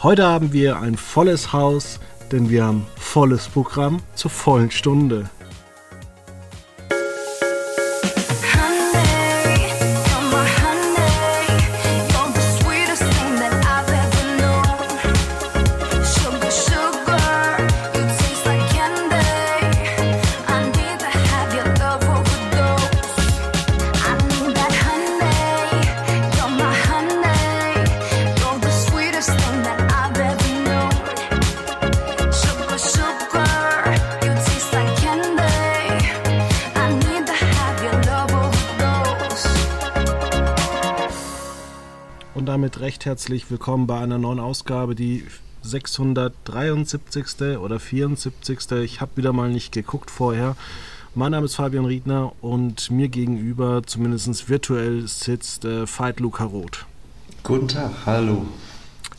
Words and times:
Heute 0.00 0.28
haben 0.28 0.52
wir 0.52 0.78
ein 0.78 0.96
volles 0.96 1.52
Haus, 1.52 1.98
denn 2.30 2.50
wir 2.50 2.66
haben 2.66 2.86
volles 2.94 3.48
Programm 3.48 4.00
zur 4.14 4.30
vollen 4.30 4.70
Stunde. 4.70 5.28
Recht 42.98 43.06
herzlich 43.06 43.48
willkommen 43.48 43.86
bei 43.86 44.00
einer 44.00 44.18
neuen 44.18 44.40
Ausgabe, 44.40 44.96
die 44.96 45.24
673. 45.62 47.56
oder 47.58 47.78
74. 47.78 48.72
Ich 48.82 49.00
habe 49.00 49.12
wieder 49.14 49.32
mal 49.32 49.48
nicht 49.48 49.70
geguckt 49.70 50.10
vorher. 50.10 50.56
Mein 51.14 51.30
Name 51.30 51.44
ist 51.46 51.54
Fabian 51.54 51.84
Riedner 51.84 52.32
und 52.40 52.90
mir 52.90 53.08
gegenüber, 53.08 53.84
zumindest 53.86 54.48
virtuell, 54.48 55.06
sitzt 55.06 55.64
äh, 55.64 55.86
Veit 55.86 56.18
Luca 56.18 56.42
Roth. 56.42 56.86
Guten 57.44 57.68
Tag, 57.68 57.92
hallo. 58.04 58.46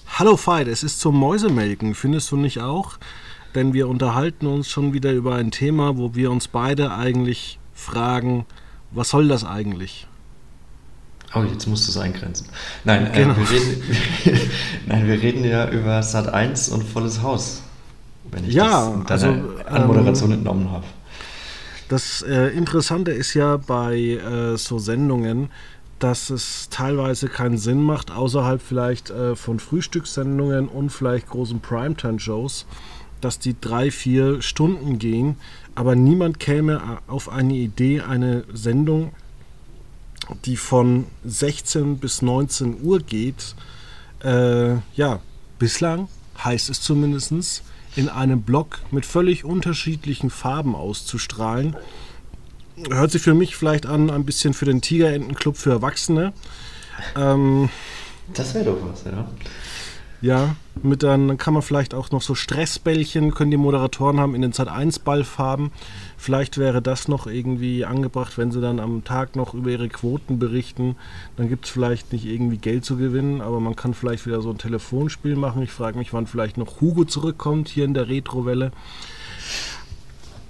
Hallo 0.08 0.36
Veit, 0.36 0.68
es 0.68 0.84
ist 0.84 1.00
zum 1.00 1.18
Mäusemelken, 1.18 1.96
findest 1.96 2.30
du 2.34 2.36
nicht 2.36 2.60
auch? 2.60 2.98
Denn 3.56 3.72
wir 3.72 3.88
unterhalten 3.88 4.48
uns 4.48 4.70
schon 4.70 4.92
wieder 4.92 5.14
über 5.14 5.36
ein 5.36 5.52
Thema, 5.52 5.96
wo 5.96 6.16
wir 6.16 6.32
uns 6.32 6.50
beide 6.50 6.92
eigentlich 6.92 7.60
fragen, 7.74 8.46
was 8.92 9.08
soll 9.08 9.30
das 9.30 9.46
eigentlich? 9.46 10.09
Oh, 11.36 11.44
jetzt 11.44 11.68
musst 11.68 11.88
du 11.88 11.92
es 11.92 11.98
eingrenzen. 11.98 12.48
Nein, 12.84 13.08
äh, 13.08 13.24
genau. 13.24 13.34
äh, 13.34 13.38
wir 13.38 13.52
reden, 13.52 13.84
nein, 14.88 15.08
wir 15.08 15.22
reden 15.22 15.44
ja 15.44 15.70
über 15.70 16.02
Sat 16.02 16.34
1 16.34 16.70
und 16.70 16.84
volles 16.84 17.22
Haus. 17.22 17.62
Wenn 18.32 18.46
ich 18.46 18.54
ja, 18.54 18.94
das 19.08 19.24
in 19.24 19.30
deiner 19.30 19.44
also, 19.66 19.66
Anmoderation 19.66 20.32
ähm, 20.32 20.38
entnommen 20.38 20.72
habe. 20.72 20.86
Das 21.88 22.22
äh, 22.22 22.50
Interessante 22.50 23.12
ist 23.12 23.34
ja 23.34 23.58
bei 23.58 23.96
äh, 23.96 24.58
so 24.58 24.78
Sendungen, 24.80 25.50
dass 26.00 26.30
es 26.30 26.70
teilweise 26.70 27.28
keinen 27.28 27.58
Sinn 27.58 27.82
macht, 27.82 28.12
außerhalb 28.12 28.62
vielleicht 28.62 29.10
äh, 29.10 29.36
von 29.36 29.60
Frühstückssendungen 29.60 30.68
und 30.68 30.92
vielleicht 30.92 31.28
großen 31.28 31.60
Primetime-Shows, 31.60 32.66
dass 33.22 33.40
die 33.40 33.60
drei, 33.60 33.92
vier 33.92 34.42
Stunden 34.42 34.98
gehen, 34.98 35.36
aber 35.76 35.96
niemand 35.96 36.40
käme 36.40 37.00
auf 37.08 37.30
eine 37.30 37.54
Idee, 37.54 38.02
eine 38.02 38.46
Sendung 38.54 39.12
die 40.46 40.58
von 40.58 41.06
16 41.26 41.98
bis 41.98 42.22
19 42.22 42.82
Uhr 42.82 43.00
geht, 43.00 43.56
äh, 44.24 44.76
ja, 44.96 45.20
bislang 45.58 46.08
heißt 46.44 46.70
es 46.70 46.82
zumindest, 46.82 47.64
in 47.96 48.10
einem 48.10 48.42
Block 48.44 48.80
mit 48.92 49.06
völlig 49.06 49.44
unterschiedlichen 49.44 50.30
Farben 50.30 50.76
auszustrahlen. 50.76 51.76
Hört 52.90 53.12
sich 53.12 53.22
für 53.22 53.34
mich 53.34 53.56
vielleicht 53.56 53.86
an, 53.86 54.10
ein 54.10 54.26
bisschen 54.26 54.54
für 54.54 54.66
den 54.66 54.82
Tigerentenclub 54.82 55.58
für 55.58 55.72
Erwachsene. 55.72 56.34
Ähm, 57.16 57.70
das 58.34 58.54
wäre 58.54 58.66
doch 58.66 58.78
was, 58.82 59.04
ja. 59.04 59.28
Ja, 60.22 60.56
mit 60.84 61.02
dann 61.02 61.38
kann 61.38 61.54
man 61.54 61.64
vielleicht 61.64 61.94
auch 61.94 62.12
noch 62.12 62.22
so 62.22 62.36
Stressbällchen, 62.36 63.34
können 63.34 63.52
die 63.52 63.58
Moderatoren 63.58 64.20
haben 64.20 64.36
in 64.36 64.42
den 64.42 64.52
Zeit1-Ballfarben. 64.52 65.72
Vielleicht 66.18 66.58
wäre 66.58 66.82
das 66.82 67.08
noch 67.08 67.26
irgendwie 67.26 67.86
angebracht, 67.86 68.38
wenn 68.38 68.52
sie 68.52 68.60
dann 68.60 68.82
am 68.82 69.06
Tag 69.06 69.38
noch 69.38 69.54
über 69.54 69.70
ihre 69.70 69.88
Quoten 69.88 70.38
berichten. 70.38 70.98
Dann 71.38 71.48
gibt 71.48 71.66
es 71.66 71.72
vielleicht 71.72 72.12
nicht 72.12 72.26
irgendwie 72.26 72.58
Geld 72.58 72.84
zu 72.84 72.98
gewinnen, 72.98 73.40
aber 73.40 73.62
man 73.62 73.78
kann 73.78 73.94
vielleicht 73.94 74.26
wieder 74.26 74.42
so 74.42 74.50
ein 74.50 74.58
Telefonspiel 74.58 75.38
machen. 75.38 75.62
Ich 75.62 75.72
frage 75.72 75.98
mich, 75.98 76.12
wann 76.12 76.28
vielleicht 76.28 76.58
noch 76.58 76.82
Hugo 76.82 77.06
zurückkommt 77.06 77.70
hier 77.70 77.86
in 77.86 77.94
der 77.94 78.10
Retrowelle. 78.10 78.72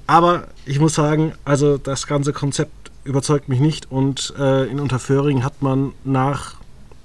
Aber 0.07 0.47
ich 0.65 0.79
muss 0.79 0.95
sagen, 0.95 1.33
also 1.45 1.77
das 1.77 2.07
ganze 2.07 2.33
Konzept 2.33 2.89
überzeugt 3.03 3.49
mich 3.49 3.59
nicht 3.59 3.91
und 3.91 4.33
äh, 4.39 4.65
in 4.65 4.79
Unterföhring 4.79 5.43
hat 5.43 5.61
man 5.61 5.93
nach 6.03 6.55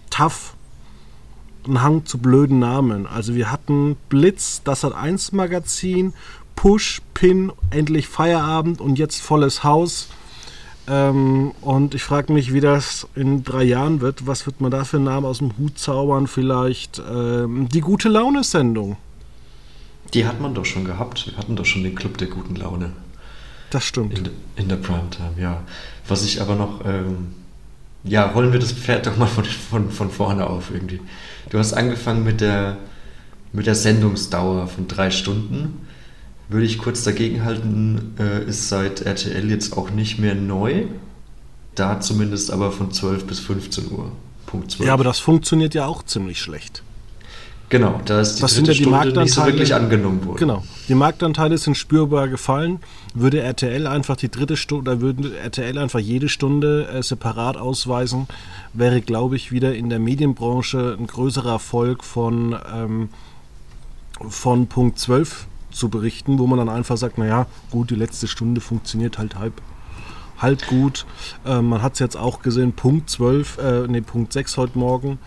TAF 0.09 0.54
einen 1.67 1.83
Hang 1.83 2.07
zu 2.07 2.19
blöden 2.19 2.59
Namen. 2.59 3.07
Also 3.07 3.35
wir 3.35 3.51
hatten 3.51 3.97
Blitz, 4.09 4.63
das 4.65 4.85
hat 4.85 4.95
1 4.95 5.33
Magazin, 5.33 6.13
Push, 6.57 7.03
Pin, 7.15 7.53
endlich 7.71 8.09
Feierabend 8.09 8.81
und 8.81 8.99
jetzt 8.99 9.21
volles 9.21 9.65
Haus. 9.65 10.09
Ähm, 10.87 11.53
und 11.63 11.95
ich 11.95 12.03
frage 12.03 12.33
mich, 12.33 12.53
wie 12.53 12.61
das 12.61 13.09
in 13.15 13.43
drei 13.43 13.63
Jahren 13.63 14.01
wird. 14.01 14.27
Was 14.27 14.47
wird 14.47 14.61
man 14.61 14.71
da 14.71 14.85
für 14.85 14.99
einen 14.99 15.07
Namen 15.07 15.27
aus 15.27 15.39
dem 15.39 15.57
Hut 15.57 15.79
zaubern? 15.79 16.27
Vielleicht 16.27 17.03
ähm, 17.11 17.69
die 17.69 17.81
gute 17.81 18.09
Laune-Sendung. 18.09 18.97
Die 20.13 20.27
hat 20.27 20.41
man 20.41 20.55
doch 20.55 20.65
schon 20.65 20.85
gehabt. 20.85 21.27
Wir 21.27 21.37
hatten 21.39 21.57
doch 21.57 21.65
schon 21.65 21.83
den 21.83 21.95
Club 21.95 22.19
der 22.19 22.29
guten 22.29 22.57
Laune. 22.57 22.93
Das 23.71 23.85
stimmt. 23.85 24.19
In, 24.19 24.29
in 24.57 24.69
der 24.69 24.77
Primetime, 24.77 25.33
ja. 25.39 25.63
Was 26.07 26.25
ich 26.25 26.41
aber 26.41 26.55
noch, 26.55 26.85
ähm, 26.85 27.35
ja, 28.05 28.27
rollen 28.27 28.53
wir 28.53 28.61
das 28.61 28.73
Pferd 28.73 29.07
doch 29.07 29.17
mal 29.17 29.27
von, 29.27 29.45
von, 29.45 29.91
von 29.91 30.11
vorne 30.11 30.47
auf 30.47 30.71
irgendwie. 30.71 31.01
Du 31.51 31.59
hast 31.59 31.73
angefangen 31.73 32.25
mit 32.25 32.41
der, 32.41 32.77
mit 33.53 33.67
der 33.67 33.75
Sendungsdauer 33.75 34.67
von 34.67 34.89
drei 34.89 35.11
Stunden. 35.11 35.87
Würde 36.49 36.67
ich 36.67 36.79
kurz 36.79 37.05
dagegen 37.05 37.45
halten, 37.45 38.15
äh, 38.19 38.45
ist 38.45 38.69
seit 38.69 39.03
RTL 39.03 39.51
jetzt 39.51 39.77
auch 39.77 39.91
nicht 39.91 40.19
mehr 40.19 40.35
neu. 40.35 40.85
Da 41.75 42.01
zumindest 42.01 42.51
aber 42.51 42.71
von 42.71 42.93
12 42.93 43.27
bis 43.27 43.41
15 43.41 43.91
Uhr. 43.91 44.13
Punkt 44.47 44.71
12. 44.73 44.87
Ja, 44.87 44.95
aber 44.95 45.05
das 45.05 45.19
funktioniert 45.19 45.75
ja 45.75 45.87
auch 45.87 46.03
ziemlich 46.03 46.41
schlecht. 46.41 46.83
Genau, 47.69 48.01
da 48.05 48.21
ist 48.21 48.37
die 48.37 48.43
das 48.43 48.55
dritte 48.55 48.55
sind 48.55 48.67
ja 48.67 48.73
die 48.75 48.83
Stunde 48.83 49.21
nicht 49.23 49.35
so 49.35 49.47
wirklich 49.47 49.75
angenommen 49.75 50.25
worden. 50.25 50.39
Genau, 50.39 50.63
die 50.89 50.95
Marktanteile 50.95 51.59
sind 51.59 51.77
spürbar 51.77 52.29
gefallen. 52.29 52.81
Würde 53.15 53.41
RTL 53.41 53.87
einfach 53.87 54.17
die 54.17 54.31
dritte 54.31 54.57
Stunde, 54.57 54.93
oder 54.93 55.01
würde 55.01 55.37
RTL 55.37 55.79
einfach 55.79 56.01
jede 56.01 56.29
Stunde 56.29 56.89
äh, 56.89 57.03
separat 57.03 57.57
ausweisen, 57.57 58.27
wäre, 58.73 59.01
glaube 59.01 59.37
ich, 59.37 59.51
wieder 59.51 59.75
in 59.75 59.89
der 59.89 59.99
Medienbranche 59.99 60.97
ein 60.99 61.07
größerer 61.07 61.53
Erfolg 61.53 62.05
von, 62.05 62.57
ähm, 62.73 63.09
von 64.29 64.67
Punkt 64.67 64.99
12 64.99 65.47
zu 65.71 65.89
berichten, 65.89 66.39
wo 66.39 66.47
man 66.47 66.59
dann 66.59 66.69
einfach 66.69 66.97
sagt, 66.97 67.19
naja, 67.19 67.47
gut, 67.71 67.91
die 67.91 67.97
letzte 67.97 68.29
Stunde 68.29 68.61
funktioniert 68.61 69.19
halt 69.19 69.37
halb 69.37 69.61
halb 70.39 70.67
gut. 70.67 71.07
Äh, 71.47 71.63
man 71.63 71.81
hat 71.81 71.95
es 71.95 72.01
jetzt 72.01 72.17
auch 72.17 72.43
gesehen, 72.43 72.73
Punkt 72.73 73.09
12, 73.09 73.59
äh, 73.59 73.87
nee, 73.89 74.01
Punkt 74.01 74.33
6 74.33 74.57
heute 74.57 74.79
Morgen 74.79 75.19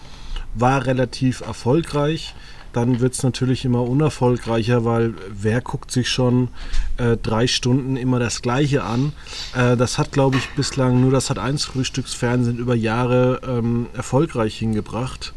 war 0.60 0.86
relativ 0.86 1.42
erfolgreich. 1.42 2.36
Dann 2.74 3.00
wird 3.00 3.14
es 3.14 3.24
natürlich 3.24 3.66
immer 3.66 3.82
unerfolgreicher, 3.82 4.86
weil 4.86 5.16
wer 5.30 5.62
guckt 5.62 5.92
sich 5.92 6.10
schon 6.10 6.50
äh, 6.98 7.18
drei 7.18 7.48
Stunden 7.48 7.98
immer 7.98 8.20
das 8.20 8.42
Gleiche 8.42 8.84
an? 8.84 9.14
Äh, 9.56 9.78
das 9.78 9.98
hat, 9.98 10.12
glaube 10.12 10.38
ich, 10.38 10.50
bislang 10.50 11.02
nur 11.02 11.12
das 11.12 11.30
hat 11.30 11.40
eins 11.40 11.66
Frühstücksfernsehen 11.66 12.58
über 12.58 12.76
Jahre 12.76 13.42
ähm, 13.48 13.88
erfolgreich 13.96 14.58
hingebracht. 14.60 15.34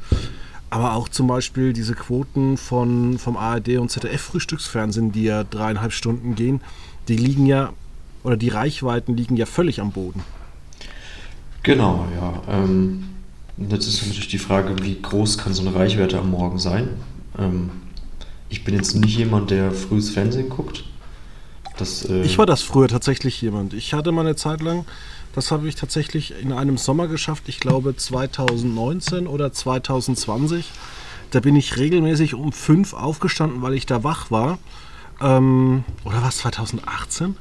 Aber 0.69 0.95
auch 0.95 1.09
zum 1.09 1.29
Beispiel 1.29 1.73
diese 1.73 1.95
Quoten 1.95 2.57
von, 2.57 3.19
vom 3.19 3.37
ARD 3.37 3.79
und 3.79 3.91
ZDF-Frühstücksfernsehen, 3.91 5.11
die 5.11 5.25
ja 5.25 5.43
dreieinhalb 5.43 5.93
Stunden 5.93 6.35
gehen, 6.35 6.61
die 7.09 7.17
liegen 7.17 7.47
ja, 7.47 7.73
oder 8.23 8.37
die 8.37 8.51
Reichweiten 8.51 9.17
liegen 9.17 9.37
ja 9.37 9.47
völlig 9.47 9.81
am 9.81 9.93
Boden. 9.93 10.23
Genau, 11.63 12.07
ja. 12.15 12.43
Ähm, 12.55 13.05
jetzt 13.69 13.87
ist 13.87 14.03
natürlich 14.03 14.29
die 14.29 14.39
Frage, 14.39 14.83
wie 14.83 15.01
groß 15.01 15.39
kann 15.39 15.53
so 15.53 15.63
eine 15.67 15.75
Reichweite 15.75 16.19
am 16.19 16.31
Morgen 16.31 16.59
sein? 16.59 16.89
Ähm, 17.39 17.71
ich 18.49 18.65
bin 18.65 18.75
jetzt 18.75 18.95
nicht 18.95 19.17
jemand, 19.17 19.51
der 19.51 19.73
frühes 19.73 20.11
Fernsehen 20.11 20.49
guckt. 20.49 20.85
Das, 21.77 22.09
äh 22.09 22.23
ich 22.23 22.39
war 22.39 22.47
das 22.47 22.63
früher 22.63 22.89
tatsächlich 22.89 23.41
jemand. 23.41 23.75
Ich 23.75 23.95
hatte 23.95 24.13
mal 24.13 24.23
eine 24.23 24.37
Zeit 24.37 24.61
lang, 24.61 24.85
das 25.35 25.51
habe 25.51 25.69
ich 25.69 25.77
tatsächlich 25.77 26.35
in 26.43 26.53
einem 26.53 26.77
Sommer 26.77 27.07
geschafft, 27.07 27.45
ich 27.49 27.61
glaube 27.61 27.97
2019 27.97 29.27
oder 29.27 29.53
2020. 29.53 30.67
Da 31.31 31.41
bin 31.41 31.55
ich 31.55 31.77
regelmäßig 31.77 32.35
um 32.35 32.53
fünf 32.53 32.93
aufgestanden, 32.93 33.63
weil 33.63 33.75
ich 33.75 33.87
da 33.87 34.03
wach 34.03 34.31
war. 34.31 34.59
Ähm, 35.21 35.85
oder 36.05 36.23
was, 36.23 36.39
2018? 36.39 37.37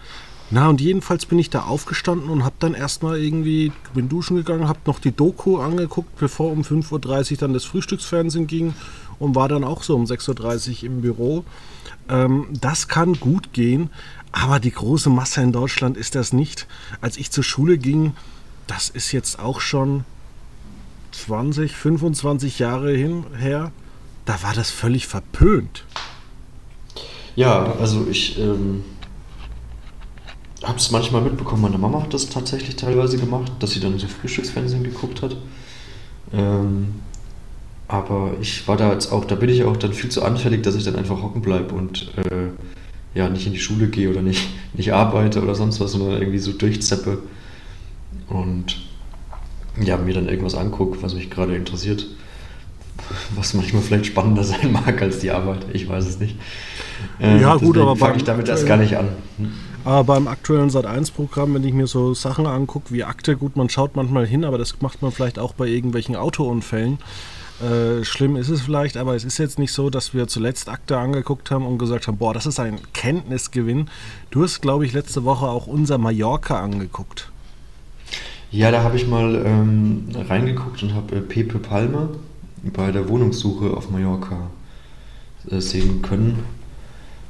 Na, 0.52 0.68
und 0.68 0.82
jedenfalls 0.82 1.28
bin 1.28 1.38
ich 1.38 1.52
da 1.52 1.62
aufgestanden 1.64 2.30
und 2.30 2.44
habe 2.44 2.56
dann 2.60 2.74
erstmal 2.74 3.20
irgendwie, 3.20 3.72
bin 3.94 4.10
duschen 4.10 4.36
gegangen, 4.36 4.68
habe 4.68 4.80
noch 4.86 4.98
die 5.00 5.12
Doku 5.12 5.58
angeguckt, 5.58 6.18
bevor 6.18 6.52
um 6.52 6.62
5.30 6.62 7.32
Uhr 7.32 7.38
dann 7.38 7.54
das 7.54 7.66
Frühstücksfernsehen 7.66 8.48
ging 8.48 8.74
und 9.20 9.36
war 9.36 9.48
dann 9.48 9.64
auch 9.64 9.84
so 9.84 9.96
um 9.96 10.06
6.30 10.06 10.78
Uhr 10.78 10.84
im 10.86 11.02
Büro. 11.02 11.46
Ähm, 12.10 12.48
das 12.60 12.88
kann 12.88 13.14
gut 13.14 13.54
gehen, 13.54 13.92
aber 14.32 14.60
die 14.60 14.72
große 14.72 15.12
Masse 15.12 15.42
in 15.42 15.52
Deutschland 15.52 15.98
ist 15.98 16.16
das 16.16 16.34
nicht. 16.34 16.68
Als 17.00 17.18
ich 17.18 17.30
zur 17.30 17.44
Schule 17.44 17.78
ging, 17.78 18.14
das 18.66 18.90
ist 18.90 19.12
jetzt 19.12 19.40
auch 19.40 19.62
schon 19.62 20.04
20, 21.12 21.74
25 21.74 22.58
Jahre 22.58 22.92
hin, 22.92 23.24
her, 23.38 23.72
da 24.26 24.42
war 24.42 24.54
das 24.54 24.72
völlig 24.72 25.06
verpönt. 25.06 25.86
Ja, 27.36 27.74
also 27.80 28.08
ich 28.10 28.40
ähm, 28.40 28.84
habe 30.64 30.78
es 30.78 30.92
manchmal 30.92 31.22
mitbekommen, 31.22 31.62
meine 31.62 31.78
Mama 31.78 32.04
hat 32.04 32.14
das 32.14 32.30
tatsächlich 32.30 32.76
teilweise 32.76 33.18
gemacht, 33.18 33.52
dass 33.60 33.72
sie 33.72 33.80
dann 33.80 33.98
so 33.98 34.08
Frühstücksfernsehen 34.08 34.84
geguckt 34.84 35.22
hat. 35.22 35.38
Ähm, 36.34 36.96
aber 37.88 38.34
ich 38.42 38.68
war 38.68 38.78
da 38.78 38.92
jetzt 38.92 39.12
auch, 39.12 39.26
da 39.26 39.36
bin 39.36 39.50
ich 39.50 39.64
auch 39.64 39.78
dann 39.78 39.94
viel 39.94 40.12
zu 40.12 40.24
anfällig, 40.24 40.62
dass 40.64 40.76
ich 40.76 40.84
dann 40.84 40.96
einfach 40.96 41.22
hocken 41.24 41.42
bleibe 41.42 41.74
und 41.74 42.12
äh, 42.18 42.50
ja, 43.18 43.30
nicht 43.30 43.48
in 43.48 43.54
die 43.54 43.60
Schule 43.60 43.88
gehe 43.88 44.10
oder 44.10 44.22
nicht, 44.22 44.48
nicht 44.74 44.94
arbeite 44.94 45.42
oder 45.42 45.56
sonst 45.56 45.80
was, 45.80 45.94
sondern 45.94 46.20
irgendwie 46.20 46.40
so 46.40 46.52
durchzeppe 46.52 47.20
und 48.28 48.82
ja, 49.82 49.98
mir 49.98 50.14
dann 50.14 50.28
irgendwas 50.28 50.56
angucke, 50.56 51.02
was 51.02 51.16
mich 51.16 51.30
gerade 51.30 51.56
interessiert. 51.56 52.06
Was 53.36 53.54
manchmal 53.54 53.82
vielleicht 53.82 54.08
spannender 54.08 54.44
sein 54.46 54.72
mag 54.72 55.02
als 55.02 55.20
die 55.20 55.32
Arbeit, 55.32 55.66
ich 55.74 55.88
weiß 55.88 56.06
es 56.06 56.20
nicht. 56.20 56.36
Äh, 57.20 57.42
ja, 57.42 57.56
gut, 57.56 57.78
aber 57.78 57.96
fange 57.96 58.18
ich 58.18 58.24
damit 58.24 58.50
erst 58.50 58.68
gar 58.68 58.78
nicht 58.78 58.98
an. 58.98 59.08
Aber 59.86 60.04
beim 60.04 60.28
aktuellen 60.28 60.70
Sat1-Programm, 60.70 61.54
wenn 61.54 61.64
ich 61.64 61.74
mir 61.74 61.88
so 61.88 62.14
Sachen 62.14 62.46
angucke 62.46 62.92
wie 62.92 63.04
Akte, 63.04 63.38
gut, 63.38 63.56
man 63.56 63.70
schaut 63.70 63.96
manchmal 63.96 64.26
hin, 64.26 64.44
aber 64.44 64.58
das 64.58 64.82
macht 64.82 65.02
man 65.02 65.12
vielleicht 65.12 65.40
auch 65.40 65.54
bei 65.54 65.68
irgendwelchen 65.68 66.16
Autounfällen. 66.16 67.00
Äh, 67.62 68.06
schlimm 68.06 68.38
ist 68.38 68.50
es 68.50 68.62
vielleicht, 68.62 68.96
aber 68.96 69.16
es 69.16 69.26
ist 69.26 69.38
jetzt 69.38 69.60
nicht 69.60 69.74
so, 69.74 69.90
dass 69.90 70.14
wir 70.14 70.28
zuletzt 70.28 70.70
Akte 70.70 70.98
angeguckt 70.98 71.52
haben 71.52 71.66
und 71.66 71.78
gesagt 71.78 72.08
haben, 72.08 72.18
boah, 72.18 72.34
das 72.34 72.46
ist 72.46 72.60
ein 72.60 72.80
Kenntnisgewinn. 72.94 73.90
Du 74.32 74.44
hast, 74.44 74.62
glaube 74.62 74.86
ich, 74.86 74.94
letzte 74.94 75.26
Woche 75.26 75.48
auch 75.48 75.68
unser 75.68 75.98
Mallorca 75.98 76.62
angeguckt. 76.62 77.32
Ja, 78.52 78.72
da 78.72 78.82
habe 78.82 78.96
ich 78.96 79.08
mal 79.08 79.44
ähm, 79.46 80.06
reingeguckt 80.16 80.82
und 80.84 80.94
habe 80.94 81.18
äh, 81.18 81.22
Pepe 81.22 81.60
Palme 81.60 82.10
bei 82.64 82.92
der 82.92 83.08
Wohnungssuche 83.10 83.76
auf 83.76 83.90
Mallorca 83.92 84.50
äh, 85.52 85.60
sehen 85.60 86.02
können. 86.02 86.44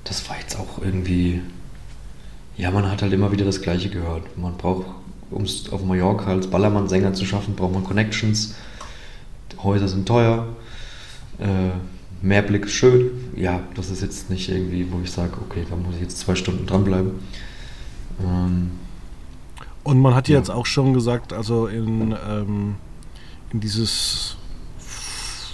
Das 0.03 0.29
war 0.29 0.37
jetzt 0.39 0.57
auch 0.57 0.81
irgendwie, 0.81 1.41
ja, 2.59 2.71
man 2.71 2.91
hat 2.91 3.01
halt 3.01 3.13
immer 3.13 3.31
wieder 3.31 3.45
das 3.45 3.61
Gleiche 3.61 3.89
gehört. 3.89 4.37
Man 4.37 4.57
braucht, 4.57 4.85
um 5.31 5.43
es 5.43 5.71
auf 5.71 5.83
Mallorca 5.83 6.31
als 6.31 6.47
Ballermann-Sänger 6.47 7.13
zu 7.13 7.25
schaffen, 7.25 7.55
braucht 7.55 7.73
man 7.73 7.83
Connections 7.83 8.53
Häuser 9.63 9.87
sind 9.87 10.07
teuer, 10.07 10.47
äh, 11.39 11.71
Mehrblick 12.21 12.65
ist 12.65 12.73
schön. 12.73 13.11
Ja, 13.35 13.61
das 13.75 13.89
ist 13.89 14.01
jetzt 14.01 14.29
nicht 14.29 14.49
irgendwie, 14.49 14.91
wo 14.91 14.99
ich 15.03 15.11
sage, 15.11 15.33
okay, 15.41 15.65
da 15.69 15.75
muss 15.75 15.95
ich 15.95 16.01
jetzt 16.01 16.19
zwei 16.19 16.35
Stunden 16.35 16.65
dranbleiben. 16.65 17.11
Ähm, 18.21 18.71
und 19.83 19.99
man 19.99 20.15
hat 20.15 20.27
ja. 20.27 20.37
jetzt 20.37 20.51
auch 20.51 20.65
schon 20.65 20.93
gesagt, 20.93 21.33
also 21.33 21.67
in, 21.67 22.15
ähm, 22.29 22.75
in 23.51 23.59
dieses 23.59 24.37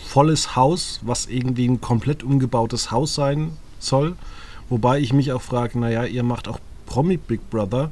volles 0.07 0.55
Haus, 0.55 0.99
was 1.03 1.27
irgendwie 1.27 1.67
ein 1.67 1.81
komplett 1.81 2.23
umgebautes 2.23 2.91
Haus 2.91 3.15
sein 3.15 3.51
soll, 3.79 4.15
wobei 4.69 4.99
ich 4.99 5.13
mich 5.13 5.31
auch 5.31 5.41
frage, 5.41 5.79
naja, 5.79 6.05
ihr 6.05 6.23
macht 6.23 6.47
auch 6.47 6.59
Promi 6.95 7.17
Big 7.17 7.49
Brother, 7.49 7.91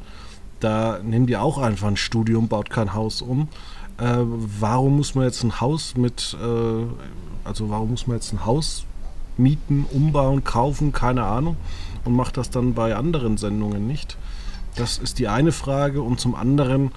da 0.62 1.00
nehmt 1.04 1.30
ihr 1.30 1.42
auch 1.42 1.58
einfach 1.58 1.90
ein 1.90 1.98
Studium, 1.98 2.48
baut 2.48 2.70
kein 2.70 2.94
Haus 2.94 3.22
um. 3.22 3.50
Äh, 3.98 4.20
warum 4.22 4.96
muss 4.96 5.14
man 5.14 5.26
jetzt 5.26 5.44
ein 5.44 5.60
Haus 5.60 5.98
mit, 5.98 6.38
äh, 6.42 6.86
also 7.44 7.70
warum 7.70 7.92
muss 7.92 8.08
man 8.08 8.16
jetzt 8.16 8.32
ein 8.32 8.46
Haus 8.46 8.86
mieten, 9.36 9.86
umbauen, 9.92 10.46
kaufen, 10.46 10.94
keine 10.94 11.26
Ahnung, 11.26 11.58
und 12.06 12.16
macht 12.16 12.38
das 12.38 12.50
dann 12.50 12.76
bei 12.76 12.96
anderen 12.96 13.36
Sendungen 13.36 13.88
nicht? 13.88 14.16
Das 14.76 15.00
ist 15.00 15.20
die 15.20 15.28
eine 15.28 15.52
Frage. 15.52 16.02
Und 16.02 16.22
zum 16.22 16.34
anderen, 16.34 16.92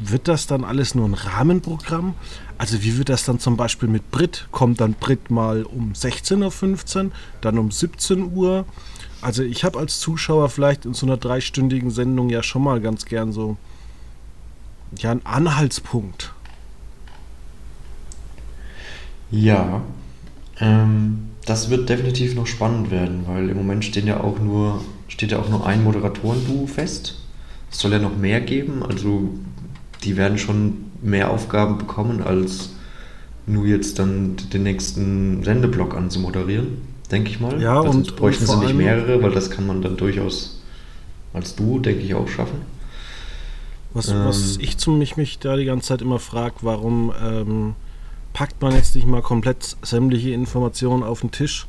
wird 0.00 0.26
das 0.26 0.48
dann 0.48 0.64
alles 0.64 0.96
nur 0.96 1.06
ein 1.06 1.14
Rahmenprogramm? 1.14 2.14
Also 2.58 2.82
wie 2.82 2.98
wird 2.98 3.08
das 3.08 3.24
dann 3.24 3.38
zum 3.38 3.56
Beispiel 3.56 3.88
mit 3.88 4.10
Brit? 4.10 4.48
Kommt 4.50 4.80
dann 4.80 4.94
Brit 4.94 5.30
mal 5.30 5.62
um 5.62 5.92
16.15 5.92 7.04
Uhr, 7.04 7.10
dann 7.40 7.58
um 7.58 7.70
17 7.70 8.32
Uhr? 8.34 8.64
Also 9.24 9.42
ich 9.42 9.64
habe 9.64 9.78
als 9.78 10.00
Zuschauer 10.00 10.50
vielleicht 10.50 10.84
in 10.84 10.92
so 10.92 11.06
einer 11.06 11.16
dreistündigen 11.16 11.90
Sendung 11.90 12.28
ja 12.28 12.42
schon 12.42 12.62
mal 12.62 12.78
ganz 12.82 13.06
gern 13.06 13.32
so 13.32 13.56
ja 14.98 15.12
ein 15.12 15.24
Anhaltspunkt. 15.24 16.34
Ja, 19.30 19.80
ähm, 20.60 21.30
das 21.46 21.70
wird 21.70 21.88
definitiv 21.88 22.34
noch 22.34 22.46
spannend 22.46 22.90
werden, 22.90 23.24
weil 23.26 23.48
im 23.48 23.56
Moment 23.56 23.86
stehen 23.86 24.06
ja 24.06 24.20
auch 24.20 24.38
nur, 24.38 24.84
steht 25.08 25.30
ja 25.30 25.38
auch 25.38 25.48
nur 25.48 25.66
ein 25.66 25.82
Moderatorenduo 25.82 26.66
fest. 26.66 27.22
Es 27.70 27.78
soll 27.78 27.92
ja 27.92 27.98
noch 28.00 28.18
mehr 28.18 28.42
geben, 28.42 28.82
also 28.82 29.30
die 30.04 30.18
werden 30.18 30.36
schon 30.36 30.90
mehr 31.00 31.30
Aufgaben 31.30 31.78
bekommen, 31.78 32.22
als 32.22 32.74
nur 33.46 33.64
jetzt 33.64 33.98
dann 33.98 34.36
den 34.52 34.64
nächsten 34.64 35.42
Sendeblock 35.42 35.94
anzumoderieren, 35.94 36.93
denke 37.10 37.30
ich 37.30 37.40
mal. 37.40 37.60
Ja, 37.60 37.82
das 37.82 37.94
und 37.94 38.16
bräuchten 38.16 38.46
sie 38.46 38.56
nicht 38.56 38.74
mehrere, 38.74 39.22
weil 39.22 39.32
das 39.32 39.50
kann 39.50 39.66
man 39.66 39.82
dann 39.82 39.96
durchaus 39.96 40.62
als 41.32 41.56
Duo, 41.56 41.78
denke 41.78 42.02
ich, 42.02 42.14
auch 42.14 42.28
schaffen. 42.28 42.60
Was, 43.92 44.08
ähm, 44.08 44.24
was 44.24 44.56
ich 44.58 44.78
zum, 44.78 44.98
mich, 44.98 45.16
mich 45.16 45.38
da 45.38 45.56
die 45.56 45.64
ganze 45.64 45.88
Zeit 45.88 46.02
immer 46.02 46.18
frage, 46.18 46.56
warum 46.62 47.12
ähm, 47.22 47.74
packt 48.32 48.60
man 48.60 48.74
jetzt 48.74 48.94
nicht 48.94 49.06
mal 49.06 49.22
komplett 49.22 49.76
sämtliche 49.82 50.30
Informationen 50.30 51.02
auf 51.02 51.20
den 51.20 51.30
Tisch? 51.30 51.66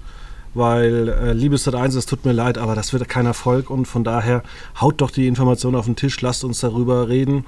Weil, 0.53 1.09
äh, 1.09 1.33
liebes 1.33 1.65
Sat 1.65 1.75
1, 1.75 1.95
es 1.95 2.05
tut 2.05 2.23
mir 2.23 2.31
leid, 2.31 2.57
aber 2.57 2.75
das 2.75 2.93
wird 2.93 3.07
kein 3.09 3.25
Erfolg 3.25 3.69
und 3.69 3.87
von 3.87 4.03
daher 4.03 4.41
haut 4.79 5.01
doch 5.01 5.11
die 5.11 5.27
Informationen 5.27 5.75
auf 5.75 5.85
den 5.85 5.97
Tisch, 5.97 6.21
lasst 6.21 6.45
uns 6.45 6.61
darüber 6.61 7.09
reden, 7.09 7.45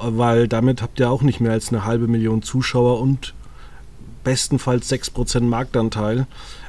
weil 0.00 0.48
damit 0.48 0.80
habt 0.80 0.98
ihr 0.98 1.10
auch 1.10 1.22
nicht 1.22 1.40
mehr 1.40 1.52
als 1.52 1.68
eine 1.68 1.84
halbe 1.84 2.08
Million 2.08 2.42
Zuschauer 2.42 3.00
und 3.00 3.34
bestenfalls 4.24 4.90
6% 4.90 5.42
Marktanteil. 5.42 6.26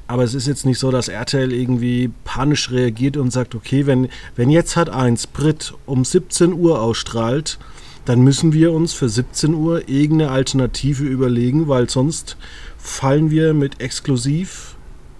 Aber 0.07 0.23
es 0.23 0.33
ist 0.33 0.47
jetzt 0.47 0.65
nicht 0.65 0.79
so, 0.79 0.89
dass 0.89 1.09
RTL 1.09 1.51
irgendwie 1.51 2.09
panisch 2.23 2.71
reagiert 2.71 3.17
und 3.17 3.31
sagt, 3.31 3.55
okay, 3.55 3.85
wenn, 3.85 4.07
wenn 4.37 4.49
jetzt 4.49 4.77
hat 4.77 4.89
eins 4.89 5.27
Brit 5.27 5.73
um 5.85 6.05
17 6.05 6.53
Uhr 6.53 6.81
ausstrahlt, 6.81 7.59
dann 8.05 8.21
müssen 8.21 8.53
wir 8.53 8.71
uns 8.71 8.93
für 8.93 9.09
17 9.09 9.53
Uhr 9.53 9.89
irgendeine 9.89 10.31
Alternative 10.31 11.03
überlegen, 11.03 11.67
weil 11.67 11.89
sonst 11.89 12.37
fallen 12.77 13.31
wir 13.31 13.53
mit 13.53 13.81
exklusiv 13.81 14.77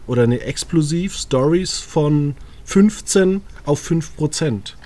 oder 0.07 0.24
eine 0.24 0.39
explosiv 0.39 1.18
Stories 1.18 1.80
von 1.80 2.36
15 2.63 3.42
auf 3.66 3.80
5 3.80 4.16
Prozent. 4.16 4.78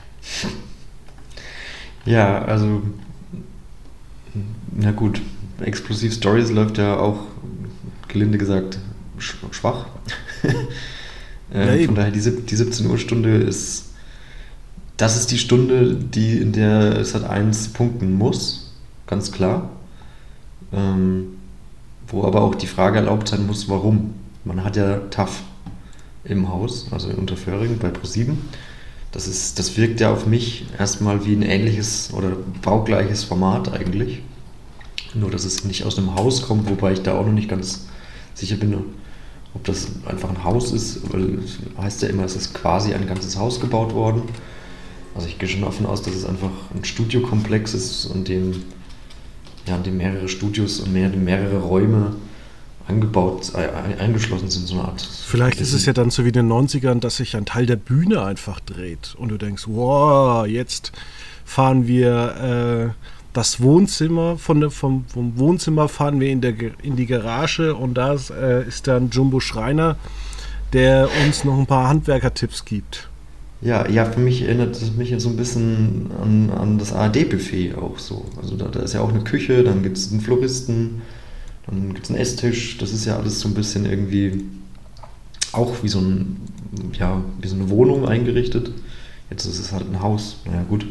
Ja, 2.06 2.44
also 2.44 2.82
na 4.76 4.92
gut, 4.92 5.22
explosiv 5.60 6.14
Stories 6.14 6.50
läuft 6.50 6.80
ja 6.80 6.98
auch 6.98 7.20
gelinde 8.08 8.40
gesagt 8.40 8.80
schwach. 9.22 9.86
äh, 11.54 11.82
ja, 11.82 11.86
von 11.86 11.96
daher, 11.96 12.12
die, 12.12 12.20
die 12.20 12.56
17 12.56 12.88
Uhr 12.88 12.98
Stunde 12.98 13.38
ist, 13.38 13.86
das 14.98 15.18
ist 15.18 15.32
die 15.32 15.38
Stunde, 15.38 15.96
die 15.96 16.38
in 16.38 16.52
der 16.52 16.98
es 16.98 17.16
hat 17.16 17.24
1 17.24 17.70
punkten 17.70 18.14
muss, 18.14 18.74
ganz 19.08 19.32
klar. 19.32 19.70
Ähm, 20.74 21.38
wo 22.08 22.24
aber 22.26 22.42
auch 22.42 22.56
die 22.56 22.68
Frage 22.68 22.98
erlaubt 23.00 23.30
sein 23.30 23.48
muss, 23.48 23.70
warum. 23.70 24.14
Man 24.44 24.64
hat 24.64 24.76
ja 24.76 24.98
TAF 25.10 25.42
im 26.24 26.50
Haus, 26.50 26.88
also 26.92 27.10
in 27.10 27.16
Unterföhring 27.16 27.78
bei 27.78 27.90
Pro7. 27.90 28.34
Das, 29.12 29.28
ist, 29.28 29.60
das 29.60 29.78
wirkt 29.78 30.00
ja 30.00 30.12
auf 30.12 30.26
mich 30.26 30.66
erstmal 30.78 31.26
wie 31.26 31.34
ein 31.34 31.42
ähnliches 31.42 32.12
oder 32.14 32.32
baugleiches 32.62 33.24
Format 33.24 33.72
eigentlich. 33.74 34.22
Nur, 35.14 35.30
dass 35.30 35.46
es 35.46 35.66
nicht 35.66 35.84
aus 35.84 35.98
einem 35.98 36.16
Haus 36.16 36.44
kommt, 36.44 36.70
wobei 36.70 36.94
ich 36.94 37.02
da 37.02 37.18
auch 37.18 37.26
noch 37.26 37.34
nicht 37.34 37.50
ganz 37.50 37.88
sicher 38.34 38.56
bin, 38.56 38.72
ob 39.54 39.64
das 39.66 39.88
einfach 40.06 40.30
ein 40.30 40.44
Haus 40.44 40.72
ist, 40.72 41.12
weil 41.12 41.40
es 41.40 41.60
heißt 41.78 42.02
ja 42.04 42.10
immer, 42.10 42.24
es 42.24 42.36
ist 42.36 42.54
quasi 42.54 42.94
ein 42.94 43.08
ganzes 43.08 43.38
Haus 43.38 43.60
gebaut 43.60 43.94
worden. 43.94 44.24
Also 45.14 45.28
ich 45.28 45.38
gehe 45.38 45.50
schon 45.50 45.62
davon 45.62 45.86
aus, 45.86 46.02
dass 46.02 46.16
es 46.16 46.26
einfach 46.26 46.52
ein 46.74 46.86
Studiokomplex 46.86 47.74
ist, 47.74 48.06
in 48.14 48.24
dem, 48.24 48.64
ja, 49.68 49.78
dem 49.78 49.98
mehrere 49.98 50.30
Studios 50.30 50.80
und 50.80 50.94
mehr, 50.94 51.10
mehrere 51.10 51.60
Räume 51.60 52.16
angebaut, 52.88 53.54
eingeschlossen 53.56 54.50
sind, 54.50 54.68
so 54.68 54.76
eine 54.76 54.86
Art. 54.86 55.02
Vielleicht 55.02 55.62
ist 55.62 55.74
es 55.74 55.86
ja 55.86 55.94
dann 55.94 56.10
so 56.10 56.24
wie 56.24 56.30
in 56.30 56.34
den 56.34 56.52
90ern, 56.52 57.00
dass 57.00 57.18
sich 57.18 57.36
ein 57.36 57.46
Teil 57.46 57.66
der 57.66 57.76
Bühne 57.76 58.24
einfach 58.24 58.60
dreht 58.60 59.16
und 59.18 59.30
du 59.30 59.38
denkst, 59.38 59.64
wow, 59.68 60.46
jetzt 60.46 60.92
fahren 61.46 61.88
wir 61.88 62.94
äh, 62.96 63.21
das 63.34 63.62
Wohnzimmer, 63.62 64.38
von 64.38 64.60
der, 64.60 64.72
vom, 64.72 65.06
vom 65.08 65.38
Wohnzimmer 65.38 65.88
fahren 65.88 66.20
wir 66.20 66.30
in, 66.30 66.42
der, 66.42 66.54
in 66.84 66.96
die 66.96 67.06
Garage 67.06 67.76
und 67.76 67.96
da 67.96 68.16
äh, 68.16 68.68
ist 68.68 68.88
dann 68.88 69.10
Jumbo 69.10 69.40
Schreiner, 69.40 69.96
der 70.74 71.10
uns 71.26 71.44
noch 71.44 71.58
ein 71.58 71.66
paar 71.66 71.88
Handwerkertipps 71.88 72.66
gibt. 72.66 73.10
Ja, 73.62 73.88
ja, 73.88 74.06
für 74.06 74.20
mich 74.20 74.42
erinnert 74.42 74.76
es 74.76 74.94
mich 74.96 75.14
so 75.20 75.30
ein 75.30 75.38
bisschen 75.38 76.10
an, 76.22 76.50
an 76.50 76.78
das 76.80 76.94
ARD-Buffet 76.94 77.76
auch 77.76 78.00
so. 78.00 78.26
Also 78.42 78.56
da, 78.58 78.66
da, 78.66 78.80
ist 78.80 78.94
ja 78.94 79.02
auch 79.02 79.10
eine 79.14 79.24
Küche, 79.24 79.64
dann 79.64 79.84
gibt 79.84 79.98
es 79.98 80.12
einen 80.12 80.20
Floristen, 80.20 81.04
dann 81.68 81.94
gibt 81.94 82.06
es 82.06 82.10
einen 82.10 82.20
Esstisch. 82.20 82.80
Das 82.80 82.92
ist 82.92 83.06
ja 83.06 83.18
alles 83.18 83.40
so 83.40 83.48
ein 83.48 83.54
bisschen 83.54 83.86
irgendwie 83.86 84.46
auch 85.52 85.84
wie 85.84 85.90
so, 85.90 86.00
ein, 86.00 86.38
ja, 86.94 87.24
wie 87.40 87.48
so 87.48 87.56
eine 87.56 87.70
Wohnung 87.70 88.08
eingerichtet. 88.08 88.72
Jetzt 89.30 89.46
ist 89.46 89.60
es 89.60 89.72
halt 89.72 89.86
ein 89.88 90.02
Haus. 90.02 90.38
Naja, 90.46 90.64
gut. 90.68 90.86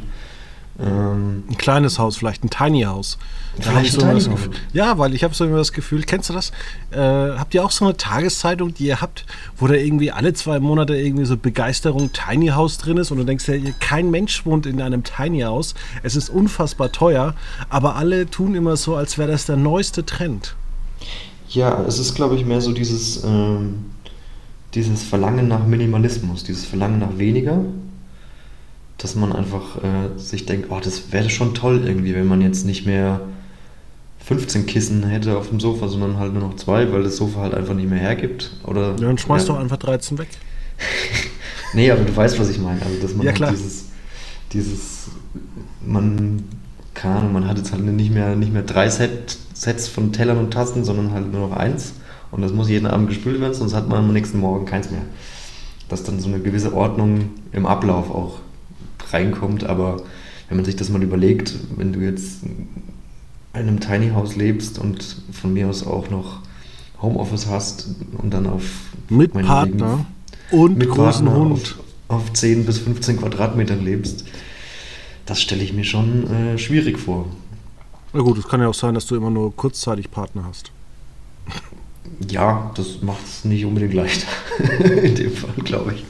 Ähm, 0.83 1.45
ein 1.51 1.59
kleines 1.59 1.99
Haus, 1.99 2.17
vielleicht 2.17 2.43
ein 2.43 2.51
Tiny 2.51 2.83
House. 2.83 3.19
Da 3.63 3.73
habe 3.73 3.85
ich 3.85 3.93
so 3.93 4.01
das 4.01 4.29
Gefühl, 4.29 4.53
ja, 4.73 4.97
weil 4.97 5.15
ich 5.15 5.25
habe 5.25 5.35
so 5.35 5.45
immer 5.45 5.59
das 5.59 5.73
Gefühl, 5.73 6.05
kennst 6.05 6.31
du 6.31 6.33
das? 6.33 6.53
Äh, 6.91 6.99
habt 6.99 7.53
ihr 7.53 7.65
auch 7.65 7.71
so 7.71 7.85
eine 7.85 7.97
Tageszeitung, 7.97 8.73
die 8.73 8.87
ihr 8.87 9.01
habt, 9.01 9.27
wo 9.59 9.67
da 9.67 9.75
irgendwie 9.75 10.11
alle 10.11 10.33
zwei 10.33 10.59
Monate 10.61 10.97
irgendwie 10.97 11.27
so 11.27 11.37
Begeisterung 11.37 12.11
Tiny 12.13 12.49
House 12.49 12.79
drin 12.79 12.97
ist 12.97 13.11
und 13.11 13.19
du 13.19 13.25
denkst 13.25 13.49
ja, 13.49 13.57
kein 13.81 14.11
Mensch 14.11 14.47
wohnt 14.47 14.65
in 14.65 14.81
einem 14.81 15.03
Tiny 15.05 15.41
House. 15.41 15.75
Es 16.03 16.17
ist 16.17 16.31
unfassbar 16.31 16.93
teuer, 16.93 17.35
aber 17.69 17.97
alle 17.97 18.31
tun 18.31 18.55
immer 18.55 18.77
so, 18.77 18.97
als 18.97 19.19
wäre 19.19 19.31
das 19.31 19.47
der 19.47 19.57
neueste 19.57 20.07
Trend. 20.07 20.55
Ja, 21.51 21.83
es 21.87 21.99
ist, 21.99 22.15
glaube 22.15 22.37
ich, 22.37 22.47
mehr 22.47 22.61
so 22.61 22.73
dieses, 22.73 23.25
ähm, 23.25 23.87
dieses 24.75 25.03
Verlangen 25.03 25.49
nach 25.49 25.67
Minimalismus, 25.67 26.45
dieses 26.45 26.65
Verlangen 26.65 27.01
nach 27.01 27.19
weniger 27.19 27.61
dass 29.03 29.15
man 29.15 29.33
einfach 29.33 29.83
äh, 29.83 30.19
sich 30.19 30.45
denkt, 30.45 30.67
oh, 30.71 30.79
das 30.83 31.11
wäre 31.11 31.31
schon 31.31 31.55
toll 31.55 31.83
irgendwie, 31.87 32.15
wenn 32.15 32.27
man 32.27 32.43
jetzt 32.43 32.67
nicht 32.67 32.85
mehr 32.85 33.23
15 34.27 34.67
Kissen 34.67 35.05
hätte 35.05 35.39
auf 35.39 35.49
dem 35.49 35.59
Sofa, 35.59 35.89
sondern 35.89 36.19
halt 36.19 36.35
nur 36.35 36.43
noch 36.43 36.57
zwei, 36.57 36.93
weil 36.93 37.03
das 37.03 37.17
Sofa 37.17 37.41
halt 37.41 37.55
einfach 37.55 37.73
nicht 37.73 37.89
mehr 37.89 37.99
hergibt. 37.99 38.53
Oder, 38.65 38.91
ja, 38.91 38.97
dann 38.97 39.17
schmeißt 39.17 39.49
ja. 39.49 39.55
doch 39.55 39.61
einfach 39.61 39.79
13 39.79 40.19
weg. 40.19 40.29
nee, 41.75 41.91
aber 41.91 42.05
du 42.05 42.15
weißt, 42.15 42.39
was 42.39 42.51
ich 42.51 42.59
meine. 42.59 42.83
Also, 42.83 43.01
dass 43.01 43.15
man 43.15 43.27
ja, 43.27 43.33
halt 43.33 43.53
dieses, 43.53 43.87
dieses, 44.53 45.09
man, 45.85 46.45
keine 46.93 47.17
Ahnung, 47.17 47.33
man 47.33 47.49
hat 47.49 47.57
jetzt 47.57 47.73
halt 47.73 47.83
nicht 47.83 48.13
mehr, 48.13 48.37
nicht 48.37 48.53
mehr 48.53 48.63
drei 48.63 48.91
Set, 48.91 49.39
Sets 49.55 49.89
von 49.89 50.13
Tellern 50.13 50.37
und 50.37 50.51
Tassen, 50.53 50.85
sondern 50.85 51.13
halt 51.13 51.33
nur 51.33 51.49
noch 51.49 51.57
eins. 51.57 51.95
Und 52.31 52.43
das 52.43 52.53
muss 52.53 52.69
jeden 52.69 52.87
Abend 52.87 53.09
gespült 53.09 53.41
werden, 53.41 53.55
sonst 53.55 53.73
hat 53.73 53.89
man 53.89 53.99
am 54.01 54.13
nächsten 54.13 54.39
Morgen 54.39 54.67
keins 54.67 54.91
mehr. 54.91 55.03
Dass 55.89 56.05
dann 56.05 56.21
so 56.21 56.29
eine 56.29 56.41
gewisse 56.41 56.75
Ordnung 56.75 57.31
im 57.53 57.65
Ablauf 57.65 58.11
auch 58.11 58.41
reinkommt. 59.13 59.65
Aber 59.65 60.03
wenn 60.49 60.57
man 60.57 60.65
sich 60.65 60.77
das 60.77 60.89
mal 60.89 61.03
überlegt, 61.03 61.55
wenn 61.77 61.93
du 61.93 62.01
jetzt 62.01 62.43
in 62.43 62.69
einem 63.53 63.81
Tiny 63.81 64.11
House 64.11 64.37
lebst 64.37 64.79
und 64.79 65.23
von 65.33 65.53
mir 65.53 65.69
aus 65.69 65.87
auch 65.87 66.11
noch 66.11 66.41
Homeoffice 67.03 67.47
hast 67.47 67.89
und 68.19 68.33
dann 68.33 68.47
auf 68.47 68.65
mit 69.09 69.33
Partner 69.33 70.07
und 70.51 70.79
mit 70.79 70.89
großen 70.89 71.27
Partner 71.27 71.35
Hund 71.35 71.77
auf, 72.09 72.21
auf 72.21 72.33
10 72.33 72.67
bis 72.67 72.79
15 72.79 73.19
Quadratmetern 73.19 73.83
lebst, 73.83 74.25
das 75.27 75.41
stelle 75.41 75.63
ich 75.63 75.73
mir 75.73 75.85
schon 75.85 76.31
äh, 76.31 76.59
schwierig 76.59 76.99
vor. 76.99 77.27
Na 78.13 78.21
gut, 78.21 78.39
es 78.39 78.49
kann 78.49 78.61
ja 78.61 78.69
auch 78.69 78.75
sein, 78.75 78.95
dass 78.95 79.07
du 79.07 79.15
immer 79.17 79.31
nur 79.31 79.55
kurzzeitig 79.55 80.11
Partner 80.11 80.45
hast. 80.45 80.73
Ja, 82.29 82.73
das 82.75 83.03
macht 83.03 83.25
es 83.25 83.45
nicht 83.45 83.65
unbedingt 83.65 83.95
leichter. 83.95 84.27
In 85.03 85.15
dem 85.15 85.33
Fall, 85.33 85.55
glaube 85.65 85.95
ich. 85.95 86.05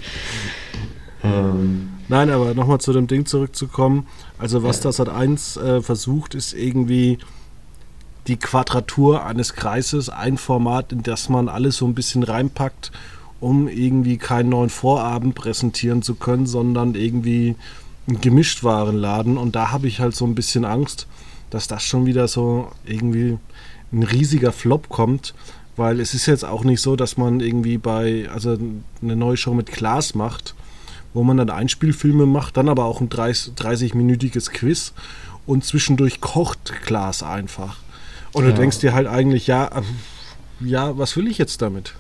Ähm, 1.23 1.89
Nein, 2.11 2.29
aber 2.31 2.55
nochmal 2.55 2.81
zu 2.81 2.93
dem 2.93 3.07
Ding 3.07 3.25
zurückzukommen. 3.25 4.09
Also 4.37 4.64
was 4.64 4.81
das 4.81 4.99
hat 4.99 5.09
eins 5.09 5.57
äh, 5.57 5.81
versucht, 5.81 6.35
ist 6.35 6.55
irgendwie 6.55 7.19
die 8.26 8.37
Quadratur 8.37 9.25
eines 9.25 9.55
Kreises, 9.55 10.09
ein 10.09 10.37
Format, 10.37 10.90
in 10.90 11.05
das 11.05 11.29
man 11.29 11.49
alles 11.49 11.76
so 11.76 11.87
ein 11.87 11.95
bisschen 11.95 12.25
reinpackt, 12.25 12.90
um 13.38 13.69
irgendwie 13.69 14.19
keinen 14.19 14.49
neuen 14.49 14.71
Vorabend 14.71 15.37
präsentieren 15.37 16.02
zu 16.02 16.17
können, 16.17 16.47
sondern 16.47 16.97
irgendwie 16.97 17.55
einen 18.09 18.21
Gemischtwarenladen. 18.21 19.38
Und 19.38 19.55
da 19.55 19.71
habe 19.71 19.87
ich 19.87 20.00
halt 20.00 20.17
so 20.17 20.25
ein 20.25 20.35
bisschen 20.35 20.64
Angst, 20.64 21.07
dass 21.50 21.69
das 21.69 21.85
schon 21.85 22.07
wieder 22.07 22.26
so 22.26 22.73
irgendwie 22.85 23.38
ein 23.93 24.02
riesiger 24.02 24.50
Flop 24.50 24.88
kommt, 24.88 25.33
weil 25.76 26.00
es 26.00 26.12
ist 26.14 26.26
jetzt 26.26 26.45
auch 26.45 26.64
nicht 26.64 26.81
so, 26.81 26.97
dass 26.97 27.17
man 27.17 27.38
irgendwie 27.38 27.79
bei, 27.79 28.29
also 28.35 28.59
eine 29.00 29.14
neue 29.14 29.37
Show 29.37 29.55
mit 29.55 29.71
Glas 29.71 30.17
macht 30.17 30.57
wo 31.14 31.23
man 31.23 31.37
dann 31.37 31.50
Einspielfilme 31.50 32.26
macht, 32.26 32.57
dann 32.57 32.69
aber 32.69 32.85
auch 32.85 33.00
ein 33.00 33.09
30-minütiges 33.09 34.50
Quiz 34.50 34.93
und 35.47 35.64
zwischendurch 35.64 36.21
kocht 36.21 36.73
Klaas 36.85 37.23
einfach. 37.23 37.79
Und 38.33 38.45
ja. 38.45 38.50
du 38.50 38.57
denkst 38.57 38.79
dir 38.79 38.93
halt 38.93 39.07
eigentlich, 39.07 39.47
ja, 39.47 39.67
äh, 39.67 39.83
ja, 40.61 40.97
was 40.97 41.17
will 41.17 41.26
ich 41.26 41.38
jetzt 41.38 41.62
damit? 41.62 41.95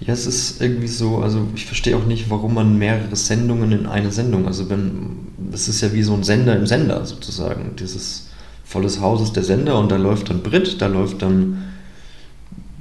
Ja, 0.00 0.12
es 0.12 0.26
ist 0.26 0.60
irgendwie 0.60 0.88
so, 0.88 1.18
also 1.18 1.46
ich 1.54 1.66
verstehe 1.66 1.96
auch 1.96 2.04
nicht, 2.04 2.30
warum 2.30 2.54
man 2.54 2.78
mehrere 2.78 3.16
Sendungen 3.16 3.72
in 3.72 3.86
eine 3.86 4.12
Sendung, 4.12 4.46
also 4.46 4.68
wenn, 4.70 5.28
das 5.50 5.68
ist 5.68 5.80
ja 5.80 5.92
wie 5.92 6.02
so 6.02 6.14
ein 6.14 6.22
Sender 6.22 6.56
im 6.56 6.66
Sender 6.66 7.04
sozusagen, 7.04 7.74
dieses 7.76 8.28
volles 8.64 9.00
Haus 9.00 9.22
ist 9.22 9.34
der 9.36 9.44
Sender 9.44 9.78
und 9.78 9.90
da 9.90 9.96
läuft 9.96 10.30
dann 10.30 10.42
Brit, 10.42 10.80
da 10.80 10.86
läuft 10.86 11.22
dann 11.22 11.64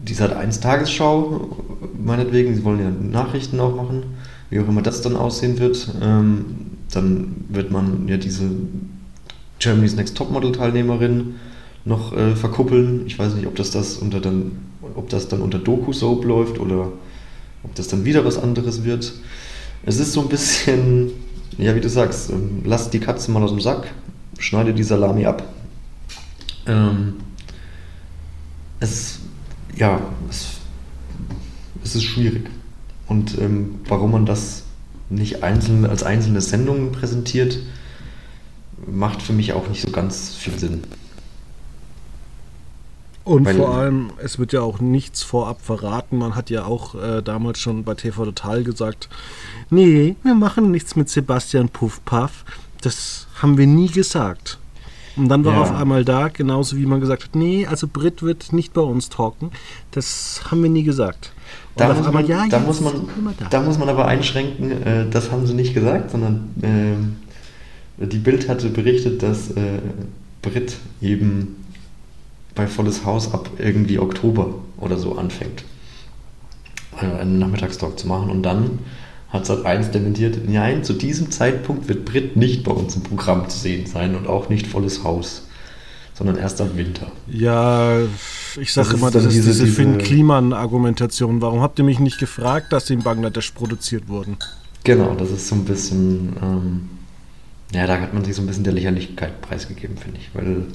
die 0.05 0.13
Sat 0.13 0.33
1 0.33 0.59
Tagesschau, 0.59 1.57
meinetwegen, 1.97 2.55
sie 2.55 2.63
wollen 2.63 2.79
ja 2.79 2.89
Nachrichten 2.89 3.59
auch 3.59 3.75
machen 3.75 4.03
wie 4.49 4.59
auch 4.59 4.67
immer 4.67 4.81
das 4.81 5.01
dann 5.01 5.15
aussehen 5.15 5.59
wird. 5.59 5.89
Ähm, 6.01 6.45
dann 6.91 7.45
wird 7.49 7.71
man 7.71 8.07
ja 8.07 8.17
diese 8.17 8.49
Germany's 9.59 9.95
Next 9.95 10.15
Topmodel 10.15 10.51
Teilnehmerin 10.51 11.35
noch 11.83 12.15
äh, 12.15 12.35
verkuppeln. 12.35 13.05
Ich 13.07 13.17
weiß 13.17 13.35
nicht, 13.35 13.47
ob 13.47 13.55
das, 13.55 13.71
das 13.71 13.97
unter 13.97 14.19
dann, 14.19 14.53
ob 14.95 15.09
das 15.09 15.27
dann 15.27 15.41
unter 15.41 15.59
Doku-Soap 15.59 16.23
läuft 16.25 16.59
oder 16.59 16.91
ob 17.63 17.75
das 17.75 17.87
dann 17.87 18.05
wieder 18.05 18.23
was 18.25 18.37
anderes 18.37 18.83
wird. 18.83 19.13
Es 19.85 19.99
ist 19.99 20.13
so 20.13 20.21
ein 20.21 20.29
bisschen, 20.29 21.11
ja, 21.57 21.75
wie 21.75 21.81
du 21.81 21.89
sagst, 21.89 22.29
ähm, 22.29 22.61
lass 22.65 22.89
die 22.89 22.99
Katze 22.99 23.31
mal 23.31 23.43
aus 23.43 23.51
dem 23.51 23.61
Sack, 23.61 23.91
schneide 24.37 24.73
die 24.73 24.83
Salami 24.83 25.25
ab. 25.25 25.43
Ähm, 26.67 27.15
es, 28.79 29.19
ja, 29.75 30.01
es, 30.29 30.57
es 31.83 31.95
ist 31.95 32.03
schwierig. 32.03 32.49
Und 33.07 33.37
ähm, 33.37 33.79
warum 33.87 34.11
man 34.11 34.25
das 34.25 34.63
nicht 35.09 35.43
einzeln, 35.43 35.85
als 35.85 36.03
einzelne 36.03 36.41
Sendungen 36.41 36.91
präsentiert, 36.91 37.59
macht 38.87 39.21
für 39.21 39.33
mich 39.33 39.53
auch 39.53 39.67
nicht 39.67 39.81
so 39.81 39.91
ganz 39.91 40.35
viel 40.35 40.57
Sinn. 40.57 40.83
Und 43.23 43.45
Weil, 43.45 43.55
vor 43.55 43.75
allem, 43.75 44.11
es 44.23 44.37
wird 44.37 44.53
ja 44.53 44.61
auch 44.61 44.79
nichts 44.79 45.23
vorab 45.23 45.59
verraten. 45.61 46.17
Man 46.17 46.35
hat 46.35 46.51
ja 46.51 46.65
auch 46.65 46.93
äh, 46.93 47.23
damals 47.23 47.59
schon 47.59 47.83
bei 47.83 47.95
TV 47.95 48.23
Total 48.25 48.63
gesagt, 48.63 49.09
nee, 49.71 50.15
wir 50.21 50.35
machen 50.35 50.69
nichts 50.69 50.95
mit 50.95 51.09
Sebastian 51.09 51.69
Puffpaff. 51.69 52.45
Das 52.81 53.25
haben 53.41 53.57
wir 53.57 53.65
nie 53.65 53.89
gesagt. 53.89 54.59
Und 55.15 55.29
dann 55.29 55.45
war 55.45 55.53
ja. 55.53 55.61
auf 55.61 55.73
einmal 55.73 56.03
da, 56.03 56.27
genauso 56.27 56.77
wie 56.77 56.85
man 56.85 56.99
gesagt 56.99 57.23
hat, 57.23 57.35
nee, 57.35 57.65
also 57.65 57.87
Brit 57.87 58.21
wird 58.21 58.51
nicht 58.51 58.73
bei 58.73 58.81
uns 58.81 59.09
talken. 59.09 59.51
Das 59.91 60.41
haben 60.49 60.61
wir 60.61 60.69
nie 60.69 60.83
gesagt. 60.83 61.31
Da, 61.75 61.93
muss 61.93 62.11
man, 62.11 62.25
ja, 62.27 62.45
da, 62.49 62.59
muss 62.59 62.81
man, 62.81 62.93
da. 63.37 63.47
da. 63.49 63.61
muss 63.61 63.77
man 63.77 63.89
aber 63.89 64.07
einschränken, 64.07 64.71
äh, 64.83 65.09
das 65.09 65.31
haben 65.31 65.45
sie 65.45 65.53
nicht 65.53 65.73
gesagt, 65.73 66.11
sondern 66.11 66.49
äh, 66.61 68.05
die 68.05 68.17
Bild 68.17 68.47
hatte 68.47 68.69
berichtet, 68.69 69.23
dass 69.23 69.51
äh, 69.51 69.79
Brit 70.41 70.77
eben 71.01 71.65
bei 72.55 72.67
Volles 72.67 73.05
Haus 73.05 73.33
ab 73.33 73.49
irgendwie 73.57 73.99
Oktober 73.99 74.55
oder 74.77 74.97
so 74.97 75.17
anfängt, 75.17 75.63
äh, 77.01 77.05
einen 77.05 77.39
Nachmittagstalk 77.39 77.99
zu 77.99 78.07
machen 78.07 78.29
und 78.29 78.43
dann 78.43 78.79
hat 79.29 79.45
Sat 79.45 79.65
1 79.65 79.91
dementiert, 79.91 80.47
nein, 80.47 80.83
zu 80.83 80.93
diesem 80.93 81.31
Zeitpunkt 81.31 81.87
wird 81.87 82.05
Brit 82.05 82.35
nicht 82.37 82.63
bei 82.63 82.71
uns 82.71 82.95
im 82.95 83.03
Programm 83.03 83.49
zu 83.49 83.57
sehen 83.57 83.85
sein 83.85 84.15
und 84.15 84.27
auch 84.27 84.49
nicht 84.49 84.67
Volles 84.67 85.03
Haus 85.03 85.45
sondern 86.15 86.37
erst 86.37 86.61
am 86.61 86.75
Winter. 86.77 87.11
Ja, 87.27 87.99
ich 88.57 88.71
sage 88.71 88.95
immer, 88.95 89.11
das 89.11 89.25
ist 89.25 89.33
diese, 89.33 89.51
diese 89.51 89.67
Finn 89.67 89.97
Kliman-Argumentation. 89.97 91.41
Warum 91.41 91.61
habt 91.61 91.77
ihr 91.77 91.83
mich 91.85 91.99
nicht 91.99 92.19
gefragt, 92.19 92.71
dass 92.71 92.87
sie 92.87 92.93
in 92.93 93.03
Bangladesch 93.03 93.51
produziert 93.51 94.07
wurden? 94.07 94.37
Genau, 94.85 95.13
das 95.15 95.31
ist 95.31 95.49
so 95.49 95.55
ein 95.55 95.65
bisschen, 95.65 96.37
ähm, 96.41 96.89
ja, 97.73 97.85
da 97.85 97.99
hat 97.99 98.13
man 98.13 98.23
sich 98.23 98.33
so 98.33 98.41
ein 98.41 98.47
bisschen 98.47 98.63
der 98.63 98.73
Lächerlichkeit 98.73 99.41
preisgegeben, 99.41 99.97
finde 99.97 100.19
ich, 100.19 100.29
weil 100.33 100.65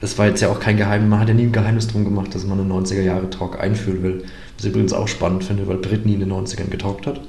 es 0.00 0.18
war 0.18 0.26
jetzt 0.26 0.40
ja 0.40 0.48
auch 0.48 0.60
kein 0.60 0.76
Geheimnis, 0.76 1.10
man 1.10 1.20
hat 1.20 1.28
ja 1.28 1.34
nie 1.34 1.44
ein 1.44 1.52
Geheimnis 1.52 1.88
drum 1.88 2.04
gemacht, 2.04 2.34
dass 2.34 2.44
man 2.44 2.60
einen 2.60 2.70
90er-Jahre-Talk 2.70 3.60
einführen 3.60 4.02
will. 4.02 4.24
Was 4.56 4.64
ich 4.64 4.70
übrigens 4.70 4.92
auch 4.92 5.08
spannend 5.08 5.44
finde, 5.44 5.66
weil 5.68 5.76
Brit 5.78 6.06
nie 6.06 6.14
in 6.14 6.20
den 6.20 6.32
90ern 6.32 6.68
getalkt 6.70 7.06
hat. 7.06 7.20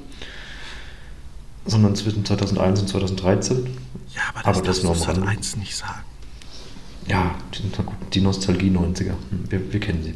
Sondern 1.66 1.94
zwischen 1.94 2.24
2001 2.24 2.80
und 2.80 2.88
2013. 2.88 3.66
Ja, 4.14 4.22
aber 4.30 4.42
das, 4.42 4.58
aber 4.58 4.66
das 4.66 4.82
darfst 4.82 5.06
du 5.06 5.22
1 5.22 5.56
nicht 5.56 5.76
sagen 5.76 6.00
ja, 7.08 7.34
die 8.12 8.20
Nostalgie 8.20 8.70
90er. 8.70 9.14
Wir, 9.48 9.72
wir 9.72 9.80
kennen 9.80 10.02
sie. 10.02 10.14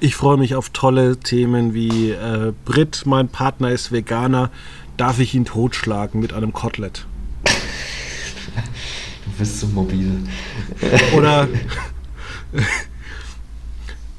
Ich 0.00 0.14
freue 0.14 0.36
mich 0.36 0.54
auf 0.54 0.70
tolle 0.70 1.18
Themen 1.18 1.74
wie 1.74 2.10
äh, 2.10 2.52
Brit, 2.64 3.02
mein 3.04 3.28
Partner 3.28 3.70
ist 3.70 3.90
Veganer, 3.90 4.50
darf 4.96 5.18
ich 5.18 5.34
ihn 5.34 5.44
totschlagen 5.44 6.20
mit 6.20 6.32
einem 6.32 6.52
Kotelett? 6.52 7.06
Du 9.28 9.38
bist 9.38 9.60
so 9.60 9.66
mobil. 9.68 10.12
Oder 11.16 11.48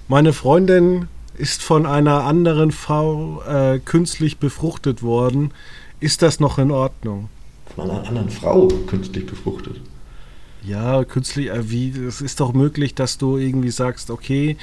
meine 0.07 0.33
Freundin 0.33 1.07
ist 1.37 1.63
von 1.63 1.85
einer 1.85 2.23
anderen 2.23 2.71
Frau 2.71 3.41
äh, 3.43 3.79
künstlich 3.79 4.37
befruchtet 4.37 5.03
worden. 5.03 5.51
Ist 5.99 6.21
das 6.21 6.39
noch 6.39 6.57
in 6.59 6.71
Ordnung? 6.71 7.29
Von 7.75 7.89
einer 7.89 8.07
anderen 8.07 8.29
Frau 8.29 8.67
künstlich 8.87 9.25
befruchtet? 9.25 9.79
Ja, 10.63 11.03
künstlich, 11.05 11.49
äh, 11.49 11.69
wie, 11.69 11.91
es 11.91 12.21
ist 12.21 12.39
doch 12.39 12.53
möglich, 12.53 12.93
dass 12.95 13.17
du 13.17 13.37
irgendwie 13.37 13.71
sagst, 13.71 14.11
okay, 14.11 14.57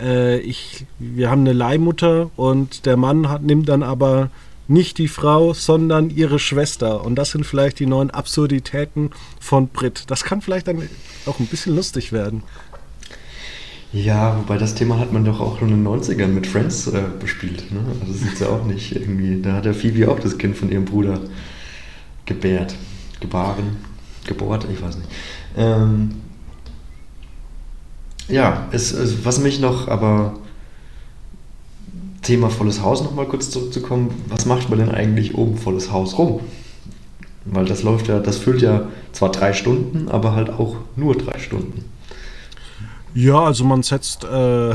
äh, 0.00 0.38
ich, 0.40 0.86
wir 0.98 1.30
haben 1.30 1.42
eine 1.42 1.52
Leihmutter 1.52 2.30
und 2.36 2.86
der 2.86 2.96
Mann 2.96 3.28
hat, 3.28 3.42
nimmt 3.42 3.68
dann 3.68 3.82
aber 3.82 4.30
nicht 4.68 4.98
die 4.98 5.08
Frau, 5.08 5.54
sondern 5.54 6.10
ihre 6.10 6.38
Schwester. 6.38 7.04
Und 7.04 7.16
das 7.16 7.30
sind 7.30 7.44
vielleicht 7.44 7.80
die 7.80 7.86
neuen 7.86 8.10
Absurditäten 8.10 9.10
von 9.40 9.68
Brit. 9.68 10.04
Das 10.08 10.24
kann 10.24 10.42
vielleicht 10.42 10.68
dann 10.68 10.88
auch 11.26 11.40
ein 11.40 11.46
bisschen 11.46 11.74
lustig 11.74 12.12
werden. 12.12 12.42
Ja, 13.92 14.36
wobei 14.36 14.58
das 14.58 14.74
Thema 14.74 14.98
hat 14.98 15.12
man 15.12 15.24
doch 15.24 15.40
auch 15.40 15.62
in 15.62 15.68
den 15.68 15.86
90ern 15.86 16.26
mit 16.26 16.46
Friends 16.46 16.88
äh, 16.88 17.04
bespielt. 17.18 17.72
Ne? 17.72 17.80
Also 18.00 18.12
das 18.12 18.32
ist 18.32 18.40
ja 18.40 18.48
auch 18.48 18.64
nicht 18.64 18.94
irgendwie. 18.94 19.40
Da 19.40 19.54
hat 19.54 19.64
der 19.64 19.72
Phoebe 19.72 20.10
auch 20.10 20.20
das 20.20 20.36
Kind 20.36 20.56
von 20.56 20.70
ihrem 20.70 20.84
Bruder 20.84 21.20
gebärt, 22.26 22.74
gebaren, 23.20 23.78
gebohrt, 24.26 24.66
ich 24.70 24.82
weiß 24.82 24.98
nicht. 24.98 25.08
Ähm, 25.56 26.10
ja, 28.28 28.68
es, 28.72 28.92
es, 28.92 29.24
was 29.24 29.40
mich 29.40 29.58
noch 29.58 29.88
aber 29.88 30.34
Thema 32.28 32.50
volles 32.50 32.82
Haus 32.82 33.02
nochmal 33.02 33.24
kurz 33.24 33.48
zurückzukommen, 33.48 34.10
was 34.28 34.44
macht 34.44 34.68
man 34.68 34.78
denn 34.78 34.90
eigentlich 34.90 35.34
oben 35.34 35.56
volles 35.56 35.90
Haus 35.90 36.18
rum? 36.18 36.40
Weil 37.46 37.64
das 37.64 37.82
läuft 37.82 38.08
ja, 38.08 38.20
das 38.20 38.36
füllt 38.36 38.60
ja 38.60 38.88
zwar 39.12 39.32
drei 39.32 39.54
Stunden, 39.54 40.10
aber 40.10 40.32
halt 40.32 40.50
auch 40.50 40.76
nur 40.94 41.16
drei 41.16 41.38
Stunden. 41.38 41.86
Ja, 43.14 43.40
also 43.40 43.64
man 43.64 43.82
setzt 43.82 44.24
äh, 44.24 44.74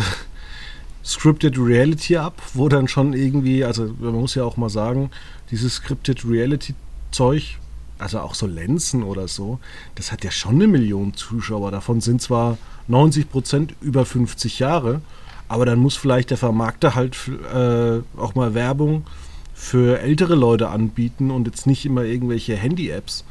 Scripted 1.05 1.59
Reality 1.59 2.17
ab, 2.17 2.41
wo 2.55 2.69
dann 2.69 2.87
schon 2.87 3.13
irgendwie, 3.13 3.63
also 3.63 3.93
man 3.99 4.15
muss 4.15 4.33
ja 4.33 4.43
auch 4.43 4.57
mal 4.57 4.69
sagen, 4.69 5.11
dieses 5.51 5.75
Scripted 5.75 6.25
Reality 6.27 6.73
Zeug, 7.11 7.59
also 7.99 8.19
auch 8.21 8.33
so 8.33 8.47
Lenzen 8.47 9.03
oder 9.03 9.27
so, 9.27 9.59
das 9.93 10.11
hat 10.11 10.23
ja 10.23 10.31
schon 10.31 10.55
eine 10.55 10.67
Million 10.67 11.13
Zuschauer. 11.13 11.69
Davon 11.69 12.01
sind 12.01 12.19
zwar 12.19 12.57
90 12.87 13.29
Prozent 13.29 13.75
über 13.79 14.05
50 14.05 14.57
Jahre, 14.57 15.01
aber 15.53 15.67
dann 15.67 15.77
muss 15.77 15.95
vielleicht 15.95 16.31
der 16.31 16.37
Vermarkter 16.39 16.95
halt 16.95 17.15
äh, 17.53 17.99
auch 18.19 18.33
mal 18.33 18.55
Werbung 18.55 19.05
für 19.53 19.99
ältere 19.99 20.33
Leute 20.33 20.69
anbieten 20.69 21.29
und 21.29 21.45
jetzt 21.45 21.67
nicht 21.67 21.85
immer 21.85 22.01
irgendwelche 22.01 22.55
Handy-Apps. 22.55 23.23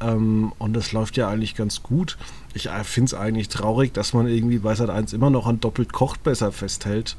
Ähm, 0.00 0.52
und 0.56 0.72
das 0.72 0.92
läuft 0.92 1.18
ja 1.18 1.28
eigentlich 1.28 1.54
ganz 1.54 1.82
gut. 1.82 2.16
Ich 2.54 2.70
äh, 2.70 2.84
finde 2.84 3.08
es 3.08 3.14
eigentlich 3.14 3.50
traurig, 3.50 3.92
dass 3.92 4.14
man 4.14 4.28
irgendwie 4.28 4.60
bei 4.60 4.74
Sat 4.74 4.88
1 4.88 5.12
immer 5.12 5.28
noch 5.28 5.46
an 5.46 5.60
doppelt 5.60 5.92
kocht 5.92 6.22
besser 6.22 6.52
festhält. 6.52 7.18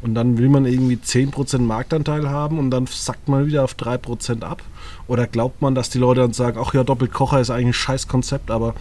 Und 0.00 0.14
dann 0.14 0.38
will 0.38 0.48
man 0.48 0.64
irgendwie 0.64 0.94
10% 0.94 1.58
Marktanteil 1.58 2.30
haben 2.30 2.60
und 2.60 2.70
dann 2.70 2.86
sackt 2.86 3.26
man 3.26 3.46
wieder 3.46 3.64
auf 3.64 3.74
3% 3.74 4.44
ab. 4.44 4.62
Oder 5.08 5.26
glaubt 5.26 5.60
man, 5.60 5.74
dass 5.74 5.90
die 5.90 5.98
Leute 5.98 6.20
dann 6.20 6.32
sagen, 6.32 6.60
ach 6.64 6.72
ja, 6.72 6.84
doppelt 6.84 7.12
Kocher 7.12 7.40
ist 7.40 7.50
eigentlich 7.50 7.66
ein 7.66 7.72
scheiß 7.72 8.06
Konzept, 8.06 8.52
aber 8.52 8.76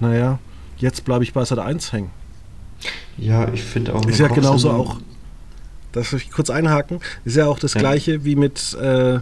naja, 0.00 0.38
jetzt 0.76 1.06
bleibe 1.06 1.24
ich 1.24 1.32
bei 1.32 1.46
Sat 1.46 1.60
1 1.60 1.94
hängen. 1.94 2.19
Ja, 3.18 3.52
ich 3.52 3.62
finde 3.62 3.94
auch. 3.94 4.04
Ist 4.06 4.18
ja 4.18 4.28
genauso 4.28 4.70
auch. 4.70 4.96
Darf 5.92 6.12
ich 6.12 6.30
kurz 6.30 6.50
einhaken? 6.50 7.00
Ist 7.24 7.36
ja 7.36 7.46
auch 7.46 7.58
das 7.58 7.74
ja. 7.74 7.80
gleiche 7.80 8.24
wie 8.24 8.36
mit. 8.36 8.74
Äh, 8.74 9.20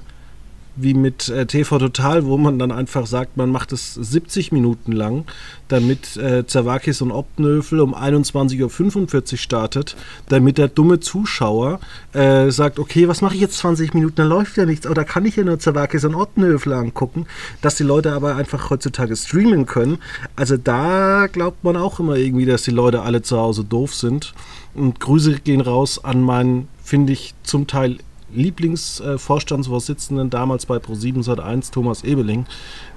wie 0.80 0.94
mit 0.94 1.28
äh, 1.28 1.46
TV 1.46 1.78
Total, 1.78 2.24
wo 2.24 2.36
man 2.36 2.58
dann 2.58 2.72
einfach 2.72 3.06
sagt, 3.06 3.36
man 3.36 3.50
macht 3.50 3.72
es 3.72 3.94
70 3.94 4.52
Minuten 4.52 4.92
lang, 4.92 5.24
damit 5.68 6.16
äh, 6.16 6.46
Zerwakis 6.46 7.02
und 7.02 7.10
Obnöfel 7.10 7.80
um 7.80 7.94
21.45 7.94 9.32
Uhr 9.32 9.38
startet, 9.38 9.96
damit 10.28 10.58
der 10.58 10.68
dumme 10.68 11.00
Zuschauer 11.00 11.80
äh, 12.12 12.50
sagt, 12.50 12.78
okay, 12.78 13.08
was 13.08 13.20
mache 13.20 13.34
ich 13.34 13.40
jetzt 13.40 13.58
20 13.58 13.94
Minuten, 13.94 14.16
da 14.16 14.24
läuft 14.24 14.56
ja 14.56 14.66
nichts, 14.66 14.86
oder 14.86 15.04
kann 15.04 15.26
ich 15.26 15.36
ja 15.36 15.44
nur 15.44 15.58
Zerwakis 15.58 16.04
und 16.04 16.14
Obnöfel 16.14 16.72
angucken, 16.72 17.26
dass 17.60 17.76
die 17.76 17.84
Leute 17.84 18.12
aber 18.12 18.36
einfach 18.36 18.70
heutzutage 18.70 19.16
streamen 19.16 19.66
können. 19.66 19.98
Also 20.36 20.56
da 20.56 21.26
glaubt 21.26 21.64
man 21.64 21.76
auch 21.76 22.00
immer 22.00 22.16
irgendwie, 22.16 22.46
dass 22.46 22.62
die 22.62 22.70
Leute 22.70 23.02
alle 23.02 23.22
zu 23.22 23.38
Hause 23.38 23.64
doof 23.64 23.94
sind. 23.94 24.34
Und 24.74 25.00
Grüße 25.00 25.40
gehen 25.40 25.60
raus 25.60 26.04
an 26.04 26.22
meinen, 26.22 26.68
finde 26.82 27.12
ich, 27.12 27.34
zum 27.42 27.66
Teil 27.66 27.98
Lieblingsvorstandsvorsitzenden 28.32 30.30
damals 30.30 30.66
bei 30.66 30.76
Pro7 30.76 31.24
Sat1, 31.24 31.72
Thomas 31.72 32.04
Ebeling, 32.04 32.46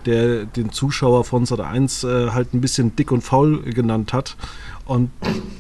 der 0.06 0.46
den 0.46 0.72
Zuschauer 0.72 1.24
von 1.24 1.46
Sat1 1.46 2.08
äh, 2.08 2.32
halt 2.32 2.54
ein 2.54 2.62
bisschen 2.62 2.96
dick 2.96 3.12
und 3.12 3.22
faul 3.22 3.62
genannt 3.62 4.14
hat. 4.14 4.36
Und 4.86 5.12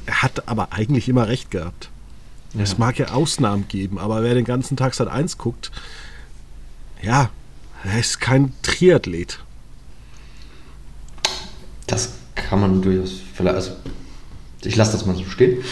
er 0.06 0.22
hat 0.22 0.48
aber 0.48 0.74
eigentlich 0.74 1.08
immer 1.08 1.28
recht 1.28 1.52
gehabt. 1.52 1.90
Ja. 2.54 2.62
Es 2.64 2.78
mag 2.78 3.00
ja 3.00 3.12
Ausnahmen 3.12 3.68
geben, 3.68 3.98
aber 3.98 4.24
wer 4.24 4.34
den 4.34 4.46
ganzen 4.46 4.76
Tag 4.76 4.94
Sat1 4.94 5.38
guckt, 5.38 5.72
ja, 7.02 7.30
er 7.84 8.00
ist 8.00 8.20
kein 8.20 8.54
Triathlet. 8.62 9.40
Das 11.88 12.14
kann 12.36 12.62
man 12.62 12.82
durchaus 12.82 13.22
vielleicht, 13.34 13.56
also 13.56 13.72
ich 14.64 14.76
lasse 14.76 14.92
das 14.92 15.06
mal 15.06 15.16
so 15.16 15.24
stehen. 15.26 15.64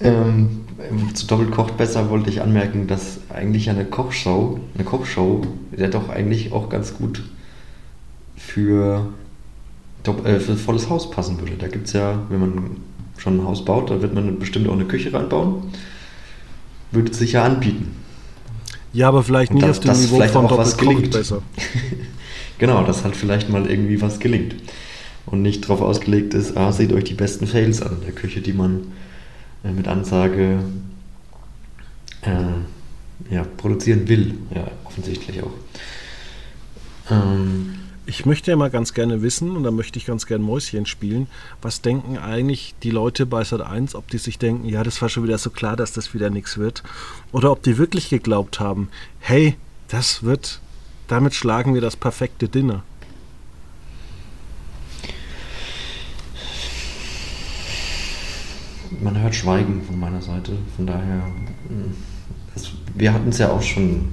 Ähm, 0.00 0.60
zu 1.14 1.26
Doppelt 1.26 1.50
kocht 1.50 1.76
besser 1.76 2.08
wollte 2.10 2.30
ich 2.30 2.40
anmerken, 2.40 2.86
dass 2.86 3.20
eigentlich 3.28 3.68
eine 3.68 3.84
Kochshow, 3.84 4.58
eine 4.74 4.84
Kochshow, 4.84 5.42
ja 5.76 5.88
doch 5.88 6.08
eigentlich 6.08 6.52
auch 6.52 6.68
ganz 6.68 6.94
gut 6.94 7.22
für, 8.36 9.06
äh, 10.24 10.40
für 10.40 10.56
volles 10.56 10.88
Haus 10.88 11.10
passen 11.10 11.38
würde. 11.40 11.56
Da 11.58 11.68
gibt 11.68 11.86
es 11.86 11.92
ja, 11.92 12.18
wenn 12.30 12.40
man 12.40 12.76
schon 13.18 13.38
ein 13.38 13.44
Haus 13.44 13.64
baut, 13.64 13.90
da 13.90 14.00
wird 14.00 14.14
man 14.14 14.38
bestimmt 14.38 14.68
auch 14.68 14.72
eine 14.72 14.86
Küche 14.86 15.12
reinbauen. 15.12 15.64
Würde 16.92 17.12
sich 17.12 17.32
ja 17.32 17.44
anbieten. 17.44 17.94
Ja, 18.92 19.08
aber 19.08 19.22
vielleicht 19.22 19.52
nicht 19.52 19.66
das, 19.66 19.78
auf 19.78 19.84
dem 19.84 20.00
Niveau 20.00 20.20
von 20.28 20.48
Doppelt 20.48 20.78
kocht 20.78 21.10
besser. 21.10 21.42
genau, 22.58 22.82
dass 22.84 23.04
halt 23.04 23.14
vielleicht 23.14 23.50
mal 23.50 23.70
irgendwie 23.70 24.00
was 24.00 24.18
gelingt. 24.18 24.56
Und 25.26 25.42
nicht 25.42 25.64
darauf 25.64 25.82
ausgelegt 25.82 26.34
ist, 26.34 26.56
ah, 26.56 26.72
seht 26.72 26.92
euch 26.92 27.04
die 27.04 27.14
besten 27.14 27.46
Fails 27.46 27.82
an 27.82 27.98
der 28.04 28.12
Küche, 28.12 28.40
die 28.40 28.54
man 28.54 28.86
äh, 29.64 29.70
mit 29.70 29.88
Ansage 29.88 30.60
äh, 32.22 33.34
ja, 33.34 33.44
produzieren 33.56 34.08
will. 34.08 34.38
Ja, 34.54 34.66
offensichtlich 34.84 35.42
auch. 35.42 35.52
Ähm, 37.10 37.80
ich 38.06 38.26
möchte 38.26 38.50
ja 38.50 38.56
mal 38.56 38.70
ganz 38.70 38.92
gerne 38.92 39.22
wissen, 39.22 39.56
und 39.56 39.62
da 39.62 39.70
möchte 39.70 39.98
ich 39.98 40.06
ganz 40.06 40.26
gerne 40.26 40.42
Mäuschen 40.42 40.86
spielen, 40.86 41.28
was 41.62 41.80
denken 41.80 42.18
eigentlich 42.18 42.74
die 42.82 42.90
Leute 42.90 43.24
bei 43.24 43.44
Sat 43.44 43.60
1, 43.60 43.94
ob 43.94 44.08
die 44.08 44.18
sich 44.18 44.38
denken, 44.38 44.68
ja, 44.68 44.82
das 44.82 45.00
war 45.00 45.08
schon 45.08 45.22
wieder 45.22 45.38
so 45.38 45.50
klar, 45.50 45.76
dass 45.76 45.92
das 45.92 46.12
wieder 46.12 46.28
nichts 46.28 46.58
wird, 46.58 46.82
oder 47.30 47.52
ob 47.52 47.62
die 47.62 47.78
wirklich 47.78 48.08
geglaubt 48.08 48.58
haben, 48.58 48.88
hey, 49.20 49.56
das 49.88 50.22
wird, 50.22 50.60
damit 51.06 51.34
schlagen 51.34 51.74
wir 51.74 51.80
das 51.80 51.96
perfekte 51.96 52.48
Dinner. 52.48 52.82
Man 59.00 59.20
hört 59.20 59.34
Schweigen 59.34 59.82
von 59.82 59.98
meiner 59.98 60.20
Seite. 60.20 60.52
Von 60.76 60.86
daher, 60.86 61.22
es, 62.54 62.66
hm, 62.66 62.72
wir 62.94 63.12
hatten 63.12 63.28
es 63.28 63.38
ja 63.38 63.50
auch 63.50 63.62
schon 63.62 64.08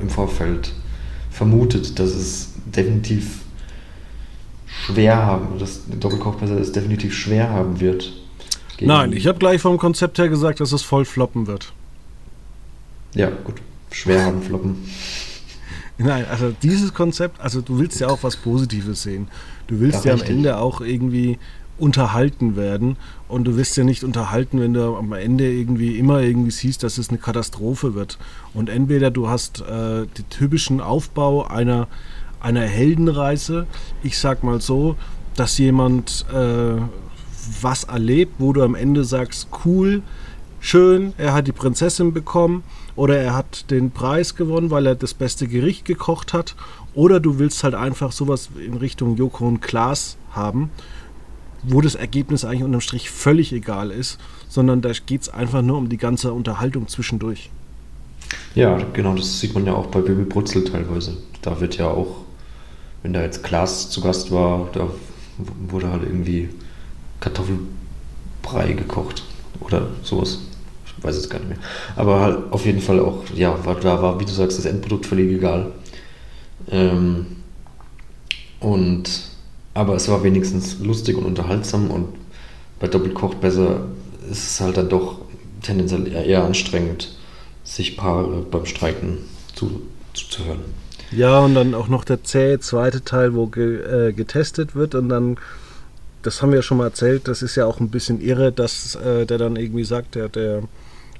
im 0.00 0.08
Vorfeld 0.08 0.72
vermutet, 1.30 1.98
dass 1.98 2.10
es 2.10 2.52
definitiv 2.66 3.40
schwer 4.66 5.16
haben, 5.16 5.58
dass 5.58 5.82
Doppelkochmesser 5.88 6.58
es 6.58 6.72
definitiv 6.72 7.14
schwer 7.14 7.50
haben 7.50 7.80
wird. 7.80 8.12
Nein, 8.80 9.12
ich 9.12 9.26
habe 9.26 9.38
gleich 9.38 9.60
vom 9.60 9.78
Konzept 9.78 10.18
her 10.18 10.28
gesagt, 10.28 10.60
dass 10.60 10.72
es 10.72 10.82
voll 10.82 11.04
floppen 11.04 11.46
wird. 11.46 11.72
Ja, 13.14 13.30
gut. 13.30 13.56
Schwer 13.90 14.24
haben 14.24 14.42
floppen. 14.42 14.76
Nein, 15.98 16.26
also 16.28 16.52
dieses 16.62 16.92
Konzept, 16.92 17.40
also 17.40 17.60
du 17.60 17.78
willst 17.78 18.00
ja 18.00 18.08
auch 18.08 18.22
was 18.22 18.36
Positives 18.36 19.04
sehen. 19.04 19.28
Du 19.68 19.78
willst 19.78 20.04
ja, 20.04 20.14
ja 20.14 20.20
am 20.20 20.28
Ende 20.28 20.58
auch 20.58 20.80
irgendwie 20.80 21.38
unterhalten 21.78 22.56
werden. 22.56 22.96
Und 23.28 23.44
du 23.44 23.56
wirst 23.56 23.76
ja 23.76 23.84
nicht 23.84 24.04
unterhalten, 24.04 24.60
wenn 24.60 24.74
du 24.74 24.96
am 24.96 25.12
Ende 25.12 25.50
irgendwie 25.50 25.98
immer 25.98 26.20
irgendwie 26.20 26.50
siehst, 26.50 26.82
dass 26.82 26.98
es 26.98 27.08
eine 27.08 27.18
Katastrophe 27.18 27.94
wird. 27.94 28.18
Und 28.52 28.68
entweder 28.68 29.10
du 29.10 29.28
hast 29.28 29.60
äh, 29.62 30.06
den 30.06 30.28
typischen 30.30 30.80
Aufbau 30.80 31.46
einer, 31.46 31.88
einer 32.40 32.62
Heldenreise, 32.62 33.66
ich 34.02 34.18
sag 34.18 34.44
mal 34.44 34.60
so, 34.60 34.96
dass 35.36 35.58
jemand 35.58 36.26
äh, 36.32 36.80
was 37.60 37.84
erlebt, 37.84 38.34
wo 38.38 38.52
du 38.52 38.62
am 38.62 38.74
Ende 38.74 39.04
sagst, 39.04 39.48
cool, 39.64 40.02
schön, 40.60 41.12
er 41.18 41.34
hat 41.34 41.46
die 41.46 41.52
Prinzessin 41.52 42.12
bekommen 42.12 42.62
oder 42.96 43.18
er 43.18 43.34
hat 43.34 43.70
den 43.70 43.90
Preis 43.90 44.36
gewonnen, 44.36 44.70
weil 44.70 44.86
er 44.86 44.94
das 44.94 45.12
beste 45.12 45.48
Gericht 45.48 45.84
gekocht 45.84 46.32
hat. 46.32 46.54
Oder 46.94 47.18
du 47.18 47.40
willst 47.40 47.64
halt 47.64 47.74
einfach 47.74 48.12
sowas 48.12 48.50
in 48.64 48.74
Richtung 48.74 49.16
Joko 49.16 49.48
und 49.48 49.60
Klaas 49.60 50.16
haben 50.30 50.70
wo 51.66 51.80
das 51.80 51.94
Ergebnis 51.94 52.44
eigentlich 52.44 52.62
unterm 52.62 52.80
Strich 52.80 53.10
völlig 53.10 53.52
egal 53.52 53.90
ist, 53.90 54.18
sondern 54.48 54.82
da 54.82 54.92
geht 55.06 55.22
es 55.22 55.28
einfach 55.28 55.62
nur 55.62 55.78
um 55.78 55.88
die 55.88 55.96
ganze 55.96 56.32
Unterhaltung 56.32 56.88
zwischendurch. 56.88 57.50
Ja, 58.54 58.78
genau, 58.92 59.14
das 59.14 59.40
sieht 59.40 59.54
man 59.54 59.66
ja 59.66 59.74
auch 59.74 59.86
bei 59.86 60.00
Bibi 60.00 60.24
Brutzel 60.24 60.64
teilweise. 60.64 61.16
Da 61.42 61.60
wird 61.60 61.76
ja 61.76 61.88
auch, 61.88 62.16
wenn 63.02 63.12
da 63.12 63.22
jetzt 63.22 63.42
Klaas 63.42 63.90
zu 63.90 64.00
Gast 64.00 64.30
war, 64.30 64.68
da 64.72 64.88
wurde 65.68 65.90
halt 65.90 66.02
irgendwie 66.02 66.48
Kartoffelbrei 67.20 68.72
gekocht 68.72 69.24
oder 69.60 69.88
sowas. 70.02 70.40
Ich 70.86 71.04
weiß 71.04 71.16
es 71.16 71.28
gar 71.28 71.38
nicht 71.40 71.48
mehr. 71.48 71.58
Aber 71.96 72.20
halt 72.20 72.52
auf 72.52 72.64
jeden 72.64 72.80
Fall 72.80 73.00
auch, 73.00 73.24
ja, 73.34 73.64
war, 73.64 73.74
da 73.76 74.00
war, 74.00 74.20
wie 74.20 74.24
du 74.24 74.30
sagst, 74.30 74.58
das 74.58 74.66
Endprodukt 74.66 75.06
völlig 75.06 75.32
egal. 75.32 75.72
Ähm, 76.70 77.26
und 78.60 79.10
aber 79.74 79.96
es 79.96 80.08
war 80.08 80.22
wenigstens 80.22 80.78
lustig 80.78 81.16
und 81.16 81.24
unterhaltsam 81.24 81.90
und 81.90 82.08
bei 82.78 82.86
Doppelkocht 82.86 83.40
besser 83.40 83.86
ist 84.30 84.44
es 84.44 84.60
halt 84.60 84.76
dann 84.76 84.88
doch 84.88 85.18
tendenziell 85.62 86.06
eher, 86.06 86.44
anstrengend, 86.44 87.16
sich 87.64 87.96
Paare 87.96 88.44
beim 88.50 88.66
Streiken 88.66 89.18
zu, 89.54 89.82
zu 90.12 90.44
hören. 90.44 90.60
Ja, 91.10 91.40
und 91.40 91.54
dann 91.54 91.74
auch 91.74 91.88
noch 91.88 92.04
der 92.04 92.24
zähe 92.24 92.60
zweite 92.60 93.04
Teil, 93.04 93.34
wo 93.34 93.46
ge, 93.46 94.08
äh, 94.08 94.12
getestet 94.12 94.74
wird 94.74 94.94
und 94.94 95.08
dann, 95.08 95.36
das 96.22 96.42
haben 96.42 96.50
wir 96.50 96.56
ja 96.56 96.62
schon 96.62 96.78
mal 96.78 96.86
erzählt, 96.86 97.28
das 97.28 97.42
ist 97.42 97.56
ja 97.56 97.66
auch 97.66 97.80
ein 97.80 97.90
bisschen 97.90 98.20
irre, 98.20 98.52
dass 98.52 98.96
äh, 98.96 99.26
der 99.26 99.38
dann 99.38 99.56
irgendwie 99.56 99.84
sagt, 99.84 100.14
der, 100.14 100.28
der 100.28 100.62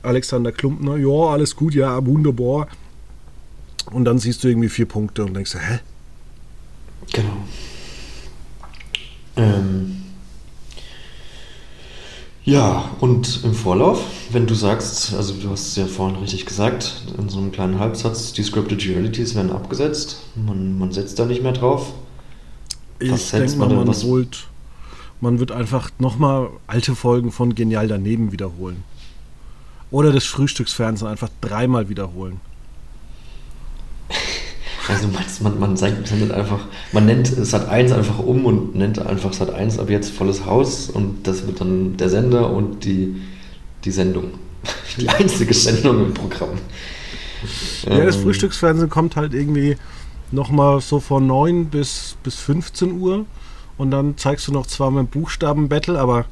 Alexander 0.03 0.53
Klumpner, 0.53 0.97
ja, 0.97 1.33
alles 1.33 1.57
gut, 1.57 1.75
ja, 1.75 2.05
wunderbar. 2.05 2.69
Und 3.91 4.05
dann 4.05 4.19
siehst 4.19 4.45
du 4.45 4.49
irgendwie 4.49 4.69
vier 4.69 4.87
Punkte 4.87 5.25
und 5.25 5.35
denkst, 5.35 5.55
hä? 5.55 5.81
Genau. 7.13 7.37
Ähm, 9.37 10.03
ja, 12.45 12.91
und 13.01 13.43
im 13.43 13.55
Vorlauf, 13.55 14.03
wenn 14.31 14.47
du 14.47 14.55
sagst, 14.55 15.15
also 15.15 15.35
du 15.35 15.51
hast 15.51 15.69
es 15.69 15.77
ja 15.77 15.87
vorhin 15.87 16.19
richtig 16.19 16.45
gesagt, 16.45 17.03
in 17.17 17.31
so 17.31 17.39
einem 17.39 17.53
kleinen 17.53 17.79
Halbsatz, 17.79 18.35
die 18.35 18.43
Scripted 18.43 18.85
Realities 18.87 19.35
werden 19.35 19.51
abgesetzt, 19.51 20.21
man, 20.35 20.79
man 20.79 20.93
setzt 20.93 21.19
da 21.19 21.25
nicht 21.25 21.43
mehr 21.43 21.53
drauf. 21.53 21.95
Was 23.01 23.25
ich 23.25 23.31
denke 23.31 23.57
mal, 23.57 23.69
man, 23.69 23.87
man 23.87 23.97
holt, 24.03 24.47
man 25.23 25.39
wird 25.39 25.53
einfach 25.53 25.91
nochmal 25.99 26.51
alte 26.67 26.95
Folgen 26.95 27.33
von 27.33 27.55
Genial 27.55 27.89
daneben 27.89 28.31
wiederholen. 28.31 28.85
Oder 29.91 30.13
das 30.13 30.25
Frühstücksfernsehen 30.25 31.11
einfach 31.11 31.31
dreimal 31.41 31.89
wiederholen. 31.89 32.41
Also 34.89 35.09
man, 35.41 35.59
man 35.59 35.77
sendet 35.77 36.31
einfach, 36.33 36.67
man 36.93 37.07
nennt 37.07 37.27
Sat 37.27 37.69
1 37.69 37.93
einfach 37.93 38.19
um 38.19 38.45
und 38.45 38.75
nennt 38.75 38.99
einfach 38.99 39.33
Sat 39.33 39.53
1 39.53 39.79
ab 39.79 39.89
jetzt 39.89 40.11
volles 40.11 40.45
Haus 40.45 40.91
und 40.91 41.27
das 41.27 41.47
wird 41.47 41.61
dann 41.61 41.97
der 41.97 42.11
Sender 42.11 42.51
und 42.51 42.85
die, 42.85 43.23
die 43.85 43.91
Sendung. 43.91 44.33
Die 44.99 45.09
einzige 45.09 45.53
Sendung 45.53 46.07
im 46.07 46.15
Programm. 46.15 46.51
Ja, 47.83 48.05
das 48.05 48.17
ähm. 48.17 48.23
Frühstücksfernsehen 48.23 48.89
kommt 48.89 49.17
halt 49.17 49.35
irgendwie 49.35 49.77
nochmal 50.31 50.81
so 50.81 51.01
von 51.01 51.27
9 51.27 51.67
bis, 51.67 52.17
bis 52.23 52.37
15 52.37 52.99
Uhr 52.99 53.27
und 53.77 53.91
dann 53.91 54.17
zeigst 54.17 54.49
du 54.49 54.53
noch 54.53 54.67
zwar 54.67 54.91
mit 54.91 55.11
Buchstaben-Battle, 55.11 55.99
aber 55.99 56.27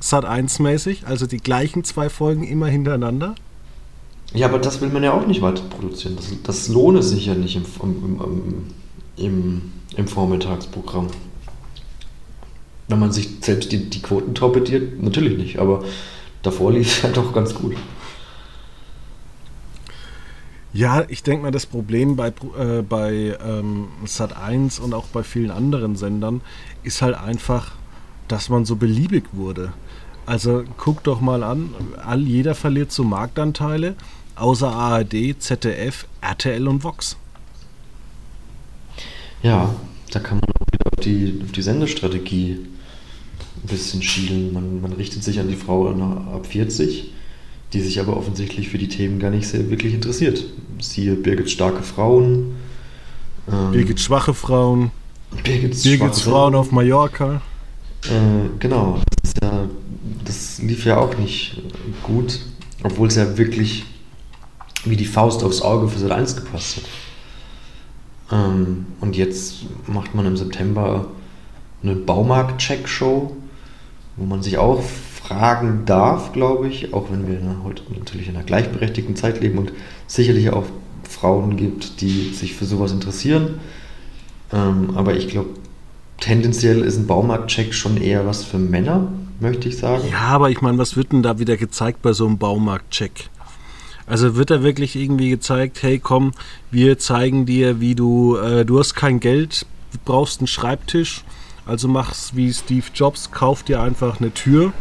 Sat 0.00 0.24
1 0.24 0.58
mäßig, 0.58 1.06
also 1.06 1.26
die 1.26 1.38
gleichen 1.38 1.84
zwei 1.84 2.08
Folgen 2.08 2.44
immer 2.44 2.66
hintereinander. 2.66 3.34
Ja, 4.34 4.48
aber 4.48 4.58
das 4.58 4.80
will 4.80 4.88
man 4.88 5.04
ja 5.04 5.12
auch 5.12 5.26
nicht 5.26 5.42
weiter 5.42 5.62
produzieren. 5.62 6.16
Das, 6.16 6.26
das 6.42 6.68
lohne 6.68 7.04
sich 7.04 7.26
ja 7.26 7.34
nicht 7.34 7.54
im, 7.54 7.64
im, 7.82 8.64
im, 9.16 9.72
im, 9.96 10.08
Vormittagsprogramm. 10.08 11.06
Wenn 12.88 12.98
man 12.98 13.12
sich 13.12 13.28
selbst 13.40 13.70
die, 13.70 13.88
die 13.88 14.02
Quoten 14.02 14.34
torpediert, 14.34 15.00
natürlich 15.00 15.38
nicht, 15.38 15.58
aber 15.60 15.84
davor 16.42 16.72
lief 16.72 16.88
es 16.88 17.02
ja 17.02 17.10
doch 17.10 17.32
ganz 17.32 17.54
gut. 17.54 17.76
Ja, 20.72 21.04
ich 21.06 21.22
denke 21.22 21.44
mal, 21.44 21.52
das 21.52 21.66
Problem 21.66 22.16
bei, 22.16 22.32
äh, 22.58 22.82
bei 22.82 23.38
ähm, 23.46 23.86
Sat1 24.04 24.80
und 24.80 24.92
auch 24.92 25.06
bei 25.06 25.22
vielen 25.22 25.52
anderen 25.52 25.94
Sendern 25.94 26.40
ist 26.82 27.00
halt 27.00 27.16
einfach, 27.16 27.76
dass 28.26 28.48
man 28.48 28.64
so 28.64 28.74
beliebig 28.74 29.26
wurde. 29.30 29.72
Also 30.26 30.64
guck 30.76 31.04
doch 31.04 31.20
mal 31.20 31.44
an, 31.44 31.72
all, 32.04 32.22
jeder 32.22 32.56
verliert 32.56 32.90
so 32.90 33.04
Marktanteile 33.04 33.94
außer 34.36 34.70
ARD, 34.70 35.36
ZDF, 35.38 36.06
RTL 36.20 36.68
und 36.68 36.84
Vox. 36.84 37.16
Ja, 39.42 39.74
da 40.10 40.20
kann 40.20 40.38
man 40.38 40.50
auch 40.50 40.72
wieder 40.72 40.86
auf 40.86 41.04
die, 41.04 41.40
auf 41.44 41.52
die 41.52 41.62
Sendestrategie 41.62 42.58
ein 43.62 43.68
bisschen 43.68 44.02
schielen. 44.02 44.52
Man, 44.52 44.80
man 44.80 44.92
richtet 44.92 45.22
sich 45.22 45.38
an 45.38 45.48
die 45.48 45.56
Frau 45.56 45.88
ab 45.88 46.46
40, 46.46 47.12
die 47.72 47.80
sich 47.80 48.00
aber 48.00 48.16
offensichtlich 48.16 48.68
für 48.68 48.78
die 48.78 48.88
Themen 48.88 49.18
gar 49.18 49.30
nicht 49.30 49.46
sehr 49.46 49.70
wirklich 49.70 49.94
interessiert. 49.94 50.44
Siehe 50.80 51.14
Birgit 51.14 51.50
starke 51.50 51.82
Frauen. 51.82 52.54
Ähm, 53.50 53.72
Birgit 53.72 54.00
schwache 54.00 54.34
Frauen. 54.34 54.90
Birgits, 55.42 55.82
Birgits 55.82 56.20
Frauen, 56.22 56.32
Frauen 56.32 56.54
auf 56.54 56.72
Mallorca. 56.72 57.42
Äh, 58.04 58.58
genau, 58.58 59.00
das, 59.22 59.32
ja, 59.42 59.68
das 60.24 60.58
lief 60.62 60.84
ja 60.84 60.98
auch 60.98 61.16
nicht 61.18 61.60
gut, 62.02 62.40
obwohl 62.82 63.08
es 63.08 63.16
ja 63.16 63.36
wirklich 63.36 63.84
wie 64.84 64.96
die 64.96 65.06
Faust 65.06 65.42
aufs 65.42 65.62
Auge 65.62 65.88
für 65.88 65.98
Sat 65.98 66.10
1 66.10 66.36
gepasst 66.36 66.76
hat. 66.76 66.84
Ähm, 68.32 68.86
und 69.00 69.16
jetzt 69.16 69.66
macht 69.86 70.14
man 70.14 70.26
im 70.26 70.36
September 70.36 71.06
eine 71.82 71.94
Baumarkt-Check-Show, 71.94 73.36
wo 74.16 74.24
man 74.24 74.42
sich 74.42 74.58
auch 74.58 74.82
fragen 74.82 75.82
darf, 75.86 76.32
glaube 76.32 76.68
ich, 76.68 76.92
auch 76.92 77.10
wenn 77.10 77.26
wir 77.26 77.40
heute 77.64 77.82
natürlich 77.98 78.28
in 78.28 78.36
einer 78.36 78.44
gleichberechtigten 78.44 79.16
Zeit 79.16 79.40
leben 79.40 79.58
und 79.58 79.72
sicherlich 80.06 80.50
auch 80.50 80.64
Frauen 81.08 81.56
gibt, 81.56 82.00
die 82.00 82.30
sich 82.32 82.54
für 82.54 82.64
sowas 82.64 82.92
interessieren. 82.92 83.60
Ähm, 84.52 84.90
aber 84.94 85.14
ich 85.14 85.28
glaube, 85.28 85.50
tendenziell 86.20 86.82
ist 86.82 86.96
ein 86.96 87.06
Baumarkt-Check 87.06 87.74
schon 87.74 87.96
eher 87.96 88.26
was 88.26 88.44
für 88.44 88.58
Männer, 88.58 89.08
möchte 89.40 89.68
ich 89.68 89.78
sagen. 89.78 90.04
Ja, 90.10 90.20
aber 90.28 90.50
ich 90.50 90.60
meine, 90.60 90.78
was 90.78 90.96
wird 90.96 91.12
denn 91.12 91.22
da 91.22 91.38
wieder 91.38 91.56
gezeigt 91.56 92.02
bei 92.02 92.12
so 92.12 92.26
einem 92.26 92.38
Baumarkt-Check? 92.38 93.30
Also 94.06 94.36
wird 94.36 94.50
da 94.50 94.62
wirklich 94.62 94.96
irgendwie 94.96 95.30
gezeigt, 95.30 95.82
hey 95.82 95.98
komm, 95.98 96.32
wir 96.70 96.98
zeigen 96.98 97.46
dir, 97.46 97.80
wie 97.80 97.94
du, 97.94 98.36
äh, 98.36 98.64
du 98.64 98.78
hast 98.78 98.94
kein 98.94 99.18
Geld, 99.18 99.66
brauchst 100.04 100.40
einen 100.40 100.46
Schreibtisch, 100.46 101.24
also 101.64 101.88
mach's 101.88 102.32
wie 102.34 102.52
Steve 102.52 102.86
Jobs, 102.94 103.30
kauf 103.30 103.62
dir 103.62 103.80
einfach 103.80 104.20
eine 104.20 104.32
Tür 104.32 104.72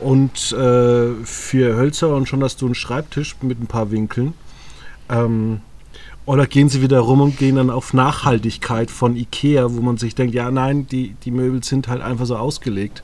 und 0.00 0.52
äh, 0.52 1.14
vier 1.24 1.76
Hölzer 1.76 2.14
und 2.14 2.28
schon 2.28 2.42
hast 2.44 2.60
du 2.60 2.66
einen 2.66 2.74
Schreibtisch 2.74 3.36
mit 3.40 3.60
ein 3.60 3.66
paar 3.66 3.90
Winkeln. 3.90 4.34
Ähm, 5.08 5.60
oder 6.26 6.46
gehen 6.46 6.68
sie 6.68 6.82
wieder 6.82 7.00
rum 7.00 7.22
und 7.22 7.38
gehen 7.38 7.56
dann 7.56 7.70
auf 7.70 7.94
Nachhaltigkeit 7.94 8.90
von 8.90 9.16
Ikea, 9.16 9.72
wo 9.72 9.80
man 9.80 9.96
sich 9.96 10.14
denkt, 10.14 10.34
ja 10.34 10.50
nein, 10.50 10.86
die, 10.86 11.14
die 11.24 11.30
Möbel 11.30 11.64
sind 11.64 11.88
halt 11.88 12.02
einfach 12.02 12.26
so 12.26 12.36
ausgelegt. 12.36 13.02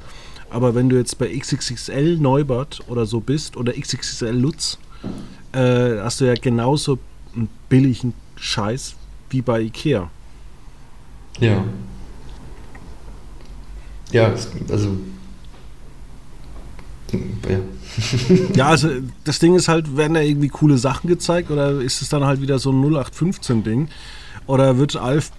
Aber 0.50 0.74
wenn 0.74 0.90
du 0.90 0.96
jetzt 0.96 1.18
bei 1.18 1.34
XXXL 1.34 2.18
Neubert 2.18 2.82
oder 2.86 3.06
so 3.06 3.20
bist 3.20 3.56
oder 3.56 3.72
XXXL 3.72 4.36
Lutz, 4.36 4.78
äh, 5.54 6.00
hast 6.02 6.20
du 6.20 6.26
ja 6.26 6.34
genauso 6.34 6.98
einen 7.34 7.48
billigen 7.68 8.14
Scheiß 8.36 8.96
wie 9.30 9.42
bei 9.42 9.60
Ikea. 9.62 10.10
Ja. 11.40 11.64
Ja, 14.12 14.32
also. 14.70 14.96
Ja. 17.48 17.58
ja, 18.54 18.66
also 18.68 18.88
das 19.24 19.38
Ding 19.38 19.54
ist 19.54 19.68
halt, 19.68 19.96
werden 19.96 20.14
da 20.14 20.20
irgendwie 20.20 20.48
coole 20.48 20.78
Sachen 20.78 21.08
gezeigt 21.08 21.50
oder 21.50 21.80
ist 21.80 22.02
es 22.02 22.08
dann 22.08 22.24
halt 22.24 22.40
wieder 22.40 22.58
so 22.58 22.70
ein 22.70 22.82
0815-Ding? 22.82 23.88
Oder 24.46 24.78
wird 24.78 24.96
Alf 24.96 25.30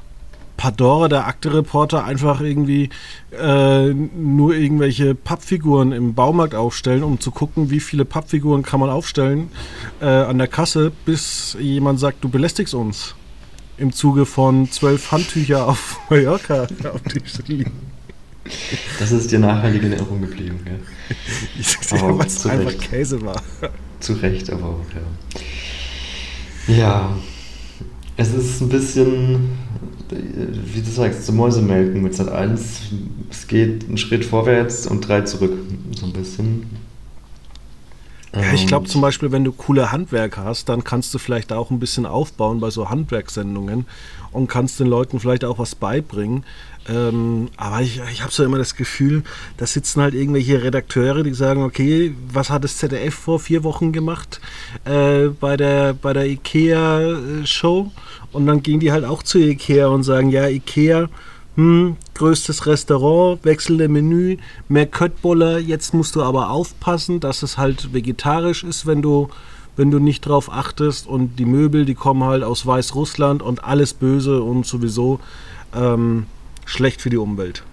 Padora, 0.58 1.08
der 1.08 1.28
Akte-Reporter, 1.28 2.04
einfach 2.04 2.42
irgendwie 2.42 2.90
äh, 3.32 3.94
nur 3.94 4.56
irgendwelche 4.56 5.16
Pappfiguren 5.16 5.92
im 5.92 6.14
Baumarkt 6.14 6.56
aufstellen, 6.56 7.04
um 7.04 7.20
zu 7.20 7.32
gucken, 7.32 7.70
wie 7.70 7.80
viele 7.80 8.06
Pappfiguren 8.06 8.64
kann 8.64 8.80
man 8.80 8.90
aufstellen 8.90 9.50
äh, 10.02 10.06
an 10.06 10.38
der 10.38 10.48
Kasse, 10.48 10.92
bis 11.06 11.58
jemand 11.60 12.00
sagt, 12.00 12.24
du 12.24 12.30
belästigst 12.30 12.74
uns. 12.74 13.16
Im 13.78 13.92
Zuge 13.92 14.26
von 14.26 14.72
zwölf 14.72 15.12
Handtücher 15.12 15.68
auf 15.68 16.00
Mallorca 16.10 16.64
auf 16.64 17.02
die 17.48 17.66
Das 19.00 19.12
ist 19.12 19.32
dir 19.32 19.40
nachhaltig 19.40 19.84
in 19.84 19.92
Erinnerung 19.92 20.22
geblieben, 20.22 20.62
gell? 20.64 20.80
Ich 21.60 21.68
sehe, 21.68 22.00
aber 22.00 22.20
was 22.20 22.46
einfach 22.46 22.72
Recht. 22.72 22.82
Käse 22.90 23.22
war. 23.22 23.42
Zu 24.00 24.14
Recht, 24.14 24.50
aber 24.50 24.66
auch, 24.66 24.86
ja. 24.96 25.02
Ja, 26.68 27.16
es 28.18 28.34
ist 28.34 28.62
ein 28.62 28.70
bisschen 28.70 29.50
wie 30.10 30.82
du 30.82 30.90
sagst, 30.90 31.26
zum 31.26 31.38
Mäusemelken 31.38 32.02
mit 32.02 32.16
Sat 32.16 32.30
1. 32.30 32.82
Es 33.30 33.48
geht 33.48 33.88
einen 33.88 33.98
Schritt 33.98 34.26
vorwärts 34.26 34.88
und 34.88 35.08
drei 35.08 35.22
zurück. 35.22 35.54
So 35.96 36.06
ein 36.06 36.14
bisschen. 36.14 36.66
Ja, 38.34 38.54
ich 38.54 38.68
glaube 38.68 38.88
zum 38.88 39.00
Beispiel, 39.00 39.32
wenn 39.32 39.46
du 39.46 39.54
coole 39.54 39.94
Handwerker 39.94 40.44
hast, 40.44 40.68
dann 40.68 40.84
kannst 40.84 41.14
du 41.14 41.20
vielleicht 41.20 41.54
auch 41.54 41.72
ein 41.72 41.80
bisschen 41.80 42.06
aufbauen 42.06 42.60
bei 42.60 42.70
so 42.70 42.90
Handwerkssendungen 42.90 43.86
und 44.36 44.48
kannst 44.48 44.80
den 44.80 44.88
Leuten 44.88 45.20
vielleicht 45.20 45.46
auch 45.46 45.60
was 45.60 45.76
beibringen. 45.76 46.44
Ähm, 46.88 47.50
aber 47.58 47.82
ich, 47.82 48.00
ich 48.12 48.22
habe 48.22 48.32
so 48.32 48.44
immer 48.44 48.60
das 48.60 48.76
Gefühl, 48.76 49.24
da 49.58 49.66
sitzen 49.66 50.02
halt 50.02 50.14
irgendwelche 50.14 50.62
Redakteure, 50.62 51.24
die 51.24 51.34
sagen, 51.34 51.64
okay, 51.64 52.14
was 52.32 52.52
hat 52.52 52.64
das 52.64 52.78
ZDF 52.78 53.16
vor 53.16 53.40
vier 53.40 53.64
Wochen 53.64 53.92
gemacht 53.92 54.40
äh, 54.86 55.28
bei 55.28 55.58
der, 55.58 55.94
bei 55.94 56.14
der 56.14 56.28
IKEA-Show? 56.28 57.92
Und 58.32 58.46
dann 58.46 58.62
gehen 58.62 58.80
die 58.80 58.92
halt 58.92 59.06
auch 59.06 59.24
zu 59.24 59.40
Ikea 59.40 59.88
und 59.88 60.04
sagen, 60.04 60.30
ja, 60.30 60.48
Ikea, 60.48 61.10
hm, 61.56 61.96
größtes 62.14 62.68
Restaurant, 62.68 63.44
wechselnde 63.46 63.88
Menü, 63.88 64.38
mehr 64.68 64.86
Köttboller, 64.86 65.58
jetzt 65.58 65.94
musst 65.94 66.16
du 66.16 66.22
aber 66.22 66.50
aufpassen, 66.50 67.20
dass 67.20 67.44
es 67.44 67.58
halt 67.58 67.94
vegetarisch 67.94 68.64
ist, 68.64 68.86
wenn 68.86 69.02
du, 69.02 69.30
wenn 69.76 69.92
du 69.92 70.00
nicht 70.00 70.22
drauf 70.22 70.52
achtest. 70.52 71.08
Und 71.08 71.38
die 71.38 71.46
Möbel, 71.46 71.86
die 71.86 71.96
kommen 71.96 72.24
halt 72.24 72.44
aus 72.44 72.66
Weißrussland 72.66 73.42
und 73.42 73.64
alles 73.64 73.94
böse 73.94 74.42
und 74.42 74.66
sowieso 74.66 75.20
ähm, 75.74 76.26
schlecht 76.66 77.02
für 77.02 77.10
die 77.10 77.18
Umwelt. 77.18 77.64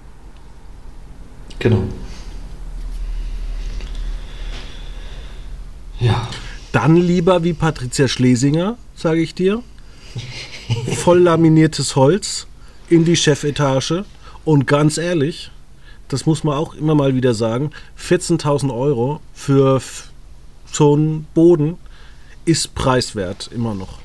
Genau. 1.59 1.83
Ja. 6.01 6.29
Dann 6.73 6.97
lieber 6.97 7.45
wie 7.45 7.53
Patricia 7.53 8.09
Schlesinger, 8.09 8.77
sage 8.95 9.21
ich 9.21 9.35
dir. 9.35 9.63
voll 10.97 11.21
laminiertes 11.21 11.97
Holz 11.97 12.47
in 12.89 13.05
die 13.05 13.17
Chefetage. 13.17 14.05
Und 14.45 14.67
ganz 14.67 14.99
ehrlich, 14.99 15.51
das 16.09 16.27
muss 16.27 16.45
man 16.45 16.57
auch 16.57 16.75
immer 16.75 16.95
mal 16.95 17.15
wieder 17.15 17.35
sagen, 17.35 17.71
14.000 17.99 18.75
Euro 18.75 19.21
für 19.33 19.81
so 20.71 20.95
einen 20.95 21.27
Boden 21.35 21.77
ist 22.45 22.75
preiswert 22.75 23.51
immer 23.53 23.75
noch. 23.75 24.01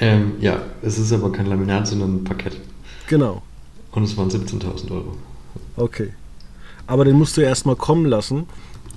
Ähm, 0.00 0.34
ja, 0.40 0.62
es 0.82 0.98
ist 0.98 1.12
aber 1.12 1.32
kein 1.32 1.46
Laminat, 1.46 1.88
sondern 1.88 2.16
ein 2.16 2.24
Parkett. 2.24 2.56
Genau. 3.08 3.42
Und 3.92 4.04
es 4.04 4.16
waren 4.16 4.30
17.000 4.30 4.90
Euro. 4.92 5.16
Okay. 5.76 6.12
Aber 6.86 7.04
den 7.04 7.16
musst 7.16 7.36
du 7.36 7.40
erstmal 7.40 7.76
kommen 7.76 8.06
lassen. 8.06 8.46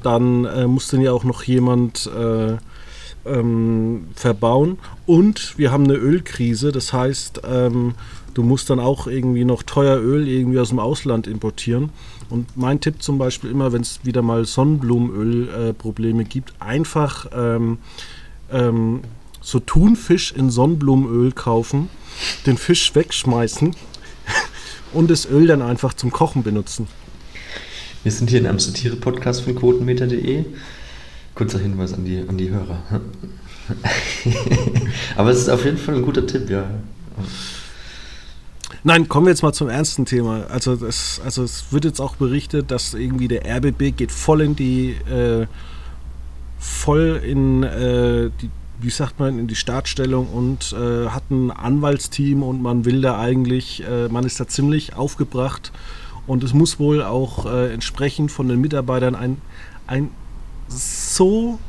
Dann 0.03 0.45
äh, 0.45 0.67
muss 0.67 0.87
den 0.87 1.01
ja 1.01 1.11
auch 1.11 1.23
noch 1.23 1.43
jemand 1.43 2.07
äh, 2.07 2.57
ähm, 3.25 4.07
verbauen. 4.15 4.77
Und 5.05 5.57
wir 5.57 5.71
haben 5.71 5.85
eine 5.85 5.95
Ölkrise. 5.95 6.71
Das 6.71 6.93
heißt, 6.93 7.41
ähm, 7.49 7.95
du 8.33 8.43
musst 8.43 8.69
dann 8.69 8.79
auch 8.79 9.07
irgendwie 9.07 9.45
noch 9.45 9.63
teuer 9.63 9.99
Öl 9.99 10.27
irgendwie 10.27 10.59
aus 10.59 10.69
dem 10.69 10.79
Ausland 10.79 11.27
importieren. 11.27 11.89
Und 12.29 12.55
mein 12.55 12.79
Tipp 12.79 13.01
zum 13.01 13.17
Beispiel 13.17 13.51
immer, 13.51 13.73
wenn 13.73 13.81
es 13.81 13.99
wieder 14.03 14.21
mal 14.21 14.45
Sonnenblumenöl-Probleme 14.45 16.23
äh, 16.23 16.25
gibt, 16.25 16.53
einfach 16.59 17.27
ähm, 17.33 17.79
ähm, 18.51 19.01
so 19.41 19.59
Thunfisch 19.59 20.31
in 20.31 20.49
Sonnenblumenöl 20.49 21.31
kaufen, 21.31 21.89
den 22.45 22.57
Fisch 22.57 22.93
wegschmeißen 22.95 23.75
und 24.93 25.09
das 25.09 25.25
Öl 25.25 25.47
dann 25.47 25.61
einfach 25.61 25.93
zum 25.93 26.11
Kochen 26.11 26.43
benutzen. 26.43 26.87
Wir 28.03 28.11
sind 28.11 28.29
hier 28.29 28.39
in 28.39 28.47
einem 28.47 28.59
Satire-Podcast 28.59 29.41
von 29.41 29.55
quotenmeter.de. 29.55 30.45
Kurzer 31.35 31.59
Hinweis 31.59 31.93
an 31.93 32.05
die, 32.05 32.23
an 32.27 32.37
die 32.37 32.49
Hörer. 32.49 32.81
Aber 35.15 35.29
es 35.29 35.39
ist 35.39 35.49
auf 35.49 35.63
jeden 35.65 35.77
Fall 35.77 35.95
ein 35.95 36.01
guter 36.01 36.25
Tipp, 36.25 36.49
ja. 36.49 36.65
Nein, 38.83 39.07
kommen 39.07 39.25
wir 39.25 39.31
jetzt 39.31 39.43
mal 39.43 39.53
zum 39.53 39.69
ernsten 39.69 40.05
Thema. 40.05 40.45
Also, 40.49 40.75
das, 40.75 41.21
also 41.23 41.43
es 41.43 41.71
wird 41.71 41.85
jetzt 41.85 41.99
auch 41.99 42.15
berichtet, 42.15 42.71
dass 42.71 42.93
irgendwie 42.93 43.27
der 43.27 43.45
RBB 43.45 43.95
geht 43.95 44.11
voll 44.11 44.41
in 44.41 44.55
die 44.55 44.91
äh, 44.91 45.47
voll 46.59 47.21
in 47.23 47.63
äh, 47.63 48.29
die, 48.41 48.49
wie 48.79 48.89
sagt 48.89 49.19
man, 49.19 49.39
in 49.39 49.47
die 49.47 49.55
Startstellung 49.55 50.27
und 50.27 50.73
äh, 50.73 51.07
hat 51.09 51.29
ein 51.29 51.51
Anwaltsteam 51.51 52.43
und 52.43 52.61
man 52.61 52.85
will 52.85 53.01
da 53.01 53.19
eigentlich, 53.19 53.83
äh, 53.83 54.07
man 54.07 54.25
ist 54.25 54.39
da 54.39 54.47
ziemlich 54.47 54.95
aufgebracht 54.95 55.71
und 56.27 56.43
es 56.43 56.53
muss 56.53 56.79
wohl 56.79 57.03
auch 57.03 57.45
äh, 57.45 57.73
entsprechend 57.73 58.31
von 58.31 58.47
den 58.47 58.61
Mitarbeitern 58.61 59.15
ein, 59.15 59.37
ein 59.87 60.09
so 60.67 61.59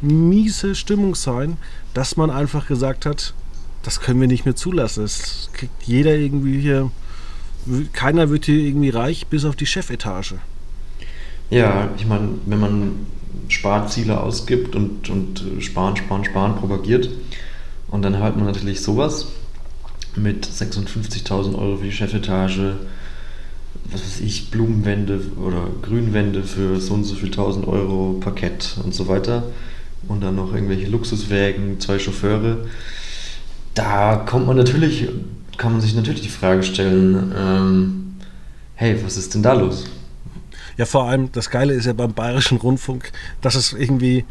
miese 0.00 0.74
Stimmung 0.74 1.14
sein, 1.14 1.56
dass 1.94 2.16
man 2.16 2.30
einfach 2.30 2.66
gesagt 2.66 3.06
hat, 3.06 3.34
das 3.82 4.00
können 4.00 4.20
wir 4.20 4.28
nicht 4.28 4.44
mehr 4.44 4.56
zulassen. 4.56 5.04
Es 5.04 5.50
kriegt 5.52 5.82
jeder 5.84 6.14
irgendwie 6.14 6.60
hier, 6.60 6.90
keiner 7.92 8.30
wird 8.30 8.46
hier 8.46 8.58
irgendwie 8.58 8.90
reich, 8.90 9.26
bis 9.26 9.44
auf 9.44 9.56
die 9.56 9.66
Chefetage. 9.66 10.36
Ja, 11.50 11.90
ich 11.98 12.06
meine, 12.06 12.30
wenn 12.46 12.60
man 12.60 13.06
Sparziele 13.48 14.20
ausgibt 14.20 14.74
und, 14.74 15.10
und 15.10 15.44
sparen, 15.60 15.96
sparen, 15.96 16.24
sparen 16.24 16.56
propagiert 16.56 17.10
und 17.88 18.02
dann 18.02 18.18
hat 18.18 18.36
man 18.36 18.46
natürlich 18.46 18.80
sowas 18.80 19.28
mit 20.16 20.46
56.000 20.46 21.58
Euro 21.58 21.76
für 21.76 21.84
die 21.84 21.92
Chefetage, 21.92 22.76
was 23.90 24.02
weiß 24.02 24.20
ich, 24.20 24.50
Blumenwände 24.50 25.20
oder 25.44 25.66
Grünwände 25.82 26.42
für 26.42 26.80
so 26.80 26.94
und 26.94 27.04
so 27.04 27.14
viel 27.14 27.28
1000 27.28 27.66
Euro 27.66 28.18
Parkett 28.20 28.76
und 28.82 28.94
so 28.94 29.08
weiter 29.08 29.44
und 30.08 30.22
dann 30.22 30.36
noch 30.36 30.54
irgendwelche 30.54 30.88
Luxuswägen, 30.88 31.80
zwei 31.80 31.98
Chauffeure 31.98 32.66
da 33.74 34.16
kommt 34.16 34.46
man 34.46 34.56
natürlich, 34.56 35.08
kann 35.56 35.72
man 35.72 35.80
sich 35.80 35.94
natürlich 35.94 36.22
die 36.22 36.28
Frage 36.28 36.62
stellen, 36.62 37.34
ähm, 37.36 38.14
hey, 38.74 39.02
was 39.04 39.16
ist 39.16 39.34
denn 39.34 39.42
da 39.42 39.52
los? 39.52 39.86
Ja, 40.76 40.86
vor 40.86 41.08
allem, 41.08 41.30
das 41.32 41.50
Geile 41.50 41.74
ist 41.74 41.86
ja 41.86 41.92
beim 41.92 42.14
Bayerischen 42.14 42.58
Rundfunk, 42.58 43.12
dass 43.40 43.54
es 43.54 43.72
irgendwie, 43.72 44.24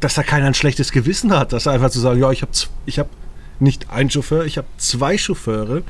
dass 0.00 0.14
da 0.14 0.22
keiner 0.22 0.46
ein 0.46 0.54
schlechtes 0.54 0.92
Gewissen 0.92 1.32
hat, 1.32 1.52
dass 1.52 1.66
einfach 1.66 1.90
zu 1.90 2.00
sagen, 2.00 2.20
ja, 2.20 2.30
ich 2.30 2.42
habe 2.42 2.52
ich 2.86 2.98
hab 2.98 3.08
nicht 3.60 3.90
einen 3.90 4.10
Chauffeur, 4.10 4.44
ich 4.44 4.56
habe 4.56 4.68
zwei 4.78 5.18
Chauffeure 5.18 5.82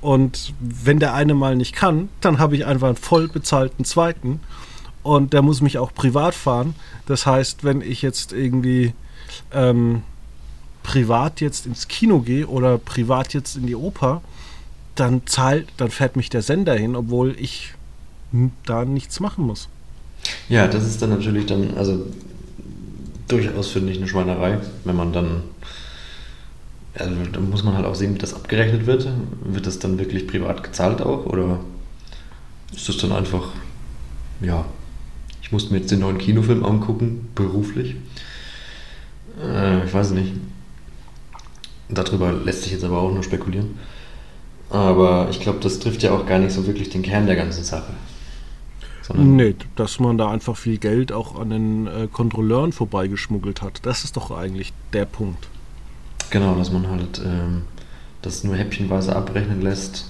und 0.00 0.54
wenn 0.60 0.98
der 0.98 1.14
eine 1.14 1.34
mal 1.34 1.56
nicht 1.56 1.74
kann, 1.74 2.08
dann 2.20 2.38
habe 2.38 2.56
ich 2.56 2.64
einfach 2.64 2.88
einen 2.88 2.96
voll 2.96 3.28
bezahlten 3.28 3.84
zweiten 3.84 4.40
und 5.02 5.32
der 5.32 5.42
muss 5.42 5.60
mich 5.60 5.78
auch 5.78 5.92
privat 5.92 6.34
fahren. 6.34 6.74
Das 7.06 7.26
heißt, 7.26 7.64
wenn 7.64 7.80
ich 7.80 8.02
jetzt 8.02 8.32
irgendwie 8.32 8.94
ähm, 9.52 10.02
privat 10.82 11.40
jetzt 11.40 11.66
ins 11.66 11.88
Kino 11.88 12.20
gehe 12.20 12.46
oder 12.46 12.78
privat 12.78 13.34
jetzt 13.34 13.56
in 13.56 13.66
die 13.66 13.76
Oper, 13.76 14.22
dann 14.94 15.26
zahlt, 15.26 15.68
dann 15.76 15.90
fährt 15.90 16.16
mich 16.16 16.30
der 16.30 16.42
Sender 16.42 16.74
hin, 16.74 16.96
obwohl 16.96 17.36
ich 17.38 17.74
da 18.66 18.84
nichts 18.84 19.20
machen 19.20 19.46
muss. 19.46 19.68
Ja, 20.48 20.66
das 20.66 20.84
ist 20.84 21.00
dann 21.02 21.10
natürlich 21.10 21.46
dann, 21.46 21.76
also 21.76 22.06
durchaus 23.28 23.68
finde 23.68 23.92
ich 23.92 23.98
eine 23.98 24.08
Schweinerei, 24.08 24.58
wenn 24.84 24.96
man 24.96 25.12
dann, 25.12 25.42
also 26.94 27.14
da 27.32 27.40
muss 27.40 27.64
man 27.64 27.74
halt 27.74 27.86
auch 27.86 27.94
sehen, 27.94 28.14
wie 28.14 28.18
das 28.18 28.34
abgerechnet 28.34 28.86
wird. 28.86 29.08
Wird 29.44 29.66
das 29.66 29.78
dann 29.78 29.98
wirklich 29.98 30.26
privat 30.26 30.62
gezahlt 30.62 31.00
auch 31.00 31.26
oder 31.26 31.60
ist 32.74 32.88
das 32.88 32.98
dann 32.98 33.12
einfach, 33.12 33.48
ja, 34.40 34.64
ich 35.42 35.52
musste 35.52 35.72
mir 35.72 35.80
jetzt 35.80 35.90
den 35.90 36.00
neuen 36.00 36.18
Kinofilm 36.18 36.64
angucken, 36.64 37.28
beruflich. 37.34 37.96
Äh, 39.42 39.84
ich 39.84 39.92
weiß 39.92 40.10
nicht. 40.10 40.32
Darüber 41.92 42.32
lässt 42.32 42.62
sich 42.62 42.72
jetzt 42.72 42.84
aber 42.84 42.98
auch 42.98 43.12
nur 43.12 43.22
spekulieren. 43.22 43.78
Aber 44.70 45.28
ich 45.30 45.40
glaube, 45.40 45.58
das 45.60 45.80
trifft 45.80 46.02
ja 46.02 46.12
auch 46.12 46.26
gar 46.26 46.38
nicht 46.38 46.52
so 46.52 46.66
wirklich 46.66 46.90
den 46.90 47.02
Kern 47.02 47.26
der 47.26 47.36
ganzen 47.36 47.64
Sache. 47.64 47.92
Sondern 49.02 49.36
nee, 49.36 49.56
dass 49.74 49.98
man 49.98 50.16
da 50.16 50.30
einfach 50.30 50.56
viel 50.56 50.78
Geld 50.78 51.10
auch 51.10 51.38
an 51.38 51.50
den 51.50 51.86
äh, 51.88 52.08
Kontrolleuren 52.10 52.72
vorbeigeschmuggelt 52.72 53.62
hat. 53.62 53.84
Das 53.84 54.04
ist 54.04 54.16
doch 54.16 54.30
eigentlich 54.30 54.72
der 54.92 55.06
Punkt. 55.06 55.48
Genau, 56.30 56.54
dass 56.54 56.70
man 56.70 56.88
halt 56.88 57.20
ähm, 57.24 57.62
das 58.22 58.44
nur 58.44 58.54
häppchenweise 58.54 59.16
abrechnen 59.16 59.60
lässt, 59.60 60.06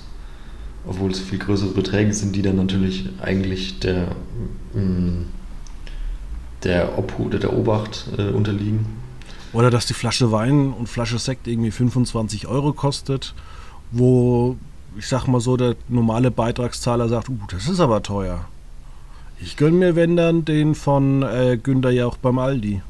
obwohl 0.87 1.11
es 1.11 1.21
viel 1.21 1.39
größere 1.39 1.71
Beträge 1.71 2.13
sind, 2.13 2.37
die 2.37 2.43
dann 2.43 2.57
natürlich 2.57 3.09
eigentlich 3.23 3.79
der, 3.81 4.09
mh, 4.75 4.81
mm, 4.83 5.27
der 6.65 6.99
Obhut, 6.99 7.43
der 7.43 7.55
Obacht 7.55 8.09
äh, 8.19 8.29
unterliegen 8.29 9.01
oder 9.53 9.71
dass 9.71 9.87
die 9.87 9.95
Flasche 9.95 10.33
Wein 10.33 10.73
und 10.73 10.89
Flasche 10.89 11.19
Sekt 11.19 11.47
irgendwie 11.47 11.71
25 11.71 12.47
Euro 12.47 12.73
kostet, 12.73 13.35
wo 13.91 14.57
ich 14.99 15.07
sag 15.07 15.27
mal 15.27 15.41
so, 15.41 15.57
der 15.57 15.77
normale 15.89 16.31
Beitragszahler 16.31 17.09
sagt, 17.09 17.29
uh, 17.29 17.39
das 17.49 17.69
ist 17.69 17.81
aber 17.81 18.03
teuer. 18.03 18.47
Ich 19.41 19.57
gönne 19.57 19.77
mir, 19.77 19.97
wenn 19.97 20.17
dann, 20.17 20.45
den 20.45 20.75
von 20.75 21.23
äh, 21.23 21.59
Günter 21.63 21.91
ja 21.91 22.07
auch 22.07 22.17
beim 22.17 22.39
Aldi. 22.39 22.83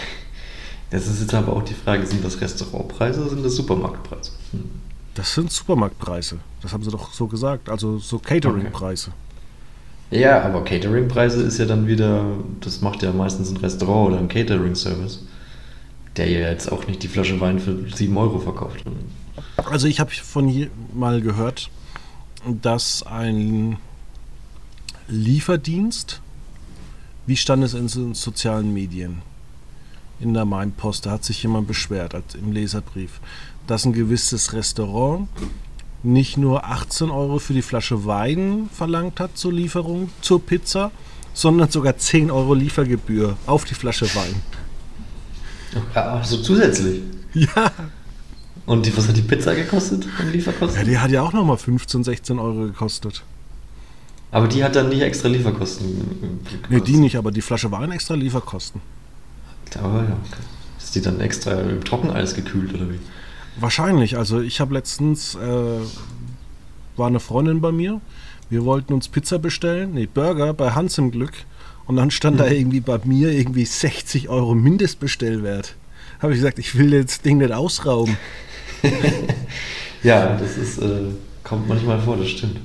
Das 0.91 1.07
ist 1.07 1.19
jetzt 1.19 1.33
aber 1.33 1.51
auch 1.53 1.63
die 1.63 1.73
Frage, 1.73 2.05
sind 2.05 2.23
das 2.23 2.39
Restaurantpreise 2.39 3.19
oder 3.19 3.31
sind 3.31 3.43
das 3.43 3.55
Supermarktpreise? 3.55 4.31
Hm. 4.51 4.69
Das 5.15 5.33
sind 5.33 5.51
Supermarktpreise. 5.51 6.37
Das 6.61 6.71
haben 6.71 6.83
sie 6.83 6.91
doch 6.91 7.11
so 7.11 7.25
gesagt. 7.27 7.69
Also 7.69 7.97
so 7.97 8.19
Cateringpreise. 8.19 9.11
Okay. 10.09 10.21
Ja, 10.21 10.43
aber 10.43 10.63
Cateringpreise 10.63 11.41
ist 11.41 11.57
ja 11.57 11.65
dann 11.65 11.87
wieder, 11.87 12.23
das 12.61 12.81
macht 12.81 13.01
ja 13.01 13.11
meistens 13.11 13.49
ein 13.49 13.57
Restaurant 13.57 14.09
oder 14.09 14.19
ein 14.19 14.27
Catering-Service 14.27 15.23
der 16.17 16.29
ja 16.29 16.49
jetzt 16.49 16.71
auch 16.71 16.87
nicht 16.87 17.03
die 17.03 17.07
Flasche 17.07 17.39
Wein 17.39 17.59
für 17.59 17.89
7 17.89 18.15
Euro 18.17 18.39
verkauft. 18.39 18.83
Also 19.69 19.87
ich 19.87 19.99
habe 19.99 20.11
von 20.11 20.47
hier 20.47 20.69
mal 20.93 21.21
gehört, 21.21 21.69
dass 22.61 23.03
ein 23.03 23.77
Lieferdienst, 25.07 26.21
wie 27.25 27.37
stand 27.37 27.63
es 27.63 27.73
in 27.73 27.87
den 27.87 28.13
sozialen 28.13 28.73
Medien? 28.73 29.21
In 30.19 30.33
der 30.33 30.45
Mainpost, 30.45 31.05
da 31.05 31.11
hat 31.11 31.25
sich 31.25 31.43
jemand 31.43 31.67
beschwert 31.67 32.15
im 32.35 32.53
Leserbrief, 32.53 33.19
dass 33.67 33.85
ein 33.85 33.93
gewisses 33.93 34.53
Restaurant 34.53 35.27
nicht 36.03 36.37
nur 36.37 36.65
18 36.65 37.09
Euro 37.09 37.39
für 37.39 37.53
die 37.53 37.63
Flasche 37.63 38.05
Wein 38.05 38.69
verlangt 38.71 39.19
hat 39.19 39.37
zur 39.37 39.51
Lieferung 39.51 40.09
zur 40.21 40.45
Pizza, 40.45 40.91
sondern 41.33 41.69
sogar 41.69 41.97
10 41.97 42.31
Euro 42.31 42.53
Liefergebühr 42.53 43.37
auf 43.47 43.65
die 43.65 43.73
Flasche 43.73 44.05
Wein. 44.15 44.35
Ja, 45.93 46.23
so 46.23 46.37
zusätzlich. 46.37 47.01
Ja. 47.33 47.71
Und 48.65 48.85
die, 48.85 48.95
was 48.97 49.07
hat 49.07 49.17
die 49.17 49.21
Pizza 49.21 49.53
gekostet 49.53 50.07
an 50.19 50.31
Lieferkosten? 50.31 50.79
Ja, 50.79 50.85
die 50.85 50.97
hat 50.97 51.11
ja 51.11 51.21
auch 51.21 51.33
nochmal 51.33 51.57
15, 51.57 52.03
16 52.03 52.39
Euro 52.39 52.67
gekostet. 52.67 53.23
Aber 54.31 54.47
die 54.47 54.63
hat 54.63 54.75
dann 54.75 54.89
nicht 54.89 55.01
extra 55.01 55.27
Lieferkosten 55.27 55.87
gekostet? 56.39 56.71
Nee, 56.71 56.81
die 56.81 56.97
nicht, 56.97 57.15
aber 57.15 57.31
die 57.31 57.41
Flasche 57.41 57.71
Wein 57.71 57.91
extra 57.91 58.15
Lieferkosten. 58.15 58.81
Aber 59.77 60.03
ja, 60.03 60.17
ist 60.77 60.95
die 60.95 61.01
dann 61.01 61.19
extra 61.19 61.51
im 61.61 61.83
Trockeneis 61.83 62.33
gekühlt 62.33 62.73
oder 62.73 62.89
wie? 62.89 62.99
Wahrscheinlich. 63.59 64.17
Also 64.17 64.41
ich 64.41 64.59
habe 64.59 64.73
letztens, 64.73 65.35
äh, 65.35 65.79
war 66.97 67.07
eine 67.07 67.19
Freundin 67.19 67.61
bei 67.61 67.71
mir, 67.71 68.01
wir 68.49 68.65
wollten 68.65 68.93
uns 68.93 69.07
Pizza 69.07 69.39
bestellen, 69.39 69.93
nee, 69.93 70.07
Burger 70.11 70.53
bei 70.53 70.71
Hans 70.71 70.97
im 70.97 71.11
Glück. 71.11 71.33
Und 71.87 71.97
dann 71.97 72.11
stand 72.11 72.37
mhm. 72.37 72.39
da 72.39 72.47
irgendwie 72.47 72.79
bei 72.79 72.99
mir 73.03 73.31
irgendwie 73.31 73.65
60 73.65 74.29
Euro 74.29 74.55
Mindestbestellwert. 74.55 75.75
habe 76.19 76.33
ich 76.33 76.39
gesagt, 76.39 76.59
ich 76.59 76.77
will 76.77 77.03
das 77.03 77.21
Ding 77.21 77.37
nicht 77.37 77.51
ausrauben. 77.51 78.17
ja, 80.03 80.35
das 80.37 80.57
ist, 80.57 80.79
äh, 80.79 81.11
kommt 81.43 81.67
manchmal 81.67 81.99
vor, 82.01 82.17
das 82.17 82.29
stimmt. 82.29 82.59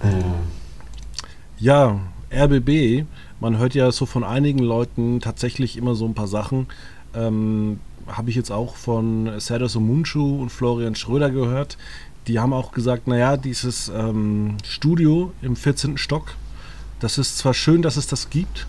Äh. 0.00 0.22
Ja, 1.58 2.00
RBB, 2.32 3.04
man 3.40 3.58
hört 3.58 3.74
ja 3.74 3.90
so 3.92 4.06
von 4.06 4.24
einigen 4.24 4.58
Leuten 4.58 5.20
tatsächlich 5.20 5.76
immer 5.76 5.94
so 5.94 6.06
ein 6.06 6.14
paar 6.14 6.26
Sachen. 6.26 6.66
Ähm, 7.14 7.78
habe 8.06 8.30
ich 8.30 8.36
jetzt 8.36 8.50
auch 8.50 8.76
von 8.76 9.38
Serdar 9.38 9.68
Somuncu 9.68 10.40
und 10.40 10.50
Florian 10.50 10.94
Schröder 10.94 11.30
gehört. 11.30 11.78
Die 12.26 12.38
haben 12.38 12.52
auch 12.52 12.72
gesagt, 12.72 13.06
naja, 13.06 13.36
dieses 13.36 13.90
ähm, 13.94 14.56
Studio 14.64 15.32
im 15.42 15.56
14. 15.56 15.98
Stock, 15.98 16.34
das 17.04 17.18
ist 17.18 17.36
zwar 17.36 17.52
schön, 17.52 17.82
dass 17.82 17.98
es 17.98 18.06
das 18.06 18.30
gibt, 18.30 18.66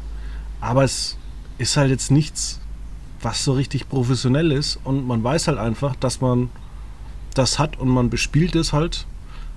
aber 0.59 0.83
es 0.83 1.17
ist 1.57 1.77
halt 1.77 1.89
jetzt 1.89 2.11
nichts, 2.11 2.59
was 3.21 3.45
so 3.45 3.53
richtig 3.53 3.87
professionell 3.87 4.51
ist. 4.51 4.77
Und 4.83 5.07
man 5.07 5.23
weiß 5.23 5.47
halt 5.47 5.57
einfach, 5.57 5.95
dass 5.95 6.19
man 6.19 6.49
das 7.33 7.59
hat 7.59 7.79
und 7.79 7.87
man 7.87 8.09
bespielt 8.09 8.55
es 8.55 8.73
halt, 8.73 9.07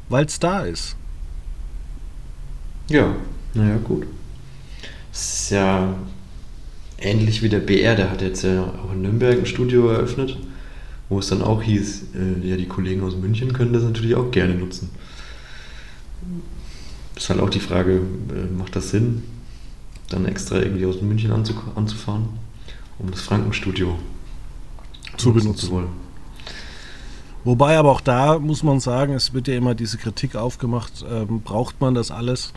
weil 0.08 0.26
es 0.26 0.38
da 0.38 0.60
ist. 0.60 0.94
Ja, 2.88 3.16
naja, 3.52 3.78
gut. 3.82 4.06
Es 5.12 5.42
ist 5.42 5.50
ja 5.50 5.94
ähnlich 6.98 7.42
wie 7.42 7.48
der 7.48 7.58
BR, 7.58 7.96
der 7.96 8.12
hat 8.12 8.22
jetzt 8.22 8.44
ja 8.44 8.62
auch 8.62 8.92
in 8.92 9.02
Nürnberg 9.02 9.38
ein 9.38 9.46
Studio 9.46 9.88
eröffnet, 9.88 10.38
wo 11.08 11.18
es 11.18 11.28
dann 11.28 11.42
auch 11.42 11.62
hieß, 11.62 12.04
äh, 12.14 12.48
ja, 12.48 12.56
die 12.56 12.68
Kollegen 12.68 13.02
aus 13.02 13.16
München 13.16 13.52
können 13.52 13.72
das 13.72 13.82
natürlich 13.82 14.14
auch 14.14 14.30
gerne 14.30 14.54
nutzen. 14.54 14.90
Ist 17.18 17.30
halt 17.30 17.40
auch 17.40 17.50
die 17.50 17.58
Frage, 17.58 17.96
äh, 17.96 18.56
macht 18.56 18.76
das 18.76 18.90
Sinn, 18.90 19.24
dann 20.08 20.24
extra 20.24 20.56
irgendwie 20.56 20.86
aus 20.86 21.02
München 21.02 21.32
anzufahren, 21.32 22.28
um 23.00 23.10
das 23.10 23.22
Frankenstudio 23.22 23.98
zu 25.16 25.32
benutzen 25.32 25.66
zu 25.66 25.70
wollen. 25.72 25.88
Wobei 27.42 27.76
aber 27.76 27.90
auch 27.90 28.00
da 28.00 28.38
muss 28.38 28.62
man 28.62 28.78
sagen, 28.78 29.14
es 29.14 29.34
wird 29.34 29.48
ja 29.48 29.56
immer 29.56 29.74
diese 29.74 29.98
Kritik 29.98 30.36
aufgemacht, 30.36 31.04
ähm, 31.10 31.40
braucht 31.40 31.80
man 31.80 31.94
das 31.94 32.12
alles? 32.12 32.52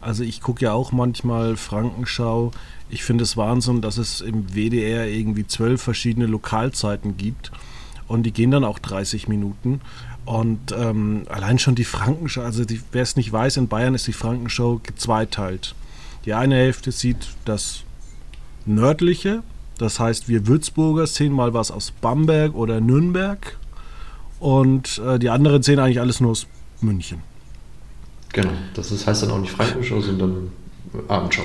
Also 0.00 0.24
ich 0.24 0.40
gucke 0.40 0.64
ja 0.64 0.72
auch 0.72 0.90
manchmal 0.90 1.56
Frankenschau. 1.56 2.52
Ich 2.88 3.04
finde 3.04 3.24
es 3.24 3.36
Wahnsinn, 3.36 3.82
dass 3.82 3.98
es 3.98 4.22
im 4.22 4.54
WDR 4.54 5.06
irgendwie 5.06 5.46
zwölf 5.46 5.82
verschiedene 5.82 6.26
Lokalzeiten 6.26 7.18
gibt. 7.18 7.52
Und 8.06 8.22
die 8.22 8.32
gehen 8.32 8.50
dann 8.50 8.64
auch 8.64 8.78
30 8.78 9.28
Minuten. 9.28 9.82
Und 10.28 10.72
ähm, 10.76 11.22
allein 11.30 11.58
schon 11.58 11.74
die 11.74 11.86
Frankenschau, 11.86 12.42
also 12.42 12.62
wer 12.92 13.02
es 13.02 13.16
nicht 13.16 13.32
weiß, 13.32 13.56
in 13.56 13.66
Bayern 13.66 13.94
ist 13.94 14.06
die 14.06 14.12
Frankenschau 14.12 14.78
gezweiteilt. 14.82 15.74
Die 16.26 16.34
eine 16.34 16.54
Hälfte 16.54 16.92
sieht 16.92 17.28
das 17.46 17.80
nördliche, 18.66 19.42
das 19.78 19.98
heißt 19.98 20.28
wir 20.28 20.46
Würzburger 20.46 21.06
sehen 21.06 21.32
mal 21.32 21.54
was 21.54 21.70
aus 21.70 21.92
Bamberg 21.92 22.54
oder 22.54 22.78
Nürnberg. 22.82 23.56
Und 24.38 24.98
äh, 24.98 25.18
die 25.18 25.30
anderen 25.30 25.62
sehen 25.62 25.78
eigentlich 25.78 26.00
alles 26.00 26.20
nur 26.20 26.32
aus 26.32 26.46
München. 26.82 27.22
Genau, 28.34 28.52
das 28.74 28.92
ist, 28.92 29.06
heißt 29.06 29.22
dann 29.22 29.30
auch 29.30 29.40
nicht 29.40 29.52
Frankenschau, 29.52 30.02
sondern 30.02 30.52
Abendschau. 31.08 31.44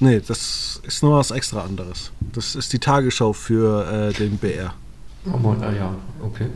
Nee, 0.00 0.22
das 0.26 0.80
ist 0.82 1.02
nur 1.02 1.18
was 1.18 1.30
extra 1.30 1.60
anderes. 1.60 2.10
Das 2.32 2.54
ist 2.54 2.72
die 2.72 2.78
Tagesschau 2.78 3.34
für 3.34 3.86
äh, 3.92 4.12
den 4.14 4.38
BR. 4.38 4.72
Oh, 5.32 5.56
ah, 5.60 5.72
ja, 5.72 5.94
okay. 6.22 6.46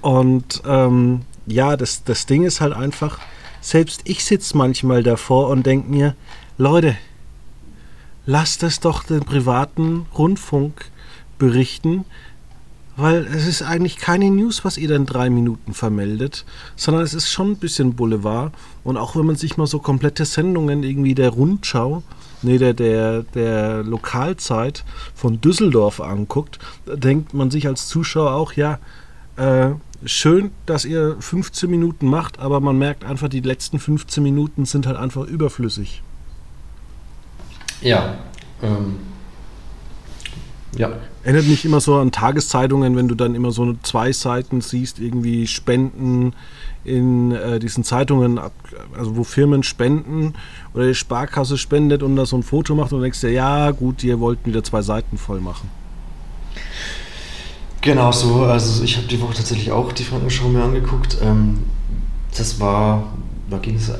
und 0.00 0.62
ähm, 0.66 1.22
ja, 1.46 1.76
das, 1.76 2.04
das 2.04 2.26
Ding 2.26 2.44
ist 2.44 2.60
halt 2.60 2.72
einfach, 2.72 3.18
selbst 3.60 4.02
ich 4.04 4.24
sitze 4.24 4.56
manchmal 4.56 5.02
davor 5.02 5.48
und 5.48 5.66
denke 5.66 5.90
mir, 5.90 6.14
Leute, 6.56 6.96
lasst 8.26 8.62
es 8.62 8.80
doch 8.80 9.04
den 9.04 9.20
privaten 9.20 10.06
Rundfunk 10.16 10.90
berichten, 11.38 12.04
weil 12.96 13.26
es 13.26 13.46
ist 13.46 13.62
eigentlich 13.62 13.96
keine 13.96 14.30
News, 14.30 14.64
was 14.64 14.76
ihr 14.76 14.88
dann 14.88 15.06
drei 15.06 15.30
Minuten 15.30 15.72
vermeldet, 15.72 16.44
sondern 16.74 17.04
es 17.04 17.14
ist 17.14 17.30
schon 17.30 17.52
ein 17.52 17.56
bisschen 17.56 17.94
Boulevard. 17.94 18.52
Und 18.82 18.96
auch 18.96 19.14
wenn 19.14 19.24
man 19.24 19.36
sich 19.36 19.56
mal 19.56 19.68
so 19.68 19.78
komplette 19.78 20.24
Sendungen 20.24 20.82
irgendwie 20.82 21.14
der 21.14 21.30
Rundschau, 21.30 22.02
nee, 22.42 22.58
der, 22.58 22.74
der, 22.74 23.22
der 23.22 23.82
Lokalzeit 23.82 24.84
von 25.14 25.40
Düsseldorf 25.40 26.00
anguckt, 26.00 26.58
denkt 26.86 27.34
man 27.34 27.50
sich 27.50 27.66
als 27.66 27.88
Zuschauer 27.88 28.32
auch, 28.32 28.52
ja, 28.52 28.78
äh, 29.36 29.70
schön, 30.04 30.50
dass 30.66 30.84
ihr 30.84 31.16
15 31.20 31.70
Minuten 31.70 32.06
macht, 32.06 32.38
aber 32.38 32.60
man 32.60 32.78
merkt 32.78 33.04
einfach, 33.04 33.28
die 33.28 33.40
letzten 33.40 33.78
15 33.78 34.22
Minuten 34.22 34.64
sind 34.64 34.86
halt 34.86 34.96
einfach 34.96 35.24
überflüssig. 35.24 36.02
Ja, 37.80 38.16
ähm, 38.62 38.96
ja. 40.78 40.92
Erinnert 41.24 41.46
mich 41.46 41.64
immer 41.64 41.80
so 41.80 41.96
an 41.96 42.12
Tageszeitungen, 42.12 42.96
wenn 42.96 43.08
du 43.08 43.14
dann 43.14 43.34
immer 43.34 43.50
so 43.50 43.74
zwei 43.82 44.12
Seiten 44.12 44.60
siehst, 44.60 44.98
irgendwie 44.98 45.46
Spenden 45.46 46.32
in 46.84 47.32
äh, 47.32 47.58
diesen 47.58 47.84
Zeitungen, 47.84 48.38
also 48.96 49.16
wo 49.16 49.24
Firmen 49.24 49.62
spenden 49.62 50.34
oder 50.74 50.86
die 50.86 50.94
Sparkasse 50.94 51.58
spendet 51.58 52.02
und 52.02 52.16
da 52.16 52.24
so 52.24 52.36
ein 52.36 52.42
Foto 52.42 52.74
macht 52.74 52.92
und 52.92 53.02
denkst 53.02 53.20
dir, 53.20 53.30
ja 53.30 53.70
gut, 53.72 54.02
die 54.02 54.18
wollten 54.18 54.46
wieder 54.46 54.64
zwei 54.64 54.82
Seiten 54.82 55.18
voll 55.18 55.40
machen. 55.40 55.68
Genau 57.80 58.10
so, 58.10 58.42
also 58.44 58.82
ich 58.82 58.96
habe 58.96 59.06
die 59.06 59.20
Woche 59.20 59.34
tatsächlich 59.34 59.70
auch 59.70 59.92
die 59.92 60.04
Frankenschau 60.04 60.48
mir 60.48 60.62
angeguckt. 60.62 61.18
Ähm, 61.22 61.58
das 62.36 62.58
war, 62.60 63.12
da 63.50 63.58
ging 63.58 63.76
es, 63.76 63.88
äh, 63.88 63.94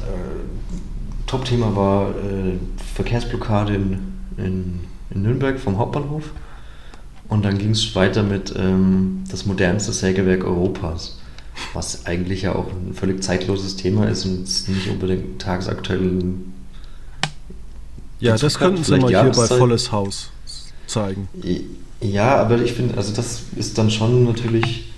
Top-Thema 1.27 1.77
war 1.77 2.11
äh, 2.11 2.59
Verkehrsblockade 2.95 3.75
in, 3.75 3.99
in, 4.37 4.81
in 5.11 5.23
Nürnberg 5.23 5.61
vom 5.61 5.79
Hauptbahnhof. 5.79 6.25
Und 7.29 7.45
dann 7.45 7.59
ging 7.59 7.71
es 7.71 7.95
weiter 7.95 8.23
mit 8.23 8.55
ähm, 8.57 9.25
das 9.31 9.45
modernste 9.45 9.93
Sägewerk 9.93 10.45
Europas, 10.45 11.19
was 11.75 12.07
eigentlich 12.07 12.43
ja 12.43 12.55
auch 12.55 12.69
ein 12.71 12.95
völlig 12.95 13.23
zeitloses 13.23 13.77
Thema 13.77 14.09
ist 14.09 14.25
und 14.25 14.47
nicht 14.69 14.89
unbedingt 14.89 15.41
tagesaktuell. 15.41 16.23
Ja, 18.21 18.37
das 18.37 18.59
könnten 18.59 18.83
Sie 18.83 18.97
mal 18.97 19.09
hier 19.09 19.25
bei 19.25 19.47
Volles 19.47 19.93
Haus 19.93 20.31
zeigen. 20.87 21.29
Ja, 22.01 22.37
aber 22.37 22.63
ich 22.63 22.73
finde, 22.73 22.97
also 22.97 23.13
das 23.13 23.43
ist 23.57 23.77
dann 23.77 23.91
schon 23.91 24.25
natürlich 24.25 24.93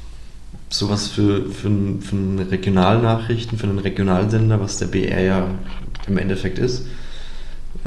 sowas 0.69 1.09
für, 1.09 1.51
für, 1.51 1.71
für 2.01 2.17
eine 2.17 2.51
Regionalnachrichten, 2.51 3.59
für 3.59 3.67
einen 3.67 3.81
Regionalsender, 3.81 4.61
was 4.61 4.79
der 4.79 4.87
BR 4.87 5.21
ja 5.21 5.47
im 6.07 6.17
Endeffekt 6.17 6.59
ist, 6.59 6.87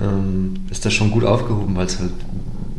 ähm, 0.02 0.56
ist 0.70 0.86
das 0.86 0.94
schon 0.94 1.12
gut 1.12 1.24
aufgehoben, 1.24 1.76
weil 1.76 1.86
es 1.86 2.00
halt 2.00 2.12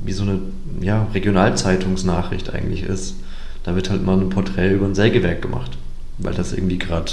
wie 0.04 0.12
so 0.12 0.24
eine 0.24 0.40
ja, 0.80 1.08
Regionalzeitungsnachricht 1.14 2.52
eigentlich 2.54 2.82
ist. 2.82 3.16
Da 3.62 3.74
wird 3.74 3.90
halt 3.90 4.04
mal 4.04 4.18
ein 4.18 4.28
Porträt 4.28 4.72
über 4.72 4.86
ein 4.86 4.94
Sägewerk 4.94 5.42
gemacht, 5.42 5.72
weil 6.18 6.34
das 6.34 6.52
irgendwie 6.52 6.78
gerade. 6.78 7.12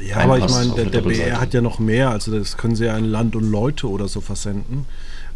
Ja, 0.00 0.18
aber 0.18 0.38
ich 0.38 0.48
meine, 0.48 0.72
der, 0.74 0.86
der 0.86 1.00
BR 1.00 1.40
hat 1.40 1.54
ja 1.54 1.60
noch 1.60 1.78
mehr, 1.78 2.10
also 2.10 2.36
das 2.36 2.56
können 2.56 2.76
sie 2.76 2.84
ja 2.84 2.96
in 2.96 3.04
Land 3.04 3.34
und 3.34 3.50
Leute 3.50 3.88
oder 3.88 4.08
so 4.08 4.20
versenden. 4.20 4.86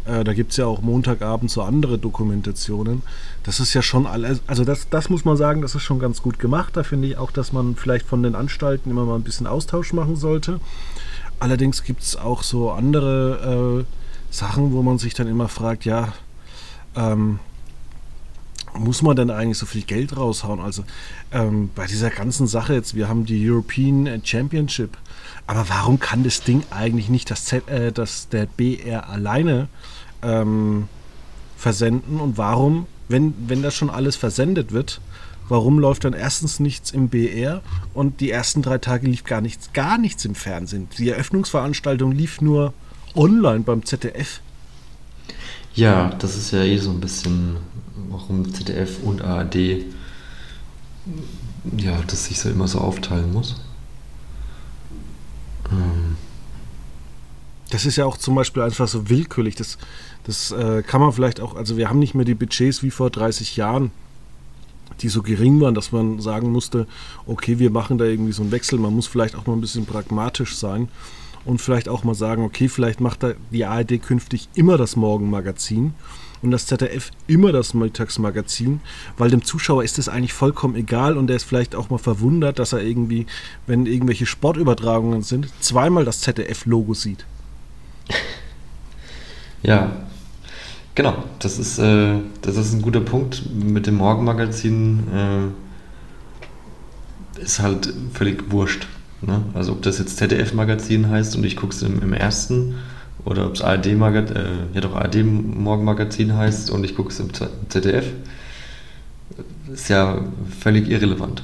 Äh, 0.05 0.23
da 0.23 0.33
gibt 0.33 0.51
es 0.51 0.57
ja 0.57 0.65
auch 0.65 0.81
Montagabend 0.81 1.51
so 1.51 1.61
andere 1.61 1.97
Dokumentationen. 1.97 3.03
Das 3.43 3.59
ist 3.59 3.73
ja 3.73 3.81
schon 3.81 4.07
alles, 4.07 4.41
also 4.47 4.63
das, 4.63 4.89
das 4.89 5.09
muss 5.09 5.25
man 5.25 5.37
sagen, 5.37 5.61
das 5.61 5.75
ist 5.75 5.83
schon 5.83 5.99
ganz 5.99 6.21
gut 6.21 6.39
gemacht. 6.39 6.75
Da 6.75 6.83
finde 6.83 7.07
ich 7.07 7.17
auch, 7.17 7.31
dass 7.31 7.53
man 7.53 7.75
vielleicht 7.75 8.07
von 8.07 8.23
den 8.23 8.35
Anstalten 8.35 8.89
immer 8.89 9.05
mal 9.05 9.15
ein 9.15 9.23
bisschen 9.23 9.47
Austausch 9.47 9.93
machen 9.93 10.15
sollte. 10.15 10.59
Allerdings 11.39 11.83
gibt 11.83 12.01
es 12.01 12.15
auch 12.15 12.43
so 12.43 12.71
andere 12.71 13.83
äh, 13.83 14.33
Sachen, 14.33 14.73
wo 14.73 14.81
man 14.81 14.97
sich 14.97 15.13
dann 15.13 15.27
immer 15.27 15.47
fragt, 15.47 15.85
ja, 15.85 16.13
ähm, 16.95 17.39
muss 18.73 19.01
man 19.01 19.15
denn 19.15 19.29
eigentlich 19.29 19.57
so 19.57 19.65
viel 19.65 19.83
Geld 19.83 20.15
raushauen? 20.15 20.59
Also 20.59 20.83
ähm, 21.31 21.69
bei 21.75 21.87
dieser 21.87 22.09
ganzen 22.09 22.47
Sache 22.47 22.73
jetzt, 22.73 22.95
wir 22.95 23.09
haben 23.09 23.25
die 23.25 23.49
European 23.49 24.21
Championship, 24.23 24.97
aber 25.47 25.67
warum 25.69 25.99
kann 25.99 26.23
das 26.23 26.41
Ding 26.43 26.63
eigentlich 26.71 27.09
nicht 27.09 27.29
das, 27.31 27.45
Z, 27.45 27.67
äh, 27.67 27.91
das 27.91 28.29
der 28.29 28.45
BR 28.45 29.09
alleine 29.09 29.67
ähm, 30.21 30.87
versenden 31.57 32.19
und 32.19 32.37
warum, 32.37 32.87
wenn, 33.09 33.33
wenn 33.47 33.61
das 33.61 33.75
schon 33.75 33.89
alles 33.89 34.15
versendet 34.15 34.71
wird, 34.71 35.01
warum 35.49 35.79
läuft 35.79 36.05
dann 36.05 36.13
erstens 36.13 36.59
nichts 36.59 36.91
im 36.91 37.09
BR 37.09 37.61
und 37.93 38.21
die 38.21 38.31
ersten 38.31 38.61
drei 38.61 38.77
Tage 38.77 39.07
lief 39.07 39.25
gar 39.25 39.41
nichts, 39.41 39.73
gar 39.73 39.97
nichts 39.97 40.23
im 40.25 40.35
Fernsehen? 40.35 40.87
Die 40.97 41.09
Eröffnungsveranstaltung 41.09 42.13
lief 42.13 42.41
nur 42.41 42.73
online 43.15 43.59
beim 43.61 43.85
ZDF. 43.85 44.41
Ja, 45.73 46.09
das 46.19 46.35
ist 46.35 46.51
ja 46.51 46.63
eh 46.63 46.77
so 46.77 46.89
ein 46.89 46.99
bisschen, 46.99 47.57
warum 48.09 48.53
ZDF 48.53 49.01
und 49.03 49.21
ARD 49.21 49.85
ja, 51.77 51.99
das 52.07 52.25
sich 52.25 52.39
so 52.39 52.49
immer 52.49 52.67
so 52.67 52.79
aufteilen 52.79 53.31
muss. 53.33 53.55
Ähm. 55.71 56.17
Das 57.69 57.85
ist 57.85 57.95
ja 57.95 58.05
auch 58.05 58.17
zum 58.17 58.35
Beispiel 58.35 58.63
einfach 58.63 58.87
so 58.87 59.09
willkürlich. 59.09 59.55
Das, 59.55 59.77
das 60.25 60.51
äh, 60.51 60.83
kann 60.83 60.99
man 60.99 61.13
vielleicht 61.13 61.39
auch, 61.39 61.55
also 61.55 61.77
wir 61.77 61.89
haben 61.89 61.99
nicht 61.99 62.15
mehr 62.15 62.25
die 62.25 62.35
Budgets 62.35 62.83
wie 62.83 62.91
vor 62.91 63.09
30 63.09 63.55
Jahren, 63.55 63.91
die 65.01 65.09
so 65.09 65.21
gering 65.21 65.61
waren, 65.61 65.73
dass 65.73 65.91
man 65.91 66.19
sagen 66.19 66.51
musste, 66.51 66.85
okay, 67.25 67.59
wir 67.59 67.69
machen 67.69 67.97
da 67.97 68.05
irgendwie 68.05 68.33
so 68.33 68.41
einen 68.41 68.51
Wechsel. 68.51 68.77
Man 68.77 68.93
muss 68.93 69.07
vielleicht 69.07 69.35
auch 69.35 69.45
mal 69.47 69.53
ein 69.53 69.61
bisschen 69.61 69.85
pragmatisch 69.85 70.57
sein 70.57 70.89
und 71.45 71.61
vielleicht 71.61 71.89
auch 71.89 72.03
mal 72.03 72.15
sagen, 72.15 72.43
okay, 72.43 72.69
vielleicht 72.69 73.01
macht 73.01 73.25
die 73.51 73.65
ARD 73.65 74.01
künftig 74.01 74.49
immer 74.53 74.77
das 74.77 74.95
Morgenmagazin 74.95 75.93
und 76.41 76.51
das 76.51 76.65
ZDF 76.65 77.11
immer 77.27 77.51
das 77.51 77.73
Mittagsmagazin, 77.73 78.81
weil 79.17 79.29
dem 79.29 79.43
Zuschauer 79.43 79.83
ist 79.83 79.99
es 79.99 80.09
eigentlich 80.09 80.33
vollkommen 80.33 80.75
egal 80.75 81.17
und 81.17 81.27
der 81.27 81.35
ist 81.35 81.43
vielleicht 81.43 81.75
auch 81.75 81.89
mal 81.89 81.97
verwundert, 81.97 82.59
dass 82.59 82.73
er 82.73 82.81
irgendwie, 82.81 83.27
wenn 83.67 83.85
irgendwelche 83.85 84.25
Sportübertragungen 84.25 85.21
sind, 85.21 85.49
zweimal 85.59 86.05
das 86.05 86.21
ZDF-Logo 86.21 86.93
sieht. 86.93 87.25
Ja, 89.63 89.91
genau. 90.95 91.23
Das 91.37 91.59
ist, 91.59 91.77
äh, 91.77 92.15
das 92.41 92.57
ist 92.57 92.73
ein 92.73 92.81
guter 92.81 93.01
Punkt. 93.01 93.43
Mit 93.53 93.85
dem 93.85 93.97
Morgenmagazin 93.97 95.53
äh, 97.37 97.41
ist 97.41 97.59
halt 97.59 97.93
völlig 98.11 98.51
wurscht. 98.51 98.87
Ne? 99.21 99.43
Also 99.53 99.73
ob 99.73 99.81
das 99.81 99.99
jetzt 99.99 100.17
ZDF-Magazin 100.17 101.09
heißt 101.09 101.35
und 101.35 101.43
ich 101.45 101.55
gucke 101.55 101.73
es 101.73 101.81
im, 101.83 102.01
im, 102.01 102.13
ersten 102.13 102.75
oder 103.23 103.45
ob 103.45 103.53
es 103.53 103.61
ARD, 103.61 103.87
äh, 103.87 103.95
ja 104.73 104.81
doch 104.81 104.95
ARD 104.95 105.23
Morgenmagazin 105.23 106.35
heißt 106.35 106.71
und 106.71 106.83
ich 106.83 106.95
gucke 106.95 107.09
es 107.09 107.19
im 107.19 107.29
ZDF, 107.69 108.05
ist 109.71 109.89
ja 109.89 110.25
völlig 110.59 110.89
irrelevant. 110.89 111.43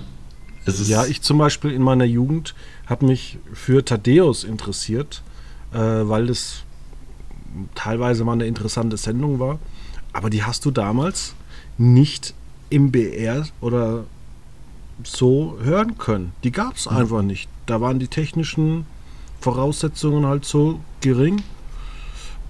ja, 0.66 1.06
ich 1.06 1.22
zum 1.22 1.38
Beispiel 1.38 1.72
in 1.72 1.82
meiner 1.82 2.06
Jugend 2.06 2.56
habe 2.88 3.06
mich 3.06 3.38
für 3.54 3.86
Thaddeus 3.86 4.44
interessiert, 4.44 5.22
äh, 5.72 5.78
weil 5.78 6.28
das 6.28 6.64
teilweise 7.76 8.24
mal 8.24 8.34
eine 8.34 8.48
interessante 8.48 8.98
Sendung 8.98 9.40
war. 9.40 9.60
Aber 10.14 10.30
die 10.30 10.44
hast 10.44 10.66
du 10.66 10.72
damals 10.72 11.36
nicht 11.78 12.34
im 12.70 12.92
BR 12.92 13.46
oder 13.62 14.06
so 15.04 15.58
hören 15.62 15.98
können. 15.98 16.34
Die 16.44 16.52
gab 16.52 16.76
es 16.76 16.90
mhm. 16.90 16.98
einfach 16.98 17.22
nicht. 17.22 17.50
Da 17.68 17.80
waren 17.82 18.00
die 18.00 18.08
technischen 18.08 18.86
Voraussetzungen 19.40 20.26
halt 20.26 20.46
so 20.46 20.80
gering. 21.02 21.44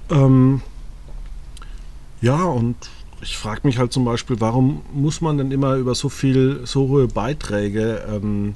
Ähm, 0.09 0.61
ja, 2.21 2.43
und 2.43 2.75
ich 3.21 3.37
frage 3.37 3.61
mich 3.63 3.77
halt 3.77 3.91
zum 3.91 4.05
Beispiel, 4.05 4.39
warum 4.39 4.83
muss 4.93 5.21
man 5.21 5.37
denn 5.37 5.51
immer 5.51 5.75
über 5.75 5.95
so 5.95 6.07
viel, 6.07 6.61
so 6.65 6.87
hohe 6.87 7.07
Beiträge 7.07 8.05
ähm, 8.09 8.53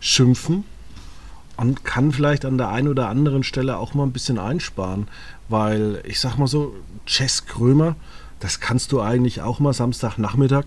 schimpfen 0.00 0.64
und 1.56 1.84
kann 1.84 2.12
vielleicht 2.12 2.44
an 2.44 2.58
der 2.58 2.68
einen 2.70 2.88
oder 2.88 3.08
anderen 3.08 3.42
Stelle 3.42 3.76
auch 3.76 3.94
mal 3.94 4.04
ein 4.04 4.12
bisschen 4.12 4.38
einsparen. 4.38 5.08
Weil 5.48 6.02
ich 6.04 6.20
sag 6.20 6.38
mal 6.38 6.46
so, 6.46 6.74
Jess 7.06 7.46
Krömer, 7.46 7.96
das 8.40 8.60
kannst 8.60 8.92
du 8.92 9.00
eigentlich 9.00 9.42
auch 9.42 9.60
mal 9.60 9.72
Samstagnachmittag, 9.72 10.66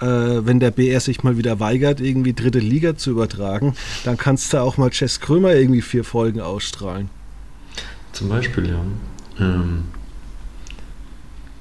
äh, 0.00 0.46
wenn 0.46 0.60
der 0.60 0.70
BR 0.70 1.00
sich 1.00 1.22
mal 1.22 1.36
wieder 1.36 1.60
weigert, 1.60 2.00
irgendwie 2.00 2.32
dritte 2.32 2.58
Liga 2.58 2.96
zu 2.96 3.10
übertragen, 3.10 3.74
dann 4.04 4.16
kannst 4.16 4.52
du 4.52 4.58
auch 4.58 4.76
mal 4.76 4.90
Jess 4.92 5.20
Krömer 5.20 5.54
irgendwie 5.54 5.82
vier 5.82 6.04
Folgen 6.04 6.40
ausstrahlen. 6.40 7.10
Zum 8.12 8.28
Beispiel, 8.28 8.68
ja. 8.68 8.80
Ähm, 9.38 9.84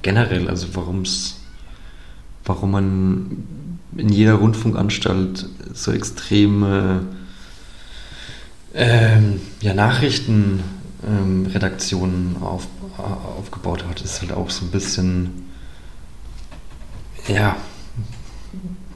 generell, 0.01 0.47
also 0.49 0.75
warum's, 0.75 1.41
warum 2.45 2.71
man 2.71 3.43
in 3.95 4.09
jeder 4.09 4.35
Rundfunkanstalt 4.35 5.47
so 5.73 5.91
extreme 5.91 7.01
ähm, 8.73 9.41
ja, 9.61 9.73
Nachrichten 9.73 10.63
ähm, 11.05 11.47
auf, 12.41 12.67
aufgebaut 12.97 13.85
hat, 13.88 14.01
ist 14.01 14.21
halt 14.21 14.31
auch 14.31 14.49
so 14.49 14.65
ein 14.65 14.71
bisschen, 14.71 15.49
ja, 17.27 17.55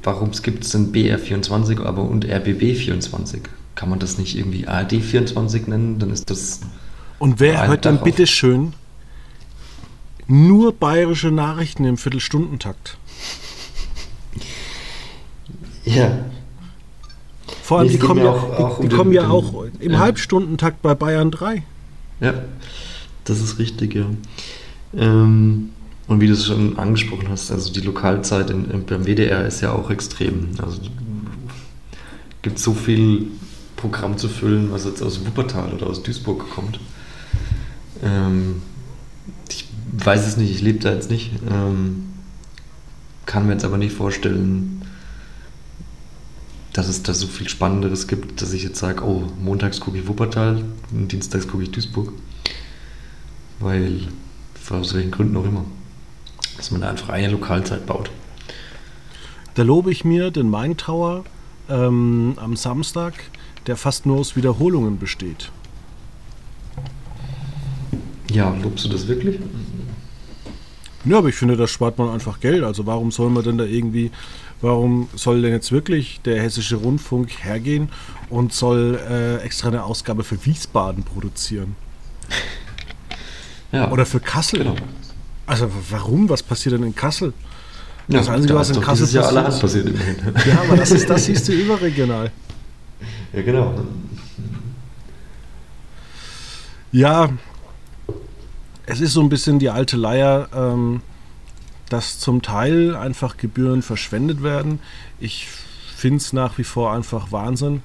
warum 0.04 0.32
gibt 0.32 0.64
es 0.64 0.72
denn 0.72 0.92
BR24 0.92 1.84
aber 1.84 2.04
und 2.04 2.26
RBB24? 2.26 3.40
Kann 3.76 3.90
man 3.90 4.00
das 4.00 4.18
nicht 4.18 4.38
irgendwie 4.38 4.68
ARD24 4.68 5.70
nennen? 5.70 6.00
Dann 6.00 6.12
ist 6.12 6.30
das. 6.30 6.62
Und 7.20 7.40
wer 7.40 7.68
hört 7.68 7.86
dann 7.86 8.02
bitte 8.04 8.28
schön 8.28 8.74
nur 10.28 10.74
bayerische 10.74 11.32
Nachrichten 11.32 11.86
im 11.86 11.98
Viertelstundentakt? 11.98 12.98
Ja. 15.84 16.26
Vor 17.64 17.80
allem, 17.80 17.88
nee, 17.88 17.94
die 17.94 18.00
kommen 18.00 18.24
ja, 18.24 18.32
auch, 18.32 18.60
auch 18.60 18.80
die, 18.80 18.88
die 18.88 18.94
um 18.94 18.98
kommen 18.98 19.12
den, 19.12 19.22
ja 19.22 19.30
auch 19.30 19.66
im 19.80 19.92
ja. 19.94 20.00
Halbstundentakt 20.00 20.82
bei 20.82 20.96
Bayern 20.96 21.32
3. 21.32 21.64
Ja, 22.20 22.34
das 23.26 23.40
ist 23.40 23.60
richtig, 23.60 23.96
ja. 23.96 24.06
Ähm, 24.96 25.70
und 26.12 26.20
wie 26.20 26.28
du 26.28 26.34
es 26.34 26.46
schon 26.46 26.78
angesprochen 26.78 27.30
hast, 27.30 27.52
also 27.52 27.72
die 27.72 27.80
Lokalzeit 27.80 28.50
in, 28.50 28.70
in, 28.70 28.86
beim 28.86 29.06
WDR 29.06 29.46
ist 29.46 29.62
ja 29.62 29.72
auch 29.72 29.90
extrem. 29.90 30.50
Also 30.62 30.82
gibt 32.42 32.60
so 32.60 32.74
viel 32.74 33.28
Programm 33.78 34.18
zu 34.18 34.28
füllen, 34.28 34.74
was 34.74 34.84
jetzt 34.84 35.02
aus 35.02 35.26
Wuppertal 35.26 35.72
oder 35.72 35.88
aus 35.88 36.04
Duisburg 36.04 36.50
kommt. 36.50 36.82
Ähm, 38.04 38.62
ich 39.50 39.70
weiß 39.94 40.28
es 40.28 40.36
nicht, 40.36 40.52
ich 40.52 40.62
lebe 40.62 40.80
da 40.80 40.94
jetzt 40.94 41.10
nicht. 41.10 41.32
Ähm, 41.50 42.10
kann 43.26 43.46
mir 43.46 43.54
jetzt 43.54 43.64
aber 43.64 43.78
nicht 43.78 43.96
vorstellen, 43.96 44.82
dass 46.74 46.90
es 46.90 47.04
da 47.04 47.14
so 47.14 47.28
viel 47.28 47.48
Spannenderes 47.48 48.08
gibt, 48.08 48.42
dass 48.42 48.52
ich 48.52 48.64
jetzt 48.64 48.80
sage, 48.80 49.06
oh, 49.06 49.32
montags 49.42 49.80
gucke 49.80 49.98
ich 49.98 50.10
Wuppertal 50.10 50.62
dienstags 50.92 51.48
gucke 51.48 51.64
ich 51.64 51.72
Duisburg. 51.72 52.12
Weil, 53.62 54.10
aus 54.70 54.94
welchen 54.94 55.12
Gründen 55.12 55.38
auch 55.38 55.46
immer, 55.46 55.64
dass 56.62 56.70
man 56.70 56.82
da 56.82 56.92
einfach 56.92 57.10
eine 57.10 57.28
Lokalzeit 57.30 57.88
baut. 57.88 58.12
Da 59.56 59.64
lobe 59.64 59.92
ich 59.92 60.06
mir 60.06 60.30
den 60.30 60.48
Main 60.48 60.78
Tower 60.78 61.24
ähm, 61.68 62.36
am 62.38 62.56
Samstag, 62.56 63.16
der 63.66 63.78
fast 63.78 64.06
nur 64.06 64.20
aus 64.20 64.36
Wiederholungen 64.36 65.00
besteht. 65.00 65.52
Ja, 68.30 68.56
lobst 68.62 68.86
du 68.86 68.90
das 68.90 69.08
wirklich? 69.08 69.40
Ja, 71.04 71.18
aber 71.18 71.30
ich 71.30 71.36
finde, 71.36 71.58
da 71.58 71.66
spart 71.66 71.98
man 71.98 72.10
einfach 72.10 72.40
Geld. 72.40 72.64
Also 72.64 72.86
warum 72.86 73.10
soll 73.10 73.32
man 73.32 73.44
denn 73.44 73.58
da 73.58 73.66
irgendwie 73.66 74.12
Warum 74.62 75.10
soll 75.16 75.42
denn 75.42 75.54
jetzt 75.54 75.72
wirklich 75.72 76.22
der 76.22 76.40
Hessische 76.40 76.76
Rundfunk 76.76 77.44
hergehen 77.44 77.90
und 78.30 78.54
soll 78.54 79.00
äh, 79.10 79.38
extra 79.38 79.70
eine 79.70 79.84
Ausgabe 79.84 80.24
für 80.24 80.46
Wiesbaden 80.46 81.04
produzieren? 81.04 81.76
Ja. 83.72 83.90
Oder 83.90 84.06
für 84.06 84.20
Kassel? 84.20 84.60
Genau. 84.60 84.76
Also 85.52 85.70
warum? 85.90 86.30
Was 86.30 86.42
passiert 86.42 86.76
denn 86.76 86.84
in 86.84 86.96
Kassel? 86.96 87.34
Ja, 88.08 88.20
das 88.20 88.30
Einzige, 88.30 88.56
was 88.56 88.70
in 88.70 88.80
Kassel 88.80 89.06
passiert. 89.06 89.34
Ja, 89.34 89.42
passiert 89.42 89.86
immerhin. 89.88 90.16
Ja, 90.46 90.62
aber 90.62 90.78
das 90.78 90.92
ist 90.92 91.10
das 91.10 91.26
siehst 91.26 91.48
du 91.50 91.52
überregional. 91.52 92.32
Ja, 93.34 93.42
genau. 93.42 93.84
Ja, 96.94 97.30
es 98.86 99.02
ist 99.02 99.12
so 99.12 99.22
ein 99.22 99.28
bisschen 99.28 99.60
die 99.60 99.70
alte 99.70 99.98
Leier. 99.98 100.48
Ähm, 100.54 101.02
dass 101.90 102.20
zum 102.20 102.42
Teil 102.42 102.96
einfach 102.96 103.36
Gebühren 103.36 103.82
verschwendet 103.82 104.42
werden. 104.42 104.80
Ich 105.20 105.48
finde 105.94 106.18
es 106.18 106.32
nach 106.32 106.58
wie 106.58 106.64
vor 106.64 106.94
einfach 106.94 107.34
Wahnsinn, 107.34 107.84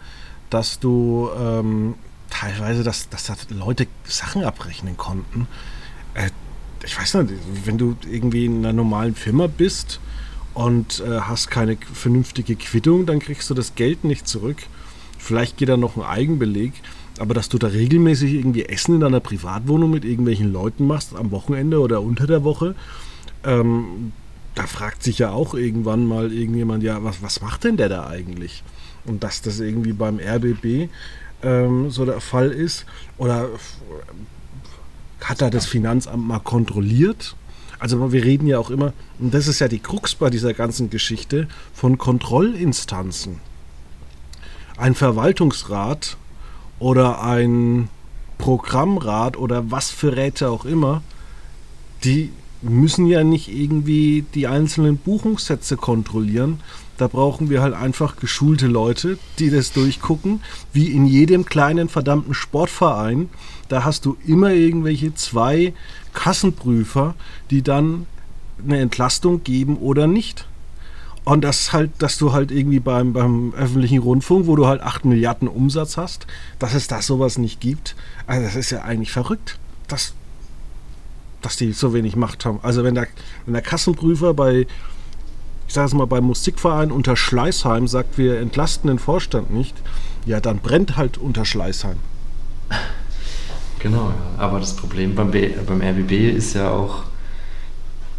dass 0.48 0.78
du 0.78 1.28
ähm, 1.36 1.96
teilweise, 2.30 2.84
dass, 2.84 3.08
dass 3.08 3.26
da 3.26 3.34
Leute 3.48 3.88
Sachen 4.04 4.44
abrechnen 4.44 4.96
konnten. 4.96 5.48
Äh, 6.14 6.30
ich 6.84 6.98
weiß 6.98 7.14
nicht, 7.14 7.34
wenn 7.64 7.78
du 7.78 7.96
irgendwie 8.10 8.46
in 8.46 8.58
einer 8.58 8.72
normalen 8.72 9.14
Firma 9.14 9.46
bist 9.46 10.00
und 10.54 11.00
äh, 11.00 11.20
hast 11.20 11.50
keine 11.50 11.76
vernünftige 11.92 12.56
Quittung, 12.56 13.06
dann 13.06 13.18
kriegst 13.18 13.50
du 13.50 13.54
das 13.54 13.74
Geld 13.74 14.04
nicht 14.04 14.26
zurück. 14.26 14.58
Vielleicht 15.18 15.56
geht 15.56 15.68
da 15.68 15.76
noch 15.76 15.96
ein 15.96 16.02
Eigenbeleg. 16.02 16.72
Aber 17.18 17.34
dass 17.34 17.48
du 17.48 17.58
da 17.58 17.68
regelmäßig 17.68 18.34
irgendwie 18.34 18.66
Essen 18.66 18.96
in 18.96 19.00
deiner 19.00 19.20
Privatwohnung 19.20 19.90
mit 19.90 20.04
irgendwelchen 20.04 20.52
Leuten 20.52 20.86
machst, 20.86 21.14
am 21.16 21.30
Wochenende 21.30 21.80
oder 21.80 22.02
unter 22.02 22.26
der 22.26 22.44
Woche, 22.44 22.74
ähm, 23.44 24.12
da 24.54 24.66
fragt 24.66 25.02
sich 25.02 25.18
ja 25.18 25.30
auch 25.30 25.54
irgendwann 25.54 26.06
mal 26.06 26.32
irgendjemand, 26.32 26.82
ja, 26.82 27.02
was, 27.02 27.22
was 27.22 27.40
macht 27.40 27.64
denn 27.64 27.76
der 27.76 27.88
da 27.88 28.06
eigentlich? 28.06 28.62
Und 29.04 29.22
dass 29.22 29.42
das 29.42 29.60
irgendwie 29.60 29.92
beim 29.92 30.18
RBB 30.18 30.90
ähm, 31.42 31.90
so 31.90 32.04
der 32.04 32.20
Fall 32.20 32.50
ist, 32.50 32.86
oder 33.18 33.48
hat 35.20 35.42
da 35.42 35.50
das 35.50 35.66
Finanzamt 35.66 36.26
mal 36.26 36.40
kontrolliert? 36.40 37.36
Also 37.78 38.12
wir 38.12 38.24
reden 38.24 38.46
ja 38.46 38.58
auch 38.58 38.70
immer, 38.70 38.92
und 39.18 39.34
das 39.34 39.48
ist 39.48 39.58
ja 39.58 39.68
die 39.68 39.78
Krux 39.78 40.14
bei 40.14 40.30
dieser 40.30 40.54
ganzen 40.54 40.88
Geschichte, 40.90 41.48
von 41.74 41.98
Kontrollinstanzen. 41.98 43.40
Ein 44.76 44.94
Verwaltungsrat 44.94 46.16
oder 46.78 47.22
ein 47.22 47.88
Programmrat 48.38 49.36
oder 49.36 49.70
was 49.70 49.90
für 49.90 50.16
Räte 50.16 50.50
auch 50.50 50.64
immer, 50.64 51.02
die 52.04 52.30
müssen 52.62 53.06
ja 53.06 53.24
nicht 53.24 53.48
irgendwie 53.48 54.24
die 54.34 54.46
einzelnen 54.46 54.96
Buchungssätze 54.96 55.76
kontrollieren. 55.76 56.60
Da 56.96 57.08
brauchen 57.08 57.50
wir 57.50 57.60
halt 57.60 57.74
einfach 57.74 58.16
geschulte 58.16 58.66
Leute, 58.66 59.18
die 59.38 59.50
das 59.50 59.72
durchgucken, 59.72 60.40
wie 60.72 60.90
in 60.92 61.06
jedem 61.06 61.44
kleinen 61.44 61.88
verdammten 61.88 62.32
Sportverein. 62.32 63.28
Da 63.68 63.84
hast 63.84 64.04
du 64.04 64.16
immer 64.26 64.50
irgendwelche 64.50 65.14
zwei 65.14 65.72
Kassenprüfer, 66.14 67.14
die 67.50 67.62
dann 67.62 68.06
eine 68.64 68.78
Entlastung 68.78 69.44
geben 69.44 69.76
oder 69.76 70.06
nicht. 70.06 70.46
Und 71.24 71.42
das 71.42 71.72
halt, 71.72 71.90
dass 71.98 72.18
du 72.18 72.32
halt 72.32 72.52
irgendwie 72.52 72.78
beim, 72.78 73.12
beim 73.12 73.52
öffentlichen 73.54 73.98
Rundfunk, 73.98 74.46
wo 74.46 74.54
du 74.54 74.66
halt 74.66 74.80
8 74.80 75.04
Milliarden 75.04 75.48
Umsatz 75.48 75.96
hast, 75.96 76.26
dass 76.58 76.74
es 76.74 76.86
da 76.86 77.02
sowas 77.02 77.36
nicht 77.36 77.60
gibt, 77.60 77.96
also 78.26 78.44
das 78.44 78.54
ist 78.54 78.70
ja 78.70 78.82
eigentlich 78.82 79.10
verrückt. 79.10 79.58
Das 79.88 80.14
dass 81.46 81.56
die 81.56 81.72
so 81.72 81.94
wenig 81.94 82.16
Macht 82.16 82.44
haben. 82.44 82.58
Also 82.62 82.82
wenn 82.82 82.96
der, 82.96 83.06
wenn 83.44 83.54
der 83.54 83.62
Kassenprüfer 83.62 84.34
bei, 84.34 84.66
ich 85.68 85.74
sage 85.74 85.86
es 85.86 85.94
mal, 85.94 86.06
beim 86.06 86.24
Musikverein 86.24 86.90
unter 86.90 87.16
Schleißheim 87.16 87.86
sagt, 87.86 88.18
wir 88.18 88.40
entlasten 88.40 88.88
den 88.88 88.98
Vorstand 88.98 89.52
nicht, 89.52 89.76
ja, 90.24 90.40
dann 90.40 90.58
brennt 90.58 90.96
halt 90.96 91.18
unter 91.18 91.44
Schleißheim. 91.44 91.98
Genau, 93.80 94.08
ja. 94.08 94.42
aber 94.42 94.58
das 94.58 94.74
Problem 94.74 95.14
beim, 95.14 95.30
B, 95.30 95.50
beim 95.66 95.80
RBB 95.80 96.36
ist 96.36 96.54
ja 96.54 96.70
auch, 96.70 97.04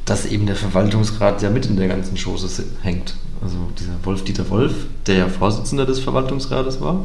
dass 0.05 0.26
eben 0.26 0.45
der 0.45 0.55
Verwaltungsrat 0.55 1.41
ja 1.41 1.49
mit 1.49 1.66
in 1.66 1.76
der 1.76 1.88
ganzen 1.88 2.18
Chose 2.18 2.64
hängt. 2.82 3.16
Also 3.41 3.58
dieser 3.78 3.93
Wolf-Dieter 4.03 4.49
Wolf, 4.49 4.74
der 5.05 5.16
ja 5.16 5.28
Vorsitzender 5.28 5.86
des 5.86 5.99
Verwaltungsrates 5.99 6.80
war, 6.80 7.01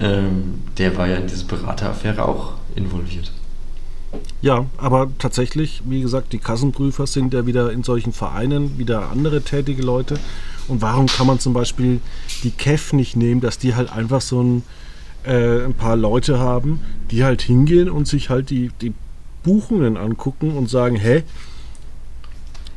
ähm, 0.00 0.60
der 0.78 0.96
war 0.96 1.06
ja 1.08 1.16
in 1.16 1.26
diese 1.26 1.44
Berateraffäre 1.44 2.24
auch 2.24 2.54
involviert. 2.74 3.32
Ja, 4.42 4.66
aber 4.76 5.08
tatsächlich, 5.18 5.82
wie 5.86 6.02
gesagt, 6.02 6.32
die 6.32 6.38
Kassenprüfer 6.38 7.06
sind 7.06 7.32
ja 7.32 7.46
wieder 7.46 7.72
in 7.72 7.82
solchen 7.82 8.12
Vereinen, 8.12 8.78
wieder 8.78 9.10
andere 9.10 9.42
tätige 9.42 9.82
Leute. 9.82 10.18
Und 10.68 10.82
warum 10.82 11.06
kann 11.06 11.26
man 11.26 11.38
zum 11.38 11.54
Beispiel 11.54 12.00
die 12.42 12.50
KEF 12.50 12.92
nicht 12.92 13.16
nehmen, 13.16 13.40
dass 13.40 13.58
die 13.58 13.74
halt 13.74 13.90
einfach 13.92 14.20
so 14.20 14.42
ein, 14.42 14.62
äh, 15.24 15.64
ein 15.64 15.74
paar 15.74 15.96
Leute 15.96 16.38
haben, 16.38 16.80
die 17.10 17.24
halt 17.24 17.42
hingehen 17.42 17.90
und 17.90 18.06
sich 18.06 18.30
halt 18.30 18.50
die, 18.50 18.70
die 18.80 18.92
Buchungen 19.42 19.96
angucken 19.96 20.56
und 20.56 20.68
sagen, 20.68 20.96
hä, 20.96 21.24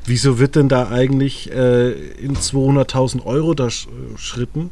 wieso 0.05 0.39
wird 0.39 0.55
denn 0.55 0.69
da 0.69 0.89
eigentlich 0.89 1.51
äh, 1.51 1.91
in 1.91 2.35
200.000 2.35 3.25
Euro 3.25 3.53
da 3.53 3.69
sch 3.69 3.87
Schritten, 4.15 4.71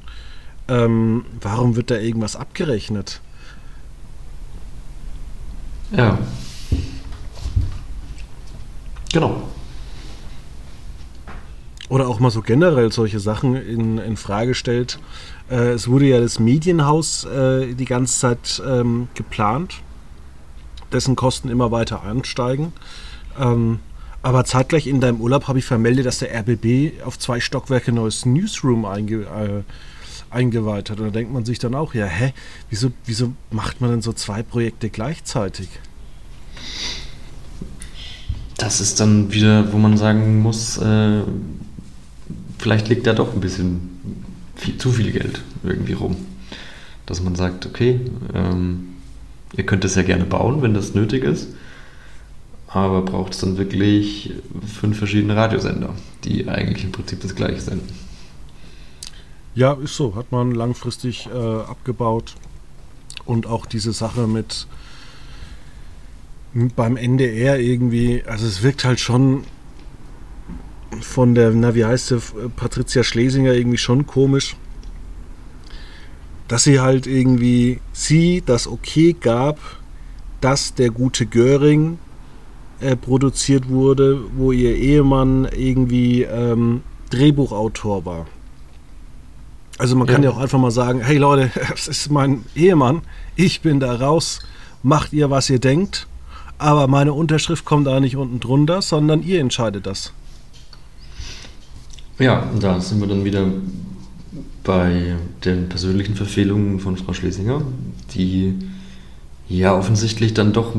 ähm, 0.68 1.26
warum 1.42 1.76
wird 1.76 1.92
da 1.92 1.98
irgendwas 1.98 2.36
abgerechnet? 2.36 3.22
Ja. 5.92 6.18
Genau. 9.12 9.44
Oder 11.90 12.08
auch 12.08 12.20
mal 12.20 12.32
so 12.32 12.42
generell 12.42 12.92
solche 12.92 13.20
Sachen 13.20 13.56
in, 13.56 14.00
in 14.00 14.18
Frage 14.18 14.56
stellt. 14.56 14.98
Äh, 15.54 15.74
es 15.74 15.88
wurde 15.88 16.06
ja 16.06 16.20
das 16.20 16.39
Medienhaus 16.39 17.26
äh, 17.26 17.76
die 17.76 17.86
ganze 17.86 18.20
Zeit 18.20 18.62
ähm, 18.68 19.08
geplant, 19.14 19.76
dessen 20.91 21.16
Kosten 21.16 21.49
immer 21.49 21.72
weiter 21.72 22.04
ansteigen. 22.04 22.74
Ähm, 23.39 23.80
aber 24.24 24.45
zeitgleich 24.45 24.88
in 24.88 24.99
deinem 24.99 25.22
Urlaub 25.22 25.47
habe 25.47 25.60
ich 25.60 25.66
vermeldet, 25.66 26.06
dass 26.06 26.20
der 26.20 26.34
RBB 26.39 27.04
auf 27.06 27.20
zwei 27.20 27.39
Stockwerke 27.39 27.91
neues 27.91 28.26
Newsroom 28.26 28.86
einge, 28.86 29.22
äh, 29.24 29.64
eingeweiht 30.32 30.89
hat. 30.89 30.99
Und 30.99 31.08
da 31.08 31.12
denkt 31.12 31.32
man 31.32 31.45
sich 31.45 31.60
dann 31.60 31.76
auch, 31.76 31.93
ja, 31.93 32.06
hä, 32.06 32.34
wieso, 32.70 32.91
wieso 33.06 33.34
macht 33.51 33.80
man 33.80 33.91
denn 33.91 34.01
so 34.01 34.14
zwei 34.14 34.41
Projekte 34.41 34.89
gleichzeitig? 34.89 35.68
Das 38.58 38.82
ist 38.82 38.99
dann 38.99 39.32
wieder, 39.32 39.72
wo 39.74 39.78
man 39.78 39.97
sagen 39.97 40.41
muss, 40.41 40.78
äh, 40.78 41.22
vielleicht 42.58 42.88
liegt 42.88 43.06
da 43.06 43.14
doch 43.14 43.34
ein 43.34 43.41
bisschen 43.41 44.23
viel, 44.56 44.78
zu 44.78 44.91
viel 44.91 45.12
Geld 45.12 45.41
irgendwie 45.64 45.93
rum. 45.93 46.16
Dass 47.06 47.22
man 47.22 47.36
sagt, 47.36 47.66
okay, 47.66 47.99
ähm, 48.34 48.95
ihr 49.56 49.66
könnt 49.66 49.84
es 49.86 49.95
ja 49.95 50.04
gerne 50.04 50.26
bauen, 50.26 50.62
wenn 50.62 50.74
das 50.74 50.93
nötig 50.93 51.24
ist, 51.24 51.49
aber 52.68 53.01
braucht 53.01 53.34
es 53.34 53.39
dann 53.39 53.58
wirklich 53.58 54.34
fünf 54.66 54.97
verschiedene 54.97 55.36
Radiosender, 55.36 55.93
die 56.24 56.47
eigentlich 56.47 56.84
im 56.84 56.91
Prinzip 56.91 57.22
das 57.22 57.36
gleiche 57.36 57.62
senden. 57.62 57.93
Ja, 59.56 59.74
ist 59.74 59.95
so. 59.95 60.16
Hat 60.16 60.32
man 60.32 60.51
langfristig 60.51 61.28
äh, 61.28 61.38
abgebaut. 61.38 62.36
Und 63.26 63.45
auch 63.45 63.66
diese 63.66 63.93
Sache 63.93 64.28
mit 64.28 64.68
beim 66.76 66.97
NDR 66.97 67.60
irgendwie, 67.60 68.24
also 68.26 68.45
es 68.45 68.62
wirkt 68.64 68.84
halt 68.84 68.99
schon 68.99 69.43
von 71.02 71.36
der, 71.36 71.52
na 71.52 71.76
wie 71.76 71.86
heißt 71.86 72.08
sie, 72.08 72.20
Patricia 72.56 73.04
Schlesinger 73.04 73.54
irgendwie 73.54 73.78
schon 73.78 74.06
komisch, 74.06 74.56
dass 76.48 76.64
sie 76.64 76.80
halt 76.80 77.08
irgendwie 77.08 77.80
sie 77.94 78.44
das 78.46 78.68
okay 78.68 79.16
gab, 79.20 79.60
dass 80.41 80.74
der 80.74 80.89
gute 80.89 81.26
Göring 81.26 81.98
äh, 82.80 82.96
produziert 82.96 83.70
wurde, 83.70 84.20
wo 84.36 84.52
ihr 84.52 84.76
Ehemann 84.76 85.48
irgendwie 85.56 86.24
ähm, 86.24 86.82
Drehbuchautor 87.12 88.06
war. 88.06 88.26
Also 89.78 89.96
man 89.96 90.08
kann 90.08 90.22
ja. 90.22 90.30
ja 90.30 90.36
auch 90.36 90.39
einfach 90.39 90.60
mal 90.60 90.72
sagen, 90.72 91.02
hey 91.02 91.18
Leute, 91.18 91.50
das 91.70 91.88
ist 91.88 92.12
mein 92.12 92.44
Ehemann, 92.56 93.02
ich 93.36 93.62
bin 93.62 93.80
da 93.80 93.96
raus, 93.96 94.39
macht 94.84 95.14
ihr, 95.14 95.30
was 95.30 95.50
ihr 95.50 95.60
denkt, 95.60 96.08
aber 96.58 96.88
meine 96.88 97.14
Unterschrift 97.14 97.66
kommt 97.66 97.88
da 97.88 98.00
nicht 98.00 98.16
unten 98.16 98.39
drunter, 98.39 98.82
sondern 98.82 99.24
ihr 99.24 99.39
entscheidet 99.39 99.86
das. 99.86 100.14
Ja, 102.20 102.47
da 102.59 102.80
sind 102.80 102.99
wir 102.99 103.07
dann 103.07 103.26
wieder 103.26 103.47
bei 104.64 105.16
den 105.43 105.68
persönlichen 105.68 106.16
Verfehlungen 106.16 106.80
von 106.80 106.95
Frau 106.95 107.14
Schlesinger, 107.14 107.64
die 108.14 108.53
ja 109.49 109.76
offensichtlich 109.76 110.34
dann 110.34 110.53
doch 110.53 110.76